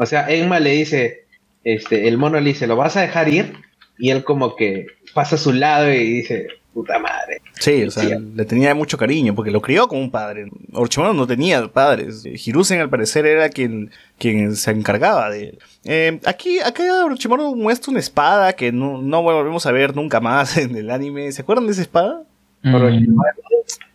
[0.00, 1.26] O sea, Enma le dice,
[1.64, 3.52] este, el mono le dice, ¿lo vas a dejar ir?
[3.98, 7.40] Y él como que pasa a su lado y dice, puta madre.
[7.58, 8.14] Sí, o sea, Sí.
[8.34, 10.48] le tenía mucho cariño porque lo crió como un padre.
[10.72, 12.22] Orochimaru no tenía padres.
[12.24, 15.58] Hiruzen al parecer era quien, quien se encargaba de él.
[15.84, 20.56] Eh, aquí, acá Orochimaru muestra una espada que no, no volvemos a ver nunca más
[20.58, 21.32] en el anime.
[21.32, 22.22] ¿Se acuerdan de esa espada?
[22.64, 23.42] Orochimaru.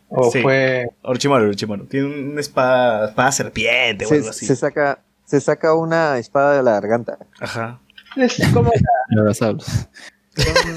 [0.09, 0.41] O Sí.
[0.41, 0.89] fue...
[1.01, 1.85] Orochimaru, Orochimaru.
[1.85, 4.45] Tiene una espada, espada serpiente o algo así.
[4.45, 7.17] se saca, se saca una espada de la garganta.
[7.39, 7.79] Ajá.
[8.17, 8.71] Es como
[9.33, 9.89] sables.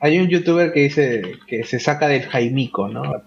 [0.00, 3.02] Hay un youtuber que dice que se saca del Jaimico, ¿no?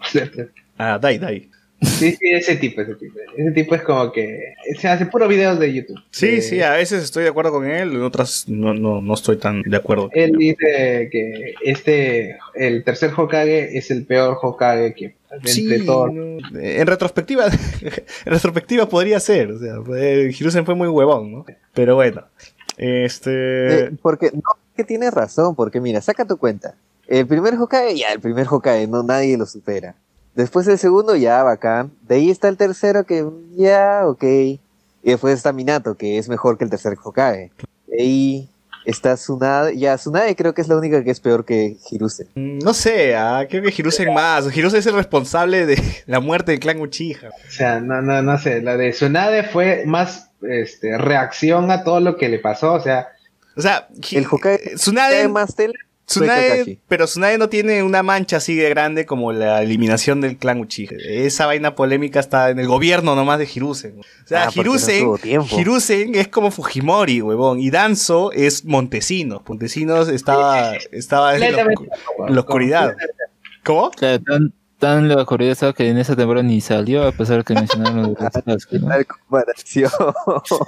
[0.79, 1.49] Ah, Dai, Dai.
[1.81, 3.15] Sí, sí, ese tipo, ese tipo.
[3.35, 5.99] Ese tipo es como que se hace puros videos de YouTube.
[6.11, 9.13] Sí, Eh, sí, a veces estoy de acuerdo con él, en otras no, no, no
[9.15, 10.09] estoy tan de acuerdo.
[10.13, 15.15] Él dice que este, el tercer Hokage es el peor Hokage que
[15.45, 16.13] Sí, entre todos.
[16.13, 21.45] no, en retrospectiva, en retrospectiva podría ser, o sea, fue- Hiruzen fue muy huevón, ¿no?
[21.73, 22.25] Pero bueno,
[22.77, 23.85] este...
[23.85, 24.41] Eh, porque no,
[24.75, 26.75] que tienes razón, porque mira, saca tu cuenta.
[27.07, 29.95] El primer Hokage, ya, el primer Hokage, no, nadie lo supera.
[30.35, 31.91] Después el segundo, ya, bacán.
[32.07, 33.25] De ahí está el tercero que,
[33.55, 34.23] ya, ok.
[34.23, 34.59] Y
[35.03, 37.51] después está Minato, que es mejor que el tercer Hokage.
[37.87, 38.49] De ahí
[38.85, 42.27] está Tsunade, ya, Tsunade creo que es la única que es peor que Hiruzen.
[42.35, 44.55] Mm, No sé, ah, creo que Hiruzen más.
[44.55, 47.29] Hiruzen es el responsable de la muerte del clan Uchiha.
[47.29, 48.61] O sea, no, no, no sé.
[48.61, 52.73] La de Tsunade fue más este, reacción a todo lo que le pasó.
[52.73, 53.09] O sea,
[53.55, 55.45] O sea, El Hokage- Tsunade, fue
[56.07, 60.59] Tsunade- pero Tsunade no tiene una mancha así de grande como la eliminación del clan
[60.61, 60.91] Uchiha.
[61.05, 63.99] Esa vaina polémica está en el gobierno nomás de Hiruzen.
[63.99, 65.45] O sea, Ah, no.
[65.59, 69.41] Hiruzen es como Fujimori, huevón, y Danzo es Montesinos.
[69.47, 71.89] Montesinos estaba, estaba en, la, completamente
[72.29, 72.95] en la oscuridad.
[73.65, 73.91] ¿Cómo?
[74.79, 78.15] Tan, la estaba que en esa temporada ni salió, a pesar que mencionaron lo de
[78.15, 78.87] Sasuke, ¿no?
[78.89, 79.91] tal comparación.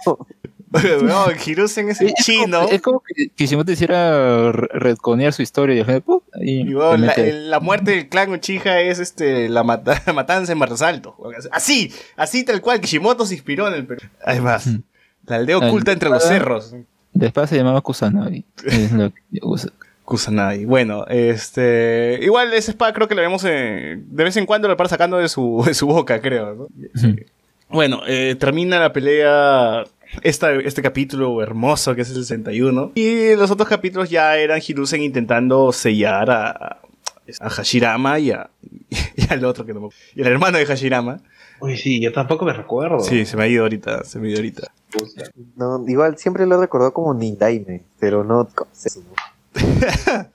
[0.71, 2.67] Huevón, Hiruzen es el chino.
[2.69, 6.19] Es como que Kishimoto hiciera re- retconear su historia y ¡pum!
[6.41, 10.59] Y bueno, la, la muerte del clan Uchiha es este la, mata- la matanza en
[10.59, 11.15] Marsalto.
[11.51, 14.07] Así, así tal cual Kishimoto se inspiró en el Perú.
[14.23, 14.79] Además, Mm.
[15.25, 16.75] la aldea La oculta entre los cerros.
[17.13, 18.45] La espada se llamaba Kusanagi.
[18.65, 19.71] Es lo que usa.
[20.09, 20.65] Kusanagi.
[20.65, 22.19] Bueno, este.
[22.21, 25.17] Igual esa espada creo que la vemos en- de vez en cuando la para sacando
[25.17, 26.55] de su, de su boca, creo.
[26.55, 26.67] ¿no?
[27.69, 29.83] Bueno, eh, termina la pelea.
[30.23, 32.93] Esta, este capítulo hermoso que es el 61.
[32.95, 36.79] Y los otros capítulos ya eran Hiruzen intentando sellar a,
[37.39, 38.49] a Hashirama y, a,
[39.15, 41.19] y al otro que no me Y al hermano de Hashirama.
[41.59, 43.01] uy, sí, yo tampoco me recuerdo.
[43.01, 44.63] Sí, se me ha ido ahorita, se me ha ido ahorita.
[45.55, 48.49] No, igual siempre lo recordó como Nindaime, pero no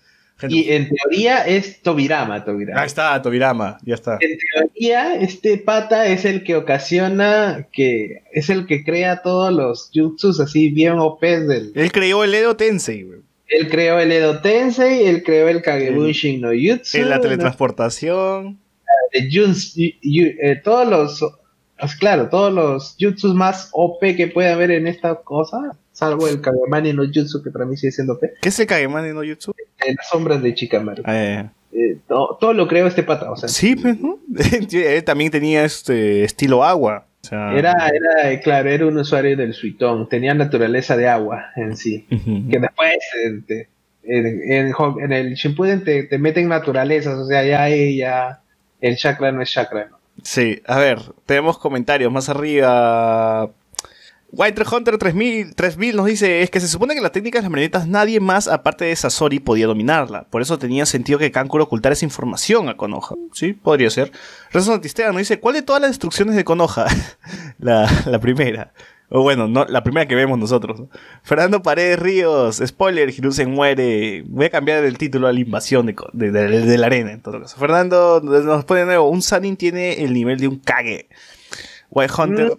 [0.49, 2.81] Y en teoría es Tobirama, Tobirama.
[2.81, 4.19] Ahí está, Tobirama, ya está.
[4.21, 9.91] En teoría, este pata es el que ocasiona que es el que crea todos los
[9.95, 11.73] jutsus así bien OP del.
[11.75, 13.21] Él creó el Edo Tensei, güey.
[13.47, 18.59] Él creó el Edo Tensei, él creó el Kagebushin no Jutsu, En la teletransportación.
[19.13, 21.35] de Juns- eh, todos los
[21.79, 26.41] pues claro, todos los jutsus más OP que puede haber en esta cosa, salvo el
[26.41, 29.53] Kagemani no Jutsu que para mí sigue siendo OP, ¿Qué es el Kagemani no Jutsu?
[29.87, 31.03] en las sombras de Chikamaru.
[31.05, 31.51] Ah.
[31.73, 34.19] Eh, to- todo lo creó este pata, o sea, Sí, pues, ¿no?
[34.73, 37.07] Él también tenía este estilo agua.
[37.23, 41.47] O sea, Era, era, eh, claro, era un usuario del Suitón, tenía naturaleza de agua
[41.57, 42.07] en sí.
[42.09, 42.95] Que después
[43.25, 43.69] eh, te-
[44.05, 48.41] en, en, Hon- en el Shippuden te, te meten naturalezas, o sea, ya ya
[48.81, 49.99] el chakra no es chakra, ¿no?
[50.23, 53.51] Sí, a ver, tenemos comentarios más arriba.
[54.37, 57.51] White Hunter 3000, 3000 nos dice, es que se supone que la técnica de las
[57.51, 60.25] marionetas nadie más aparte de Sasori podía dominarla.
[60.31, 63.15] Por eso tenía sentido que Kankuro ocultara esa información a Konoha.
[63.33, 64.11] Sí, podría ser.
[64.53, 66.87] Rezo nos dice, ¿cuál de todas las destrucciones de Konoha?
[67.59, 68.73] la, la primera.
[69.11, 70.81] O bueno, no, la primera que vemos nosotros.
[70.81, 70.89] ¿no?
[71.23, 74.25] Fernando Paredes Ríos, spoiler, Hiruzen muere.
[74.27, 77.57] Voy a cambiar el título a la invasión de, de- la arena en todo caso.
[77.59, 81.09] Fernando nos pone de nuevo, un Sanin tiene el nivel de un Kage.
[81.91, 82.59] White Hunter,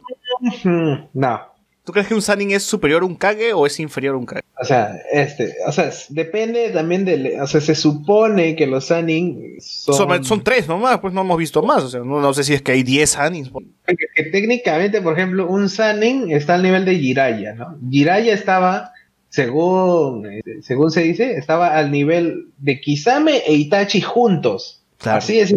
[0.63, 1.41] Mm, No,
[1.85, 4.25] ¿tú crees que un Sanin es superior a un Kage o es inferior a un
[4.25, 4.45] Kage?
[4.57, 9.57] o sea, este, o sea, depende también del, o sea, se supone que los Sanin
[9.59, 11.83] son, Son, son tres nomás, pues no hemos visto más.
[11.83, 13.51] O sea, no, no sé si es que hay 10 Sanins.
[13.85, 17.77] que, que técnicamente, por ejemplo, un Sanin está al nivel de Jiraiya, ¿no?
[17.89, 18.93] Jiraiya estaba,
[19.29, 24.83] según, este, según se dice, estaba al nivel de Kisame e Itachi juntos.
[24.97, 25.17] Claro.
[25.17, 25.53] Así es.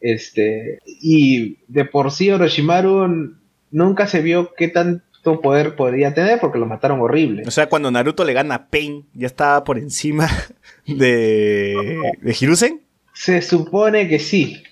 [0.00, 3.36] Este, y de por sí Orochimaru
[3.70, 7.42] nunca se vio qué tanto poder podría tener porque lo mataron horrible.
[7.46, 10.28] O sea, cuando Naruto le gana a Pain, ya estaba por encima
[10.86, 12.80] de, de Hiruzen.
[13.14, 14.62] Se supone que sí.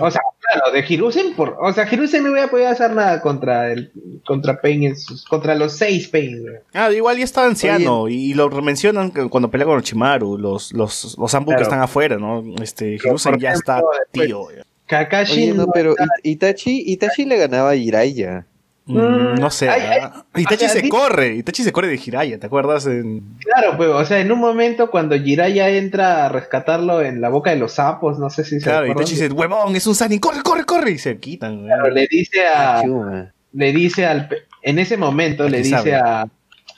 [0.00, 3.72] O sea, claro, de Hiruzen por, o sea, Hiruzen no hubiera podido hacer nada contra
[3.72, 3.90] el
[4.26, 6.42] contra Pain en sus- contra los seis Pain.
[6.42, 6.54] güey.
[6.74, 11.16] Ah, igual ya estaba anciano y lo mencionan que cuando pelea con Orochimaru, los, los,
[11.18, 12.44] los Zambu que están afuera, ¿no?
[12.62, 14.48] Este, Hiruzen ya está después- tío.
[14.54, 14.62] ya.
[14.86, 18.46] Kakashi Oye, no, no pero Itachi, Itachi le ganaba a Jiraiya.
[18.88, 19.68] Mm, no sé.
[19.68, 20.24] Ay, ay, ¿ah?
[20.36, 22.86] Itachi o sea, se corre, Itachi se corre de Jiraiya, ¿te acuerdas?
[22.86, 23.36] En...
[23.40, 27.50] Claro, pues, o sea, en un momento cuando Jiraiya entra a rescatarlo en la boca
[27.50, 28.86] de los sapos, no sé si se Claro.
[28.86, 31.56] Itachi dice, huevón, es un Sanin, corre, corre, corre, y se quitan.
[31.56, 31.66] güey.
[31.66, 33.32] Claro, le dice a, Chuma.
[33.52, 34.28] le dice al
[34.62, 35.82] en ese momento A le Kisame.
[35.82, 36.28] dice a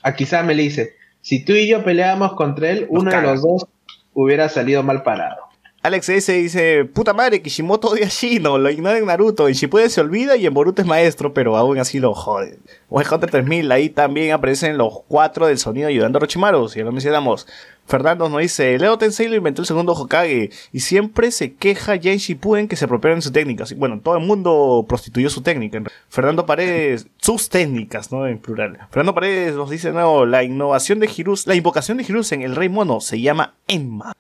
[0.03, 3.23] a Kisame le dice si tú y yo peleábamos contra él Nos uno caga.
[3.29, 3.67] de los dos
[4.15, 5.43] hubiera salido mal parado
[5.81, 9.89] Alex S dice, puta madre, Kishimoto odia a Shino, lo ignora en Naruto, en Shippuden
[9.89, 12.59] se olvida y en Boruto es maestro, pero aún así lo jode.
[12.89, 16.85] O Hunter 3000, ahí también aparecen los cuatro del sonido ayudando a Orochimaru, si ya
[16.85, 17.47] lo mencionamos.
[17.87, 22.11] Fernando nos dice, Leo Tensei lo inventó el segundo Hokage y siempre se queja ya
[22.11, 23.65] en Shippuden que se apropiaron su técnica.
[23.77, 25.81] Bueno, todo el mundo prostituyó su técnica.
[26.09, 28.27] Fernando Paredes, sus técnicas, ¿no?
[28.27, 28.79] En plural.
[28.91, 32.57] Fernando Paredes nos dice, no, la innovación de Hirus, la invocación de Hirus en el
[32.57, 34.13] Rey Mono se llama Emma.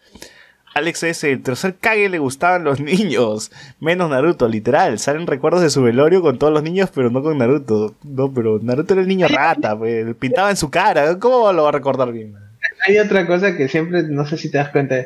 [0.74, 3.51] Alex S, el tercer Kage le gustaban los niños,
[3.81, 4.99] menos Naruto, literal.
[4.99, 7.95] Salen recuerdos de su velorio con todos los niños, pero no con Naruto.
[8.05, 11.19] No, pero Naruto era el niño rata, pues, pintaba en su cara.
[11.19, 12.35] ¿Cómo lo va a recordar bien?
[12.86, 14.97] Hay otra cosa que siempre, no sé si te das cuenta.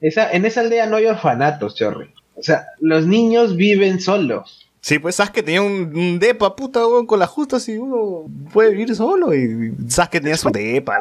[0.00, 2.12] Esa, en esa aldea no hay orfanatos, chorri.
[2.34, 4.61] O sea, los niños viven solos.
[4.84, 8.72] Sí, pues Sasuke tenía un, un depa, puta, weón, con la justa, así uno puede
[8.72, 9.32] vivir solo.
[9.32, 10.98] Y Sasuke tenía su depa.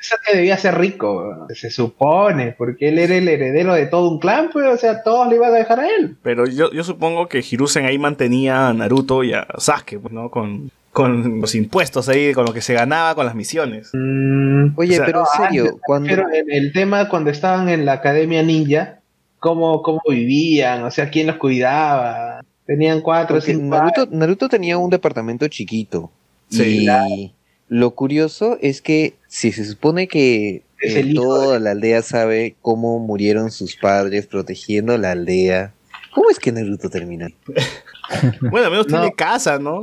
[0.00, 1.48] Esa que debía ser rico, weón.
[1.52, 5.28] se supone, porque él era el heredero de todo un clan, pues, o sea, todos
[5.28, 6.16] le iban a dejar a él.
[6.22, 10.30] Pero yo, yo supongo que Hiruzen ahí mantenía a Naruto y a Sasuke, pues, ¿no?
[10.30, 13.90] Con, con los impuestos ahí, con lo que se ganaba con las misiones.
[13.94, 16.08] Mm, Oye, O sea, pero en serio, antes, cuando...
[16.08, 19.00] Pero en el tema cuando estaban en la academia ninja,
[19.40, 22.44] cómo, cómo vivían, o sea, quién los cuidaba.
[22.66, 26.10] Tenían cuatro cinco Naruto, Naruto tenía un departamento chiquito.
[26.50, 26.86] Sí.
[26.86, 27.32] y
[27.68, 33.50] lo curioso es que si se supone que eh, toda la aldea sabe cómo murieron
[33.50, 35.72] sus padres protegiendo la aldea,
[36.14, 37.28] ¿cómo es que Naruto termina?
[38.42, 39.00] Bueno, al menos No.
[39.00, 39.80] tiene casa, ¿no?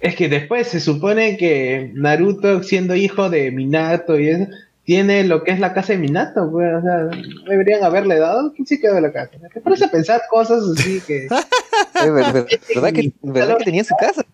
[0.00, 4.46] Es que después se supone que Naruto, siendo hijo de Minato y eso,
[4.90, 6.96] tiene lo que es la casa de Minato, pues, o sea,
[7.48, 9.30] deberían haberle dado, ¿quién se quedó de la casa?
[9.54, 11.28] Te pones a pensar cosas así que...
[12.04, 14.24] Eh, ver- ¿Verdad que, verdad que tenía su casa?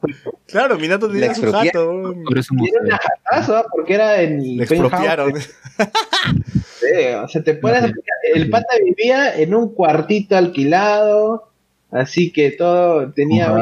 [0.47, 2.15] Claro, Minato tenía su expropiaron.
[2.25, 2.51] jato.
[2.65, 5.35] Era una jatazo, porque era en Le expropiaron.
[5.35, 7.93] Sí, o sea, te pensar,
[8.35, 11.51] el pata vivía en un cuartito alquilado,
[11.91, 13.53] así que todo tenía...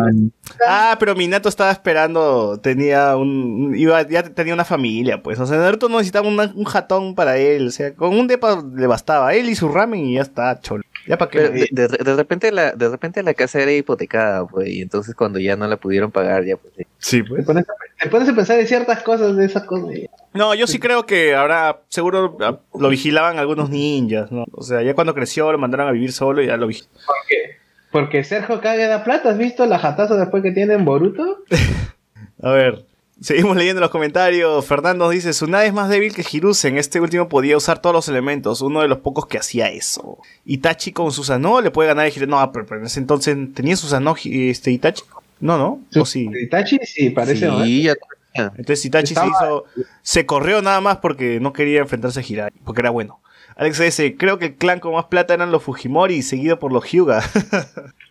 [0.69, 5.59] Ah, pero Minato estaba esperando, tenía un, iba, ya tenía una familia, pues, o sea,
[5.59, 9.35] Naruto no necesitaba una- un jatón para él, o sea, con un depa le bastaba,
[9.35, 10.83] él y su ramen y ya está, cholo.
[11.07, 11.39] Ya para qué.
[11.39, 15.15] Pero de, de- de repente la, de repente la casa era hipotecada, pues, y entonces
[15.15, 16.73] cuando ya no la pudieron pagar, ya pues.
[16.79, 17.45] eh, sí, Te pues.
[17.47, 17.73] pones, a,
[18.05, 19.89] te pones a pensar en ciertas cosas de esas cosas.
[20.33, 24.45] No, yo sí creo que ahora seguro ah, lo vigilaban algunos ninjas, ¿no?
[24.53, 26.97] O sea, ya cuando creció lo mandaron a vivir solo y ya lo vigilaban.
[27.07, 27.57] Porque,
[27.95, 31.45] porque Sergio Kage da plata, ¿has visto la jatazo después que tiene en Boruto?
[32.43, 32.85] A ver,
[33.21, 34.67] seguimos leyendo los comentarios.
[34.67, 36.77] Fernando dice, Tsunade es más débil que Hiruzen.
[36.77, 38.63] Este último podía usar todos los elementos.
[38.63, 40.19] Uno de los pocos que hacía eso.
[40.45, 42.31] Itachi con Susanoo le puede ganar a Hiruzen.
[42.31, 45.05] No, pero, pero en ese entonces tenía Susanoo este, Itachi.
[45.39, 45.81] No, no.
[45.95, 46.29] O sí.
[46.35, 47.65] Itachi sí, parece, ¿no?
[47.65, 47.89] sí.
[48.35, 49.67] Entonces Itachi se hizo...
[50.03, 52.51] Se corrió nada más porque no quería enfrentarse a Hirai.
[52.65, 53.21] Porque era bueno.
[53.57, 54.17] Alex S.
[54.17, 57.23] Creo que el clan con más plata eran los Fujimori, seguido por los Hyuga.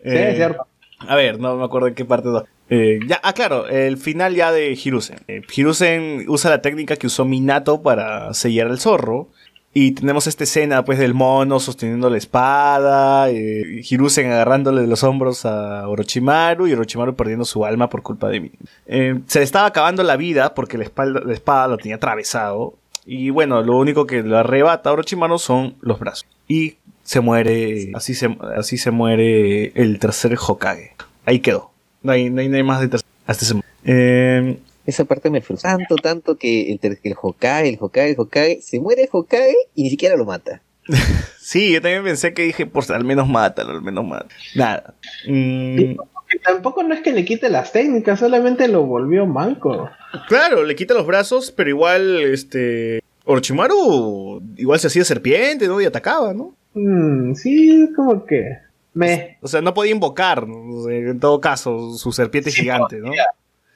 [0.03, 0.67] Sí, Eh, es cierto.
[1.07, 2.27] a ver, no me acuerdo en qué parte.
[2.29, 2.43] no.
[2.69, 5.17] Eh, ya, ah, claro, el final ya de Hiruzen.
[5.27, 9.29] Eh, Hiruzen usa la técnica que usó Minato para sellar al zorro.
[9.75, 15.03] Y tenemos esta escena, pues, del mono sosteniendo la espada, eh, Hiruzen agarrándole de los
[15.03, 18.51] hombros a Orochimaru y Orochimaru perdiendo su alma por culpa de mí.
[18.85, 22.75] Eh, se le estaba acabando la vida porque la, espalda- la espada lo tenía atravesado.
[23.05, 26.25] Y bueno, lo único que lo arrebata a Orochimaru son los brazos.
[26.47, 30.95] Y se muere, así se, así se muere el tercer Hokage.
[31.25, 31.71] Ahí quedó.
[32.01, 33.07] No hay, no hay, no hay más de tercer.
[33.25, 37.77] Hasta se mu- Eh, Esa parte me frustró tanto, tanto que el, el Hokage, el
[37.79, 40.61] Hokage, el Hokage, se muere el Hokage y ni siquiera lo mata.
[41.39, 44.29] sí, yo también pensé que dije, pues al menos mátalo, al menos mátalo.
[44.55, 44.93] Nada.
[45.27, 45.95] Mm,
[46.33, 49.87] Que tampoco no es que le quite las técnicas, solamente lo volvió manco.
[50.27, 53.03] claro, le quita los brazos, pero igual, este.
[53.25, 55.79] Orochimaru igual se hacía serpiente, ¿no?
[55.79, 56.55] Y atacaba, ¿no?
[56.73, 58.57] Mm, sí, como que...
[58.95, 59.37] Me...
[59.41, 60.47] O sea, no podía invocar,
[60.89, 63.11] en todo caso, su serpiente Sí, gigante, ¿no?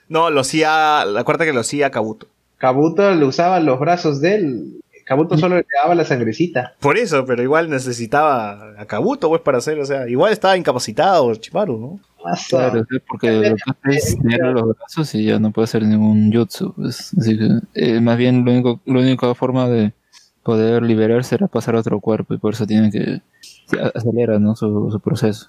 [0.09, 2.27] No, lo hacía, acuérdate que lo hacía Kabuto.
[2.57, 4.81] Kabuto le usaba los brazos de él.
[5.05, 6.73] Kabuto solo le daba la sangrecita.
[6.79, 11.25] Por eso, pero igual necesitaba a Kabuto, pues, para hacer, o sea, igual estaba incapacitado
[11.25, 11.99] Orochimaru, ¿no?
[12.29, 15.63] Más Claro, sí, porque lo que hace es tener los brazos y ya no puede
[15.65, 16.73] hacer ningún jutsu.
[16.73, 17.13] pues.
[17.17, 19.93] Así que, eh, más bien, lo único, la única forma de
[20.43, 23.21] poder liberarse era pasar a otro cuerpo y por eso tiene que
[23.65, 24.55] se a- acelera ¿no?
[24.55, 25.47] su, su proceso.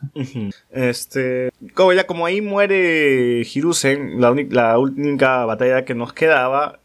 [0.70, 6.80] Este, como ya como ahí muere Hiruzen, la, la única batalla que nos quedaba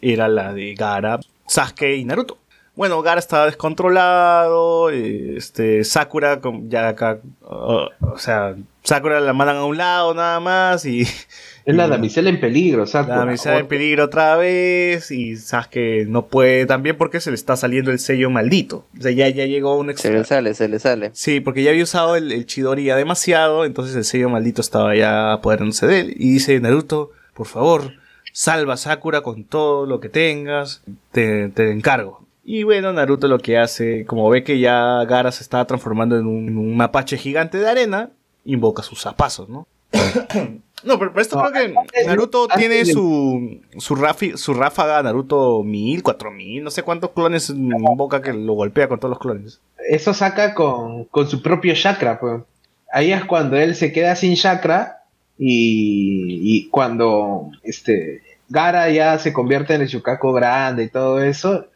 [0.00, 2.38] era la de Gara, Sasuke y Naruto.
[2.76, 9.56] Bueno, Gara estaba descontrolado, este, Sakura con- ya acá, o, o sea, Sakura la mandan
[9.58, 13.18] a un lado nada más y Es la damisela en peligro, Sakura.
[13.18, 17.56] la misa en peligro otra vez y Sasuke no puede también porque se le está
[17.56, 18.84] saliendo el sello maldito.
[18.98, 20.36] O sea, ya, ya llegó un Se le extra.
[20.38, 21.10] sale, se le sale.
[21.14, 24.94] Sí, porque ya había usado el, el Chidori ya demasiado, entonces el sello maldito estaba
[24.96, 26.14] ya apoderándose de él.
[26.18, 27.92] Y dice Naruto, por favor,
[28.32, 30.82] salva a Sakura con todo lo que tengas,
[31.12, 32.23] te, te encargo.
[32.44, 36.26] Y bueno, Naruto lo que hace, como ve que ya Gara se estaba transformando en
[36.26, 38.10] un, en un mapache gigante de arena,
[38.44, 39.66] invoca sus zapazos, ¿no?
[40.84, 44.52] no, pero, pero esto No, creo que Naruto antes tiene de- su, su, rafi- su
[44.54, 49.18] ráfaga Naruto 1000, 4000, no sé cuántos clones invoca que lo golpea con todos los
[49.18, 49.60] clones.
[49.88, 52.42] Eso saca con, con su propio chakra, pues.
[52.92, 55.02] Ahí es cuando él se queda sin chakra
[55.38, 61.66] y, y cuando este Gara ya se convierte en el Shukaku grande y todo eso.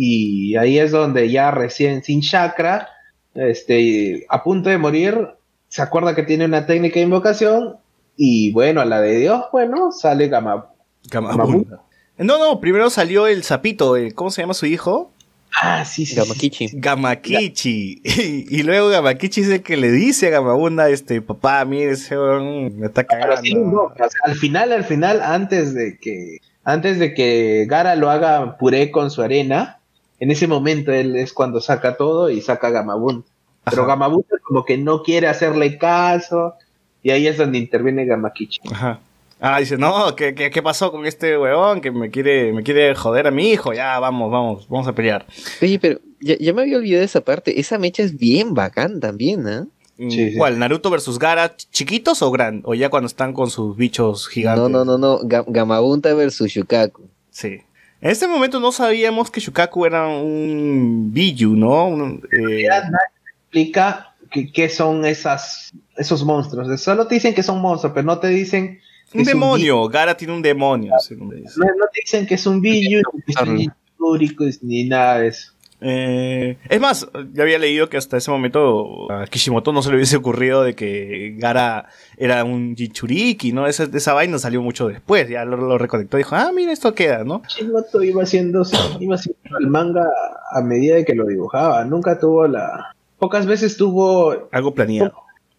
[0.00, 2.88] Y ahí es donde ya recién sin chakra,
[3.34, 5.26] este, a punto de morir,
[5.66, 7.78] se acuerda que tiene una técnica de invocación.
[8.16, 10.66] Y bueno, a la de Dios, bueno, sale Gama.
[11.10, 11.82] Gamabunda.
[12.16, 15.10] No, no, primero salió el sapito, el- ¿cómo se llama su hijo?
[15.60, 16.14] Ah, sí, sí.
[16.14, 16.20] sí.
[16.20, 16.68] Gamakichi.
[16.74, 18.00] Gamakichi.
[18.04, 22.16] Y, y luego Gamakichi es el que le dice a Gamabunda, este, papá, mire, ese
[22.16, 23.36] me está cagando.
[23.42, 27.96] sí, no, o sea, al final, al final, antes de que antes de que Gara
[27.96, 29.77] lo haga puré con su arena,
[30.20, 33.24] en ese momento él es cuando saca todo y saca a Gamabun.
[33.64, 33.86] Pero.
[33.86, 36.54] Gamabun como que no quiere hacerle caso
[37.02, 38.60] y ahí es donde interviene Gamakichi.
[38.72, 39.00] Ajá.
[39.40, 42.94] Ah, dice, no, ¿qué, qué, qué pasó con este weón que me quiere, me quiere
[42.96, 43.72] joder a mi hijo?
[43.72, 45.26] Ya, vamos, vamos, vamos a pelear.
[45.62, 47.60] Oye, pero ya, ya me había olvidado de esa parte.
[47.60, 49.66] Esa mecha es bien bacán también, ¿ah?
[49.96, 50.36] Mm, Sí, sí.
[50.36, 50.58] ¿Cuál?
[50.58, 52.62] ¿Naruto versus Gara chiquitos o gran?
[52.64, 54.62] O ya cuando están con sus bichos gigantes.
[54.62, 55.20] No, no, no, no.
[55.20, 57.02] Ga- Gamabunta versus Shukaku.
[57.30, 57.58] Sí.
[58.00, 61.88] En este momento no sabíamos que Shukaku era un Biju, ¿no?
[61.88, 62.90] Un, eh, nadie
[63.42, 66.80] explica que- qué son esas esos monstruos.
[66.80, 68.78] Solo te dicen que son monstruos, pero no te dicen
[69.10, 69.88] que un es demonio.
[69.88, 70.92] Gara tiene un demonio.
[71.00, 71.54] según me dice.
[71.56, 73.58] No, no te dicen que es un Biju, ni que es un
[73.98, 75.52] Jinchuriko, ni nada de eso.
[75.80, 79.96] Eh, es más, ya había leído que hasta ese momento a Kishimoto no se le
[79.96, 81.86] hubiese ocurrido de que Gara
[82.16, 83.66] era un Jinchuriki, ¿no?
[83.66, 86.94] Esa, esa vaina salió mucho después, ya lo, lo reconectó y dijo, ah, mira, esto
[86.94, 87.42] queda, ¿no?
[87.42, 88.62] Kishimoto iba haciendo,
[88.98, 90.08] iba haciendo el manga
[90.50, 91.84] a medida de que lo dibujaba.
[91.84, 92.94] Nunca tuvo la.
[93.18, 94.48] Pocas veces tuvo.
[94.50, 95.14] Algo planeado.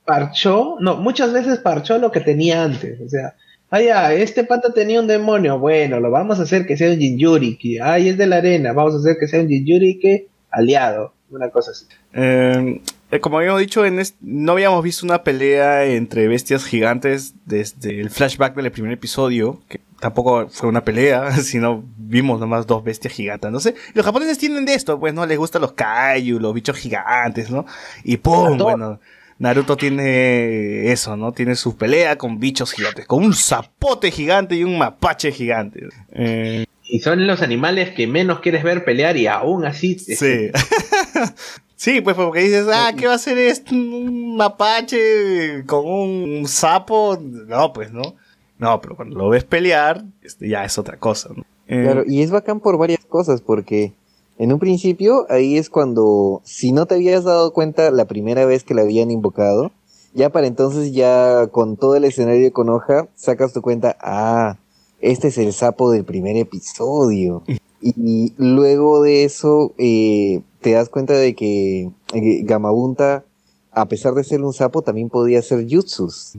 [0.06, 0.78] Parchó.
[0.80, 3.00] No, muchas veces parchó lo que tenía antes.
[3.02, 3.36] O sea,
[3.70, 5.60] ah, ya, este pata tenía un demonio.
[5.60, 7.80] Bueno, lo vamos a hacer que sea un Jinjuriki.
[7.80, 8.74] Ay, es de la arena.
[8.74, 11.14] Vamos a hacer que sea un Jinjuriki aliado.
[11.32, 11.86] Una cosa así.
[12.14, 12.82] Eh,
[13.12, 18.10] eh, como habíamos dicho, en no habíamos visto una pelea entre bestias gigantes desde el
[18.12, 23.52] flashback del primer episodio, que tampoco fue una pelea, sino vimos nomás dos bestias gigantes.
[23.52, 26.78] No sé, los japoneses tienen de esto, pues no les gustan los kaiju, los bichos
[26.78, 27.66] gigantes, ¿no?
[28.04, 29.00] Y pum, bueno,
[29.40, 31.32] Naruto tiene eso, ¿no?
[31.32, 35.88] Tiene su pelea con bichos gigantes, con un zapote gigante y un mapache gigante.
[36.12, 39.98] Eh, Y son los animales que menos quieres ver pelear y aún así.
[39.98, 40.52] Sí.
[41.76, 43.74] sí, pues porque dices, ah, ¿qué va a hacer esto?
[43.74, 47.18] ¿Un mapache con un sapo?
[47.22, 48.16] No, pues no.
[48.58, 51.30] No, pero cuando lo ves pelear, este, ya es otra cosa.
[51.34, 51.44] ¿no?
[51.68, 53.94] Eh, Claro, y es bacán por varias cosas, porque
[54.40, 58.64] en un principio ahí es cuando, si no te habías dado cuenta la primera vez
[58.64, 59.72] que la habían invocado,
[60.14, 64.58] ya para entonces ya con todo el escenario de Konoha, sacas tu cuenta, ah,
[65.02, 67.44] este es el sapo del primer episodio.
[67.82, 73.24] Y luego de eso eh, te das cuenta de que eh, Gamabunta,
[73.72, 76.34] a pesar de ser un sapo, también podía ser jutsus.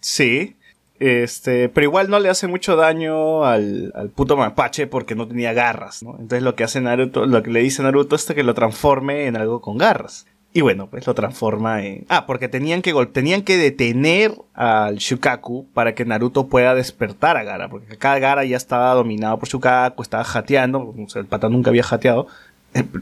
[0.00, 0.56] Sí.
[1.00, 5.52] Este, pero igual no le hace mucho daño al, al puto mapache porque no tenía
[5.54, 6.10] garras, ¿no?
[6.12, 9.36] Entonces lo que hace Naruto, lo que le dice Naruto es que lo transforme en
[9.36, 10.26] algo con garras.
[10.52, 12.04] Y bueno, pues lo transforma en...
[12.08, 17.36] Ah, porque tenían que, gol- tenían que detener al Shukaku para que Naruto pueda despertar
[17.36, 17.68] a Gara.
[17.68, 20.80] Porque acá Gara ya estaba dominado por Shukaku, estaba jateando.
[20.98, 22.26] O sea, el pata nunca había jateado.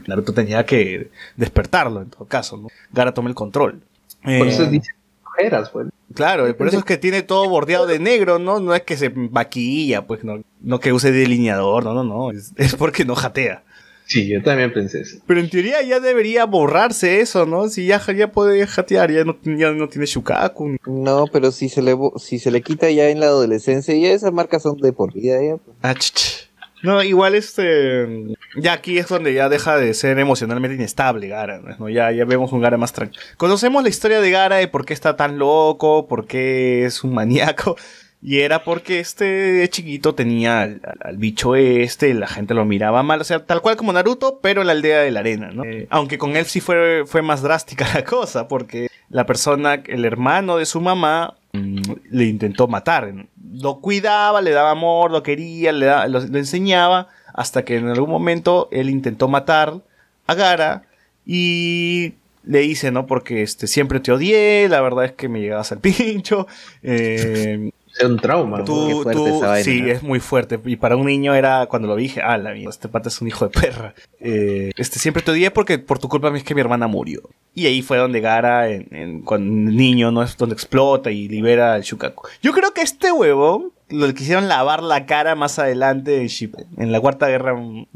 [0.07, 2.67] Naruto tenía que despertarlo en todo caso, ¿no?
[2.93, 3.81] Gara toma el control.
[4.21, 4.93] Por Eh, eso dicen
[5.39, 5.87] ojeras, pues.
[6.13, 8.59] Claro, por eso es que tiene todo bordeado de negro, ¿no?
[8.59, 12.51] No es que se maquilla, pues no, no que use delineador, no, no, no, es,
[12.57, 13.63] es porque no jatea.
[14.05, 15.17] Sí, yo también pensé eso.
[15.27, 17.69] Pero en teoría ya debería borrarse eso, ¿no?
[17.69, 20.77] Si ya, ya puede jatear, ya no, ya no tiene Shukaku.
[20.87, 24.09] No, pero si se le, bo- si se le quita ya en la adolescencia, ya
[24.11, 25.57] esas marcas son de por vida, ya.
[25.57, 25.77] pues.
[25.83, 26.38] Ah, ch, ch.
[26.81, 28.07] No, igual este.
[28.55, 31.89] Ya aquí es donde ya deja de ser emocionalmente inestable Gara, ¿no?
[31.89, 33.21] Ya, ya vemos un Gara más tranquilo.
[33.37, 37.13] Conocemos la historia de Gara de por qué está tan loco, por qué es un
[37.13, 37.75] maníaco.
[38.21, 43.21] Y era porque este chiquito tenía al, al- bicho este, la gente lo miraba mal,
[43.21, 45.63] o sea, tal cual como Naruto, pero en la aldea de la arena, ¿no?
[45.63, 50.03] Eh, aunque con él sí fue, fue más drástica la cosa, porque la persona, el
[50.03, 53.13] hermano de su mamá, le intentó matar.
[53.51, 58.67] Lo cuidaba, le daba amor, lo quería, le, lo enseñaba, hasta que en algún momento
[58.71, 59.81] él intentó matar
[60.27, 60.83] a Gara
[61.25, 62.13] y
[62.43, 63.05] le dice, ¿no?
[63.05, 66.47] Porque este, siempre te odié, la verdad es que me llegabas al pincho.
[66.83, 68.63] eh, Es un trauma.
[68.63, 69.87] tú, Qué fuerte tú- esa vaina, sí, ¿no?
[69.91, 70.59] es muy fuerte.
[70.65, 73.27] Y para un niño era, cuando lo dije, ah, la mierda, este pata es un
[73.27, 73.93] hijo de perra.
[74.19, 77.21] Eh, este, siempre te odié porque por tu culpa es que mi hermana murió.
[77.53, 80.23] Y ahí fue donde Gara, en, en- cuando el niño, ¿no?
[80.23, 82.27] Es donde explota y libera al Shukaku.
[82.41, 86.91] Yo creo que este huevo lo quisieron lavar la cara más adelante en Shippuden, en
[86.91, 87.55] la cuarta guerra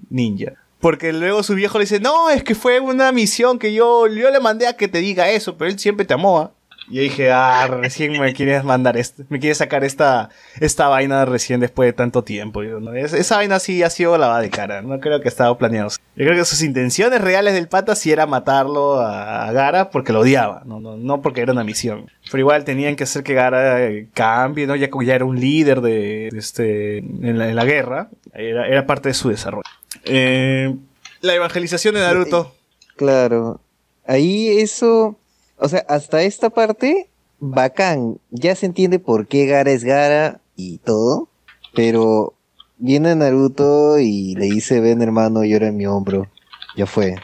[0.09, 0.53] ninja.
[0.79, 4.29] Porque luego su viejo le dice, no, es que fue una misión que yo, yo
[4.31, 6.51] le mandé a que te diga eso, pero él siempre te amó.
[6.83, 6.89] ¿Ah".
[6.89, 10.29] Y yo dije, ah, recién me quieres mandar esto, me quieres sacar esta,
[10.59, 12.63] esta vaina recién después de tanto tiempo.
[12.63, 12.93] Yo, ¿no?
[12.93, 15.89] Es- esa vaina sí ha sido lavada de cara, no creo que estaba planeado.
[16.15, 20.13] Yo creo que sus intenciones reales del pata sí era matarlo a, a Gara porque
[20.13, 22.09] lo odiaba, no, no, no porque era una misión.
[22.25, 24.75] Pero igual tenían que hacer que Gara eh, cambie, ¿no?
[24.75, 28.85] Ya, ya era un líder de, de este, en, la, en la guerra, era, era
[28.85, 29.63] parte de su desarrollo.
[30.05, 30.75] Eh,
[31.21, 32.53] la evangelización de Naruto.
[32.95, 33.61] Claro.
[34.05, 35.17] Ahí eso,
[35.57, 37.09] o sea, hasta esta parte,
[37.39, 38.19] bacán.
[38.31, 41.29] Ya se entiende por qué Gara es Gara y todo,
[41.73, 42.33] pero
[42.77, 46.27] viene Naruto y le dice, ven hermano, llora en mi hombro.
[46.75, 47.15] Ya fue.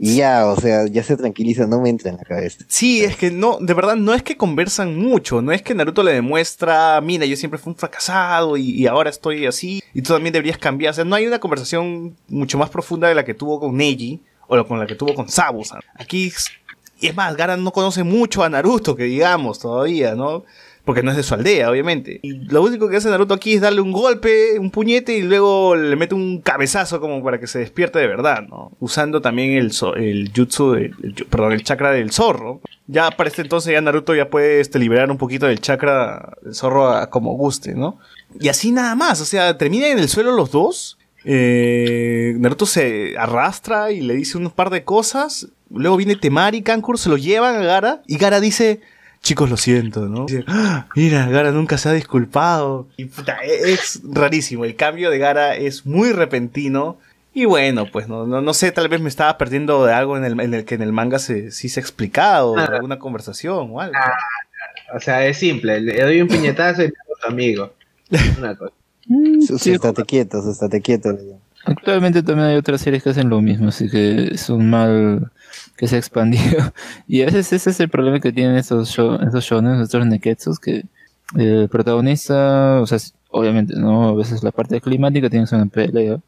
[0.00, 2.64] Y ya, o sea, ya se tranquiliza, no me entra en la cabeza.
[2.68, 6.04] Sí, es que no, de verdad, no es que conversan mucho, no es que Naruto
[6.04, 10.32] le demuestra, mira, yo siempre fui un fracasado y, ahora estoy así, y tú también
[10.32, 10.92] deberías cambiar.
[10.92, 14.22] O sea, no hay una conversación mucho más profunda de la que tuvo con Neji
[14.46, 15.64] o con la que tuvo con Sabu.
[15.94, 16.32] Aquí,
[17.00, 20.44] y es más, Gara no conoce mucho a Naruto, que digamos, todavía, ¿no?
[20.84, 22.18] Porque no es de su aldea, obviamente.
[22.22, 25.76] Y lo único que hace Naruto aquí es darle un golpe, un puñete y luego
[25.76, 28.72] le mete un cabezazo como para que se despierte de verdad, ¿no?
[28.80, 30.32] Usando también el, zo- el
[31.28, 32.62] perdón, el chakra del zorro.
[32.86, 36.54] Ya para este entonces ya Naruto ya puede este, liberar un poquito del chakra del
[36.54, 37.98] zorro como guste, ¿no?
[38.40, 40.97] Y así nada más, o sea, terminan en el suelo los dos.
[41.30, 45.48] Eh, Naruto se arrastra y le dice un par de cosas.
[45.70, 48.02] Luego viene Temari y Kankuro, se lo llevan a Gara.
[48.06, 48.80] Y Gara dice,
[49.22, 50.24] chicos, lo siento, ¿no?
[50.24, 52.88] Dice, "Ah, mira, Gara nunca se ha disculpado.
[52.96, 54.64] Y puta, e- es rarísimo.
[54.64, 56.96] El cambio de Gara es muy repentino.
[57.34, 60.24] Y bueno, pues no, no, no sé, tal vez me estaba perdiendo de algo en
[60.24, 62.64] el, en el que en el manga se, sí se ha explicado, Ah.
[62.72, 63.94] alguna conversación o algo.
[64.96, 65.80] O sea, es simple.
[65.82, 67.74] Le doy un piñetazo y me hago tu amigo.
[68.38, 68.72] Una cosa.
[69.08, 71.10] Mm, estate quieto, estate quieto.
[71.64, 75.30] Actualmente también hay otras series que hacen lo mismo, así que es un mal
[75.76, 76.72] que se ha expandido.
[77.08, 80.58] Y a veces ese es el problema que tienen estos, show, estos shonen, estos neketsus,
[80.58, 80.84] que
[81.36, 82.98] el protagonista, o sea,
[83.30, 84.08] obviamente, ¿no?
[84.08, 86.20] A veces la parte climática tiene una pelea.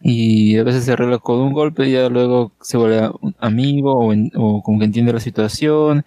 [0.00, 3.94] Y a veces se arregla con un golpe y ya luego se vuelve un amigo
[3.98, 6.04] o, en- o como que entiende la situación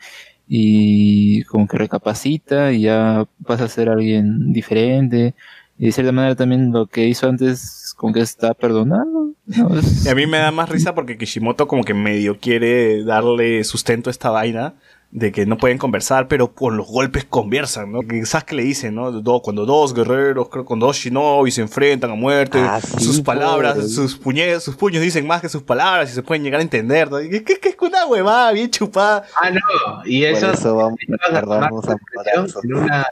[0.47, 5.33] y como que recapacita y ya pasa a ser alguien diferente.
[5.81, 9.31] Y de cierta manera también lo que hizo antes como que está perdonado.
[9.47, 9.79] ¿no?
[9.79, 13.63] Es- Y a mí me da más risa porque Kishimoto como que medio quiere darle
[13.63, 14.75] sustento a esta vaina
[15.09, 18.01] de que no pueden conversar, pero con los golpes conversan, ¿no?
[18.01, 19.11] Que Sasuke le dice, ¿no?
[19.11, 23.19] Do- cuando dos guerreros, creo, cuando dos shinobi se enfrentan a muerte, Ah, sí, sus
[23.21, 23.87] palabras, pobre.
[23.89, 27.09] sus puñes, sus puños dicen más que sus palabras y se pueden llegar a entender,
[27.09, 27.19] ¿no?
[27.19, 29.25] Y que, que- que es una huevada bien chupada.
[29.35, 29.59] Ah, no.
[30.05, 30.99] Y eso, Por eso vamos
[31.33, 33.05] a a conversación en una,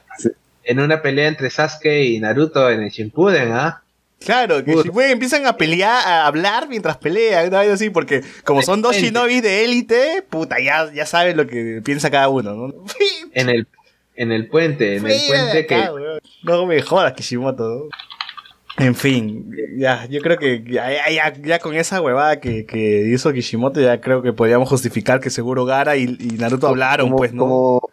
[0.69, 3.81] en una pelea entre Sasuke y Naruto en el Shippuden, ¿ah?
[4.19, 4.75] Claro, que.
[4.75, 8.95] Shippuden empiezan a pelear, a hablar mientras pelean, una vaina así, porque como son dos
[8.95, 12.73] shinobis de élite, puta, ya, ya saben lo que piensa cada uno, ¿no?
[13.33, 13.67] En el,
[14.15, 15.91] en el puente, en el puente acá, que...
[15.91, 16.19] weón.
[16.43, 17.63] No me jodas, Kishimoto.
[17.67, 18.85] ¿no?
[18.85, 23.31] En fin, ya, yo creo que ya, ya- ya- con esa huevada que, que hizo
[23.33, 27.33] Kishimoto, ya creo que podríamos justificar que seguro Gara y, y Naruto hablaron, Como- pues,
[27.33, 27.41] ¿no?
[27.43, 27.89] Como,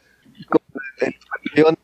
[0.48, 0.64] como
[1.00, 1.14] el
[1.54, 1.78] campeón-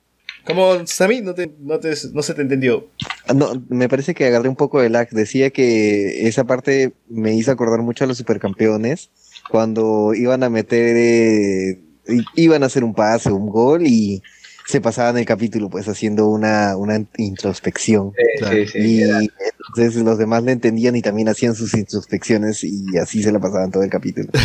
[0.47, 2.89] Como, Sami, no, te, no, te- no se te entendió.
[3.29, 5.09] Ah, No, me parece que agarré un poco de lag.
[5.11, 9.11] Decía que esa parte me hizo acordar mucho a los supercampeones
[9.51, 11.81] cuando iban a meter, eh,
[12.35, 14.23] iban a hacer un pase, un gol y
[14.67, 18.13] se pasaban el capítulo pues haciendo una, una introspección.
[18.39, 22.97] Sí, sí, sí, y entonces los demás le entendían y también hacían sus introspecciones y
[22.97, 24.29] así se la pasaban todo el capítulo.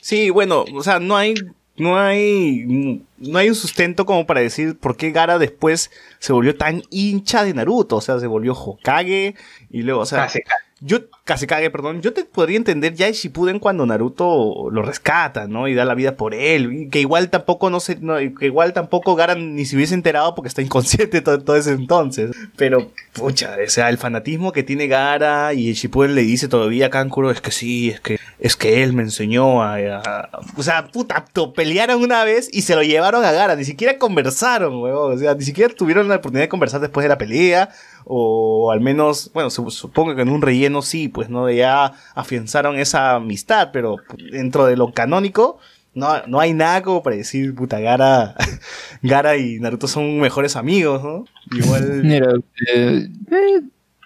[0.00, 1.34] Sí, bueno, o sea, no hay,
[1.76, 6.56] no hay, no hay un sustento como para decir por qué Gara después se volvió
[6.56, 9.34] tan hincha de Naruto, o sea, se volvió Hokage
[9.70, 10.40] y luego, o sea, sí,
[10.86, 15.66] yo, Kazekage, perdón, yo te podría entender ya en Shippuden cuando Naruto lo rescata, ¿no?
[15.66, 18.74] Y da la vida por él, y que igual tampoco, no sé, no, que igual
[18.74, 22.32] tampoco Garan ni se hubiese enterado porque está inconsciente todo, todo ese entonces.
[22.56, 26.86] Pero, pucha, o sea, el fanatismo que tiene Gara y el Shippuden le dice todavía
[26.86, 30.88] a Kankuro, es que sí, es que, es que él me enseñó a, o sea,
[30.88, 31.24] puta,
[31.56, 35.34] pelearon una vez y se lo llevaron a Gara, ni siquiera conversaron, huevón, o sea,
[35.34, 37.70] ni siquiera tuvieron la oportunidad de conversar después de la pelea,
[38.04, 41.50] o al menos, bueno, su- supongo que en un relleno sí, pues, ¿no?
[41.50, 43.96] Ya afianzaron esa amistad, pero
[44.30, 45.58] dentro de lo canónico,
[45.94, 48.34] no, no hay nada como para decir, puta, Gara,
[49.02, 51.24] Gara y Naruto son mejores amigos, ¿no?
[51.56, 51.82] Igual...
[52.04, 52.30] Mira,
[52.74, 53.60] eh, eh,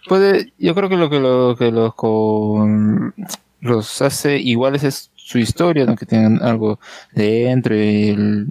[0.07, 3.15] puede, yo creo que lo que, lo, que los, con,
[3.61, 5.97] los hace iguales es su historia, ¿no?
[5.97, 6.79] que tengan algo
[7.13, 8.47] dentro y el-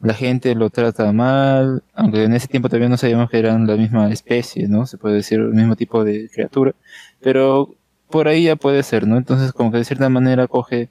[0.00, 3.76] la gente lo trata mal, aunque en ese tiempo todavía no sabíamos que eran la
[3.76, 4.86] misma especie, ¿no?
[4.86, 6.74] Se puede decir el mismo tipo de criatura,
[7.20, 7.74] pero
[8.10, 9.16] por ahí ya puede ser, ¿no?
[9.16, 10.88] Entonces como que de cierta manera coge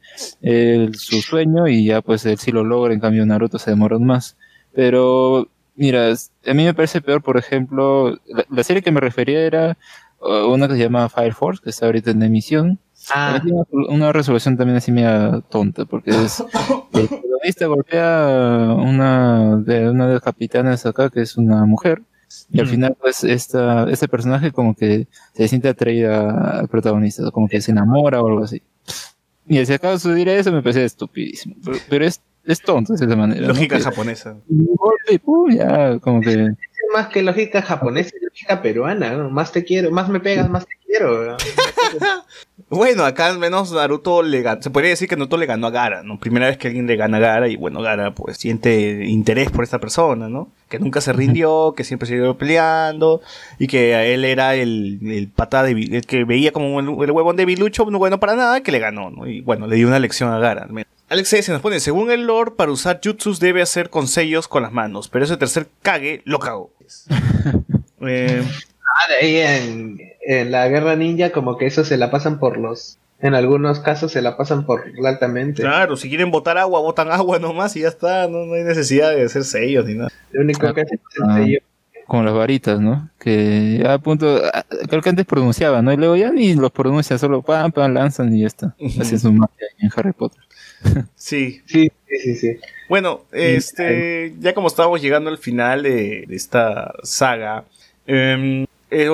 [0.93, 4.37] su sueño y ya pues él sí lo logra, en cambio Naruto se demoró más.
[4.73, 9.39] Pero Mira, a mí me parece peor, por ejemplo, la, la serie que me refería
[9.41, 9.75] era
[10.21, 12.79] uh, una que se llama Fire Force, que está ahorita en emisión.
[13.13, 16.39] Ah, tiene una, resolución también así media tonta, porque es
[16.93, 22.01] el protagonista golpea a una de una de las capitanas acá, que es una mujer,
[22.49, 22.71] y al Ujú.
[22.75, 27.71] final, pues, esta, este personaje como que se siente atraída al protagonista, como que se
[27.71, 28.61] enamora o algo así.
[29.47, 33.15] Y si acaso de eso me parece estupidísimo, pero, pero es, es tonto de cierta
[33.15, 33.41] manera.
[33.41, 33.47] ¿no?
[33.49, 34.37] Lógica Que- japonesa.
[34.49, 36.53] un golpe y pum, ya, como que...
[36.93, 39.29] más que lógica japonesa, es lógica peruana, ¿no?
[39.29, 41.31] Más te quiero, más me pegas, más te quiero.
[41.31, 41.37] ¿no?
[42.69, 45.69] Bueno, acá al menos Naruto le ganó, se podría decir que Naruto le ganó a
[45.71, 46.19] Gara, ¿no?
[46.19, 49.63] Primera vez que alguien le gana a Gara y bueno, Gara pues siente interés por
[49.63, 50.49] esta persona, ¿no?
[50.69, 53.21] Que nunca se rindió, que siempre siguió peleando
[53.59, 57.11] y que a él era el, el pata de, el que veía como el, el
[57.11, 59.27] huevón de Bilucho, no bueno para nada, que le ganó, ¿no?
[59.27, 60.91] Y bueno, le dio una lección a Gara, al menos.
[61.09, 64.63] Alex se nos pone, según el lore, para usar jutsus debe hacer con sellos con
[64.63, 66.71] las manos, pero ese tercer Kage lo cagó.
[68.05, 68.43] Eh,
[68.95, 72.57] Ah, de ahí en, en la guerra ninja, como que eso se la pasan por
[72.57, 72.97] los.
[73.21, 75.61] En algunos casos se la pasan por altamente.
[75.61, 79.15] claro, si quieren botar agua, botan agua nomás y ya está, no, no hay necesidad
[79.15, 80.09] de hacer sellos ni nada.
[80.31, 81.37] Lo único que hace es el Ah.
[81.37, 81.59] sello.
[82.05, 83.09] Con las varitas, ¿no?
[83.17, 85.93] Que a punto, ah, creo que antes pronunciaba, ¿no?
[85.93, 88.75] Y luego ya ni los pronuncian, solo pam, pam, lanzan y ya está.
[88.99, 90.41] Así es su magia en Harry Potter.
[91.15, 92.57] Sí, Sí, sí, sí, sí.
[92.89, 97.63] Bueno, este, ya como estamos llegando al final de, de esta saga,
[98.05, 99.09] em, eh,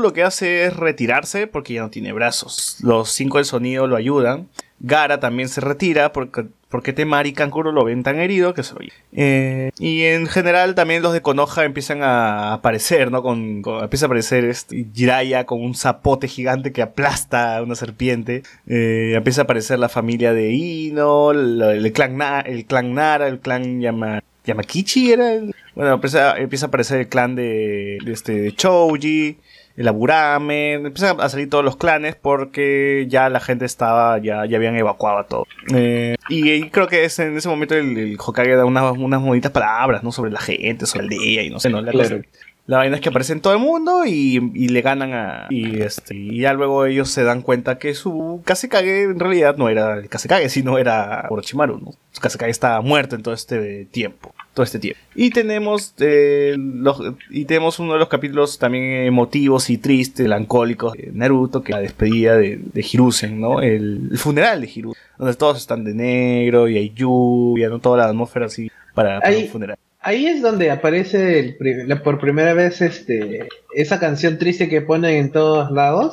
[0.00, 2.76] lo que hace es retirarse porque ya no tiene brazos.
[2.82, 4.48] Los cinco del sonido lo ayudan.
[4.84, 8.74] Gara también se retira porque, porque Temari y Kankuro lo ven tan herido que se
[8.74, 8.80] lo.
[9.12, 13.22] Eh, y en general también los de Konoha empiezan a aparecer, ¿no?
[13.22, 18.42] Con, empieza a aparecer este Jiraiya con un zapote gigante que aplasta a una serpiente.
[18.66, 23.80] Eh, empieza a aparecer la familia de Ino, el, clan, el clan Nara, el clan
[23.80, 25.54] Yama, Yamakichi era el...
[25.74, 29.38] Bueno, empieza, empieza a aparecer el clan de, de este de Chouji,
[29.76, 34.56] el Aburame, empiezan a salir todos los clanes porque ya la gente estaba, ya, ya
[34.58, 35.46] habían evacuado a todo.
[35.74, 39.22] Eh, y, y creo que es en ese momento el, el Hokage da unas, unas
[39.22, 40.12] bonitas palabras, ¿no?
[40.12, 41.80] Sobre la gente, sobre el día y no sé, ¿no?
[41.80, 42.16] La, Claro.
[42.18, 42.28] cosa-
[42.66, 45.46] la vaina es que aparece en todo el mundo y, y le ganan a...
[45.50, 49.68] Y, este, y ya luego ellos se dan cuenta que su Kasekage en realidad no
[49.68, 51.92] era el Kasekage, sino era Orochimaru, ¿no?
[52.12, 54.32] Su Kasekage estaba muerto en todo este tiempo.
[54.54, 55.00] Todo este tiempo.
[55.14, 60.92] Y tenemos, eh, los, y tenemos uno de los capítulos también emotivos y tristes, melancólicos
[60.92, 63.60] de Naruto, que es la despedida de, de Hiruzen, ¿no?
[63.62, 67.78] El, el funeral de Hiruzen, donde todos están de negro y hay lluvia, ¿no?
[67.80, 69.78] Toda la atmósfera así para, para Ahí- un funeral.
[70.02, 71.56] Ahí es donde aparece el
[71.88, 76.12] la- por primera vez este esa canción triste que ponen en todos lados.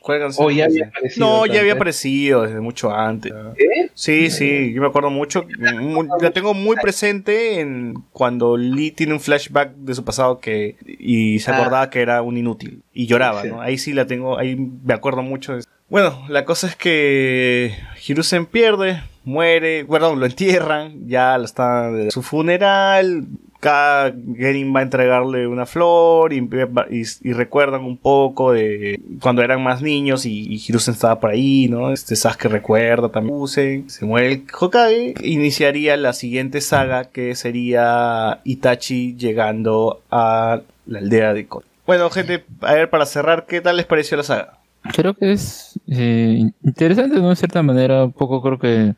[0.00, 0.46] ¿Cuál canción?
[0.46, 3.32] O ya había aparecido No, ya había aparecido desde mucho antes.
[3.58, 3.90] ¿Eh?
[3.92, 5.44] Sí, sí, yo me acuerdo mucho.
[5.80, 10.76] mu- La tengo muy presente en cuando Lee tiene un flashback de su pasado que
[10.86, 11.56] y se Ah.
[11.58, 13.48] acordaba que era un inútil y lloraba, Sí.
[13.48, 13.60] ¿no?
[13.60, 15.54] Ahí sí la tengo, ahí me acuerdo mucho.
[15.54, 15.68] de eso.
[15.88, 17.72] Bueno, la cosa es que
[18.06, 23.26] Hiruzen pierde, muere, perdón, lo entierran, ya está de su funeral.
[23.58, 26.40] Cada Genin va a entregarle una flor y,
[27.32, 31.92] recuerdan un poco de cuando eran más niños y, y estaba por ahí, ¿no?
[31.92, 33.48] Este Sasuke recuerda también.
[33.48, 35.14] Se muere el Hokage.
[35.22, 41.66] Iniciaría la siguiente saga que sería Itachi llegando a la aldea de Konoha.
[41.86, 44.58] Bueno, gente, a ver, para cerrar, ¿qué tal les pareció la saga?
[44.94, 47.20] Creo que es eh, interesante.
[47.20, 48.94] De cierta manera, un poco creo que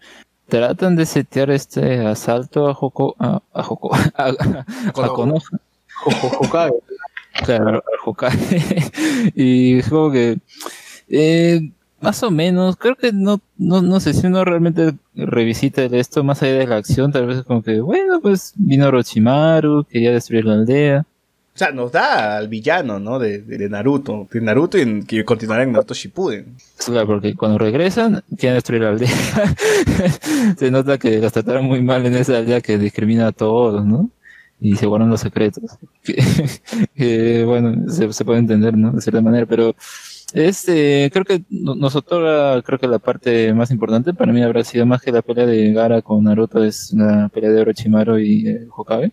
[0.49, 5.41] tratan de setear este asalto a Hoko, a, a Hoko, a, a, Konoha.
[7.45, 8.83] Claro, Hokage.
[9.35, 10.39] y es como que
[11.09, 11.71] Eh,
[12.01, 16.43] más o menos, creo que no, no, no sé si uno realmente revisita esto más
[16.43, 20.45] allá de la acción, tal vez es como que, bueno, pues vino Orochimaru, quería destruir
[20.45, 21.07] la aldea.
[21.59, 23.19] O sea, nos da al villano, ¿no?
[23.19, 24.29] De, de- Naruto.
[24.31, 26.55] De Naruto y en- que continuará en Naruto Shippuden.
[26.87, 29.09] Claro, porque cuando regresan, quieren destruir la aldea.
[30.57, 34.09] se nota que los trataron muy mal en esa aldea que discrimina a todos, ¿no?
[34.61, 35.65] Y se guardan los secretos.
[36.95, 38.93] Que, bueno, se, puede entender, ¿no?
[38.93, 39.75] De cierta manera, pero
[40.35, 44.63] este, creo que no- nos otorga, creo que la parte más importante para mí habrá
[44.63, 48.49] sido más que la pelea de Gara con Naruto, es la pelea de Orochimaru y
[48.49, 49.11] eh, Hokage.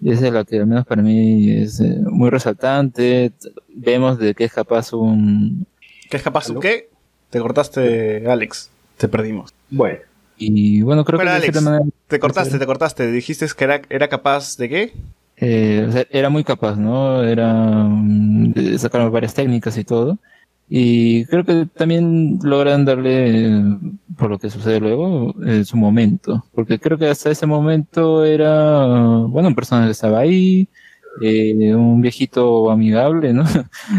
[0.00, 3.32] Y esa es la que al menos para mí es eh, muy resaltante.
[3.68, 5.66] Vemos de qué es capaz un,
[6.10, 6.88] ¿Qué es capaz tú qué?
[7.30, 8.70] Te cortaste, Alex.
[8.96, 9.52] Te perdimos.
[9.70, 9.98] Bueno,
[10.36, 13.10] Y bueno, creo Bueno, que Alex, manera Te cortaste, te cortaste.
[13.10, 14.92] Dijiste que era, era capaz de qué?
[15.38, 17.22] eh, o sea, era muy capaz, ¿no?
[17.22, 17.52] Era
[17.84, 20.18] mm, de sacar varias técnicas y todo.
[20.68, 23.62] Y creo que también logran darle,
[24.18, 26.44] por lo que sucede luego, eh, su momento.
[26.54, 28.84] Porque creo que hasta ese momento era,
[29.28, 30.66] bueno, un personaje que estaba ahí,
[31.22, 33.44] eh, un viejito amigable, ¿no?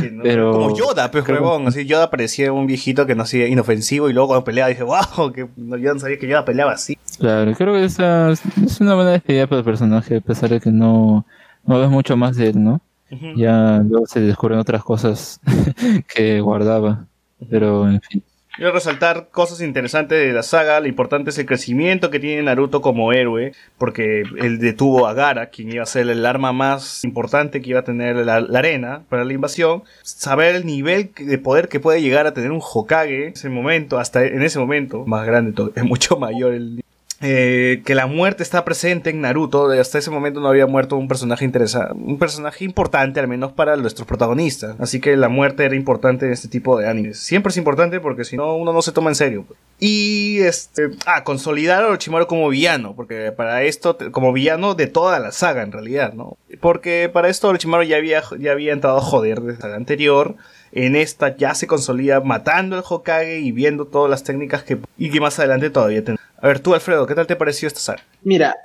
[0.02, 1.68] Que no- Pero- Como Yoda, pues, huevón.
[1.68, 5.32] Así, Yoda parecía un viejito que no hacía inofensivo y luego cuando peleaba dije, wow,
[5.34, 6.98] que no, yo no sabía que Yoda peleaba así.
[7.18, 10.60] Claro, creo que esa es es una buena despedida para el personaje, a pesar de
[10.60, 11.26] que no,
[11.66, 12.82] no ves mucho más de él, ¿no?
[13.12, 13.34] Ujú.
[13.36, 15.40] Ya luego se descubren otras cosas
[16.14, 17.06] que guardaba.
[17.50, 18.24] Pero, en fin.
[18.58, 20.80] Quiero resaltar cosas interesantes de la saga.
[20.80, 25.52] Lo importante es el crecimiento que tiene Naruto como héroe, porque él detuvo a Gara,
[25.52, 29.04] quien iba a ser el arma más importante que iba a tener la, la arena
[29.10, 29.84] para la invasión.
[30.02, 34.00] Saber el nivel de poder que puede llegar a tener un Hokage en ese momento,
[34.00, 36.84] hasta en ese momento, más grande, es mucho mayor el
[37.20, 39.72] eh, que la muerte está presente en Naruto.
[39.72, 43.76] Hasta ese momento no había muerto un personaje interesante, un personaje importante al menos para
[43.76, 44.76] nuestros protagonistas.
[44.80, 47.20] Así que la muerte era importante en este tipo de animes.
[47.20, 49.46] Siempre es importante porque si no uno no se toma en serio.
[49.48, 49.60] pues.
[49.80, 55.20] Y este, ah, consolidar a Orochimaru como villano, porque para esto como villano de toda
[55.20, 56.38] la saga en realidad, ¿no?
[56.60, 60.36] Porque para esto Orochimaru ya había ya había entrado a joder desde la saga anterior.
[60.72, 65.10] En esta ya se consolida matando al Hokage y viendo todas las técnicas que y
[65.10, 66.27] que más adelante todavía tendrá.
[66.40, 68.04] A ver, tú, Alfredo, ¿qué tal te pareció esta saga?
[68.22, 68.56] mira,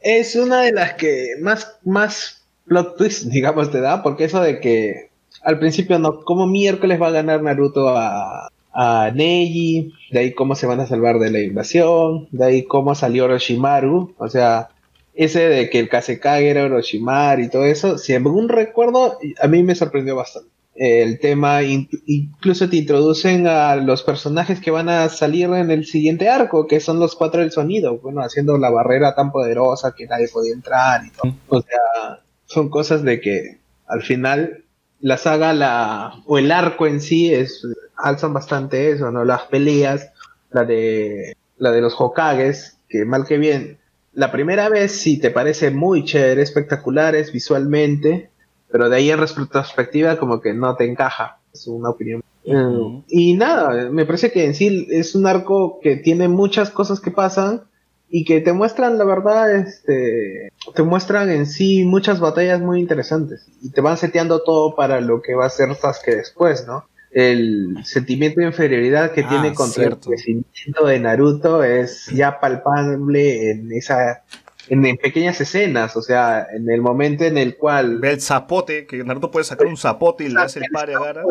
[0.00, 4.60] es una de las que más, más plot twist, digamos, te da, porque eso de
[4.60, 5.10] que
[5.42, 9.92] al principio no, ¿cómo miércoles va a ganar Naruto a, a Neji?
[10.10, 14.14] De ahí cómo se van a salvar de la invasión, de ahí cómo salió Orochimaru,
[14.18, 14.68] o sea,
[15.14, 19.74] ese de que el Kasekage era Orochimaru y todo eso, según recuerdo, a mí me
[19.74, 20.50] sorprendió bastante.
[20.74, 25.84] El tema, in- incluso te introducen a los personajes que van a salir en el
[25.84, 30.06] siguiente arco, que son los cuatro del sonido, bueno, haciendo la barrera tan poderosa que
[30.06, 31.34] nadie podía entrar y todo.
[31.48, 34.64] O sea, son cosas de que al final
[35.00, 37.66] la saga la o el arco en sí es
[37.96, 39.24] alzan bastante eso, ¿no?
[39.24, 40.10] Las peleas,
[40.50, 43.78] la de la de los Hokages, que mal que bien,
[44.12, 48.29] la primera vez sí te parece muy chévere, espectaculares visualmente,
[48.70, 52.22] pero de ahí en retrospectiva como que no te encaja, es una opinión.
[52.44, 57.00] Eh, y nada, me parece que en sí es un arco que tiene muchas cosas
[57.00, 57.62] que pasan
[58.08, 63.46] y que te muestran, la verdad, este, te muestran en sí muchas batallas muy interesantes
[63.62, 66.84] y te van seteando todo para lo que va a ser Sasuke después, ¿no?
[67.12, 70.10] El sentimiento de inferioridad que Ah, tiene contra cierto.
[70.10, 74.22] el crecimiento de Naruto es ya palpable en esa,
[74.70, 78.86] en, en pequeñas escenas, o sea, en el momento en el cual Ve el zapote,
[78.86, 81.22] que Naruto puede sacar un zapote y le hace el pare a Gara.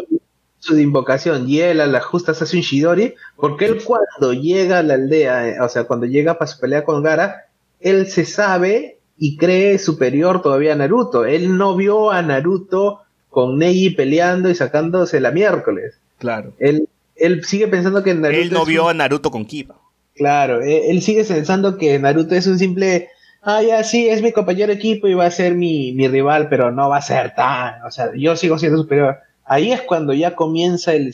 [0.59, 4.83] su invocación y él a las justas hace un Shidori, porque él cuando llega a
[4.83, 7.45] la aldea, eh, o sea, cuando llega para su pelea con Gara,
[7.79, 11.25] él se sabe y cree superior todavía a Naruto.
[11.25, 12.99] Él no vio a Naruto
[13.29, 15.97] con Neji peleando y sacándose la miércoles.
[16.17, 16.53] Claro.
[16.59, 19.75] Él, él sigue pensando que Naruto Él no vio un- a Naruto con Kiba.
[20.15, 23.07] Claro, eh, él sigue pensando que Naruto es un simple,
[23.41, 26.47] ah, ya sí, es mi compañero de equipo y va a ser mi, mi rival,
[26.49, 29.17] pero no va a ser tan, o sea, yo sigo siendo superior.
[29.45, 31.07] Ahí es cuando ya comienza el,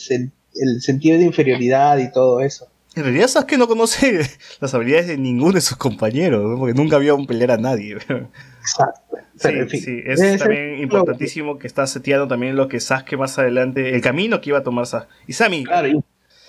[0.55, 2.67] el sentido de inferioridad y todo eso.
[2.95, 4.21] En realidad Sasuke no conoce
[4.61, 6.57] las habilidades de ninguno de sus compañeros, ¿no?
[6.59, 7.93] porque nunca vio pelear a nadie.
[7.93, 9.17] Exacto.
[9.37, 13.37] Sí, en fin, sí, es también importantísimo que está seteando también lo que Sasuke más
[13.37, 15.09] adelante, el camino que iba a tomar Sasuke.
[15.27, 16.03] Y Sammy, Claro, in-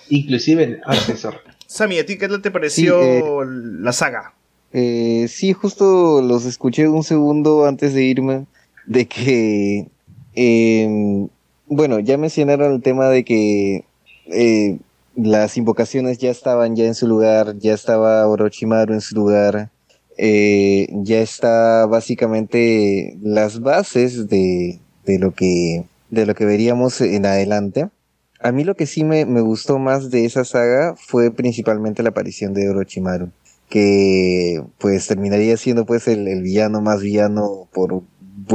[0.09, 1.41] inclusive, asesor.
[1.65, 3.49] Sammy, ¿a ti qué te pareció Sí,
[3.81, 4.33] la saga?
[4.73, 8.45] Eh, sí, justo los escuché un segundo antes de irme,
[8.85, 9.87] de que,
[10.35, 11.27] eh,
[11.67, 13.85] bueno, ya mencionaron el tema de que
[14.27, 14.79] eh,
[15.15, 19.71] las invocaciones ya estaban ya en su lugar, ya estaba Orochimaru en su lugar,
[20.17, 27.25] eh, ya está básicamente las bases de, de lo que de lo que veríamos en
[27.25, 27.89] adelante.
[28.39, 32.09] A mí lo que sí me, me gustó más de esa saga fue principalmente la
[32.09, 33.31] aparición de Orochimaru,
[33.69, 38.03] que pues terminaría siendo pues el, el villano más villano por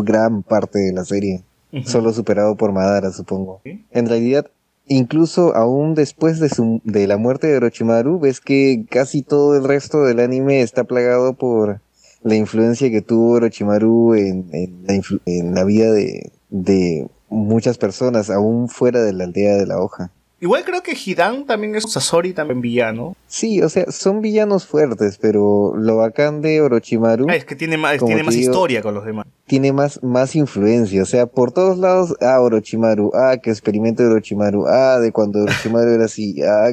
[0.04, 1.44] gran parte de la serie,
[1.84, 3.60] solo superado por Madara, supongo.
[3.64, 3.84] Sí.
[3.90, 4.46] En realidad,
[4.86, 9.64] incluso aún después de, su, de la muerte de Orochimaru, ves que casi todo el
[9.64, 11.80] resto del anime está plagado por
[12.22, 18.30] la influencia que tuvo Orochimaru en, en la, en la vida de, de muchas personas,
[18.30, 20.10] aún fuera de la aldea de la hoja.
[20.42, 23.14] Igual creo que Hidan también es Sasori también villano.
[23.28, 27.76] Sí, o sea, son villanos fuertes, pero lo bacán de Orochimaru Ah, es que tiene
[27.76, 29.24] más, tiene más digo- historia con los demás.
[29.46, 31.00] tiene más, más influencia.
[31.02, 35.44] O sea, por todos lados, ah, Orochimaru, ah, que experimento de Orochimaru, ah, de cuando
[35.44, 36.70] Orochimaru era así, ah,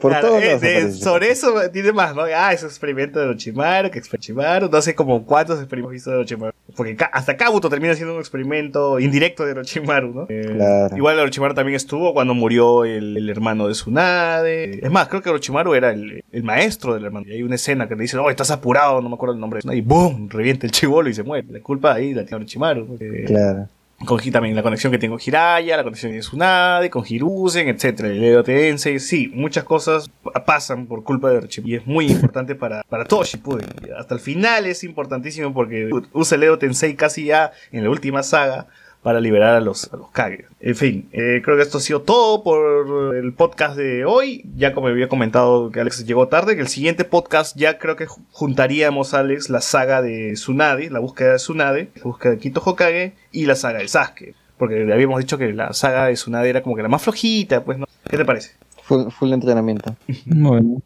[0.00, 0.98] por Claro, todos eh, lados.
[1.00, 2.22] sobre eso tiene más, ¿no?
[2.22, 6.16] Ah, es un experimento de Orochimaru, que Orochimaru, no sé como cuántos experimentos hizo de
[6.16, 6.52] Orochimaru.
[6.76, 10.26] Porque hasta Kabuto termina siendo un experimento indirecto de Orochimaru, ¿no?
[10.28, 10.96] Eh, Claro.
[10.96, 14.84] Igual Orochimaru también estuvo cuando murió el, el hermano de Tsunade.
[14.84, 17.26] Es más, creo que Orochimaru era el, el maestro del hermano.
[17.28, 19.58] Y hay una escena que le dice, oh, estás apurado, no me acuerdo el nombre.
[19.58, 21.46] de Tsunade", Y boom, revienta el chivolo y se muere.
[21.50, 22.86] La culpa ahí la tiene Orochimaru.
[22.86, 23.68] porque- Claro.
[24.06, 28.08] Con también la conexión que tengo con Hiraya, la conexión de Tsunade, con Hiruzen, etcétera,
[28.08, 32.06] el Edo Tensei, sí, muchas cosas pa- pasan por culpa de Orochimaru y es muy
[32.10, 33.66] importante para, para todo Shippuden.
[33.98, 38.22] Hasta el final es importantísimo porque usa el Edo Tensei casi ya en la última
[38.22, 38.66] saga
[39.04, 40.46] para liberar a los, a los Kage.
[40.60, 44.44] En fin, eh, creo que esto ha sido todo por el podcast de hoy.
[44.56, 48.06] Ya como había comentado que Alex llegó tarde, que el siguiente podcast ya creo que
[48.08, 52.62] ju- juntaríamos, Alex, la saga de Tsunade, la búsqueda de Tsunade, la búsqueda de Kito
[52.64, 54.34] Hokage y la saga de Sasuke.
[54.56, 57.62] Porque le habíamos dicho que la saga de Tsunade era como que la más flojita,
[57.62, 57.86] pues, ¿no?
[58.08, 58.52] ¿Qué te parece?
[58.84, 59.94] Full, full entrenamiento.
[60.26, 60.80] Bueno.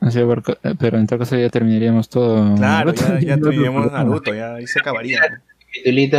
[0.00, 2.54] Así, abarca- pero en tal caso ya terminaríamos todo.
[2.56, 5.18] Claro, ya, ya tuvimos Naruto, ya ahí se acabaría.
[5.28, 5.36] ¿no?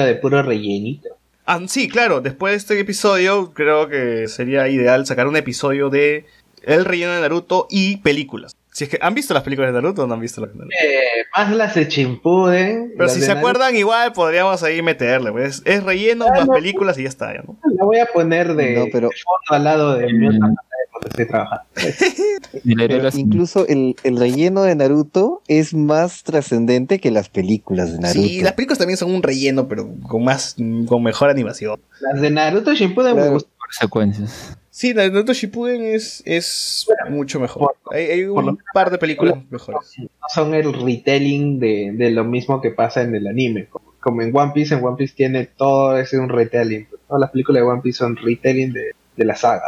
[0.06, 1.10] De puro rellenito.
[1.46, 6.26] Ah, sí, claro, después de este episodio creo que sería ideal sacar un episodio de
[6.64, 8.56] el relleno de Naruto y películas.
[8.72, 10.58] Si es que han visto las películas de Naruto o no han visto las de
[10.58, 10.76] Naruto.
[10.84, 12.94] Eh, más las de Chimpuden.
[12.98, 15.32] Pero si se Naruto, acuerdan, igual podríamos ahí meterle.
[15.32, 15.62] pues.
[15.66, 17.56] Es relleno más películas y ya está, ¿no?
[17.78, 20.65] La voy a poner de, No, pero- de fondo al lado de mi otra pantalla
[21.00, 21.66] cuando estoy trabajando.
[22.78, 28.00] Pero las- incluso el, el relleno de Naruto es más trascendente que las películas de
[28.00, 28.28] Naruto.
[28.28, 30.56] Sí, las películas también son un relleno, pero con más,
[30.88, 31.80] con mejor animación.
[32.02, 33.52] Las de Naruto Shippuden me gustan.
[33.58, 34.58] por secuencias.
[34.70, 37.74] Sí, la de Naruto Shippuden es, es mucho mejor.
[37.84, 39.80] por- Hay, hay un par de películas mejores.
[40.00, 43.68] No son el retelling de, de lo mismo que pasa en el anime.
[43.68, 46.88] Como, como en One Piece, en One Piece tiene todo ese un retelling.
[47.08, 49.64] Todas las películas de One Piece son retelling de, de la saga.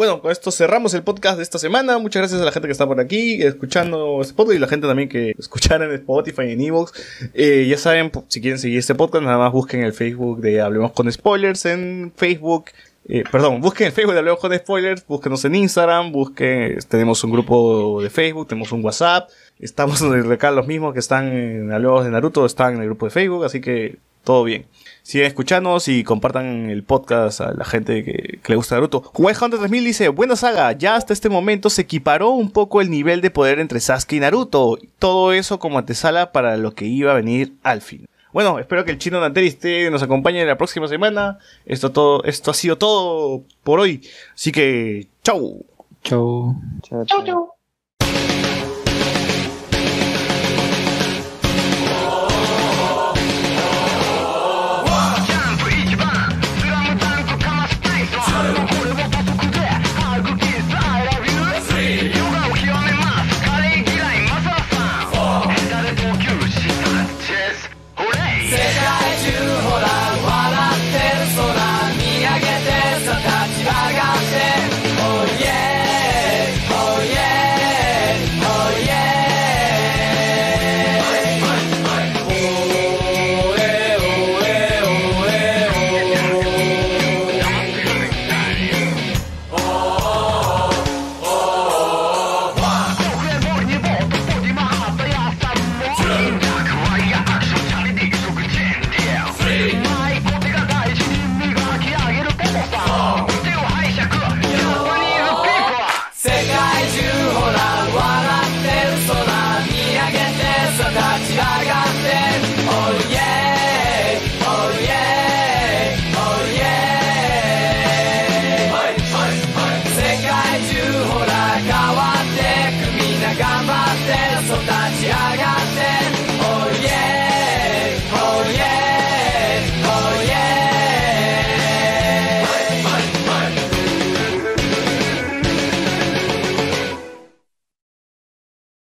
[0.00, 1.98] Bueno, con esto cerramos el podcast de esta semana.
[1.98, 4.86] Muchas gracias a la gente que está por aquí escuchando este podcast y la gente
[4.86, 6.94] también que escuchara en Spotify y en Evox.
[7.34, 10.92] Eh, ya saben, si quieren seguir este podcast, nada más busquen el Facebook de Hablemos
[10.92, 12.70] con Spoilers en Facebook.
[13.10, 17.32] Eh, perdón, busquen el Facebook de Hablemos con Spoilers, búsquenos en Instagram, busquen, tenemos un
[17.32, 19.28] grupo de Facebook, tenemos un WhatsApp,
[19.58, 20.00] estamos
[20.32, 23.44] acá los mismos que están en Hablemos de Naruto, están en el grupo de Facebook,
[23.44, 24.64] así que todo bien.
[25.02, 29.10] Sigan escuchándonos y compartan el podcast a la gente que, que le gusta Naruto.
[29.16, 32.90] White Hunter 3000 dice, buena saga, ya hasta este momento se equiparó un poco el
[32.90, 34.78] nivel de poder entre Sasuke y Naruto.
[34.98, 38.06] Todo eso como antesala para lo que iba a venir al fin.
[38.32, 41.38] Bueno, espero que el chino Nanteri esté- nos acompañe la próxima semana.
[41.66, 44.06] Esto, todo, esto ha sido todo por hoy.
[44.34, 45.64] Así que, chau.
[46.04, 46.54] Chau.
[46.82, 47.59] Chao, chao.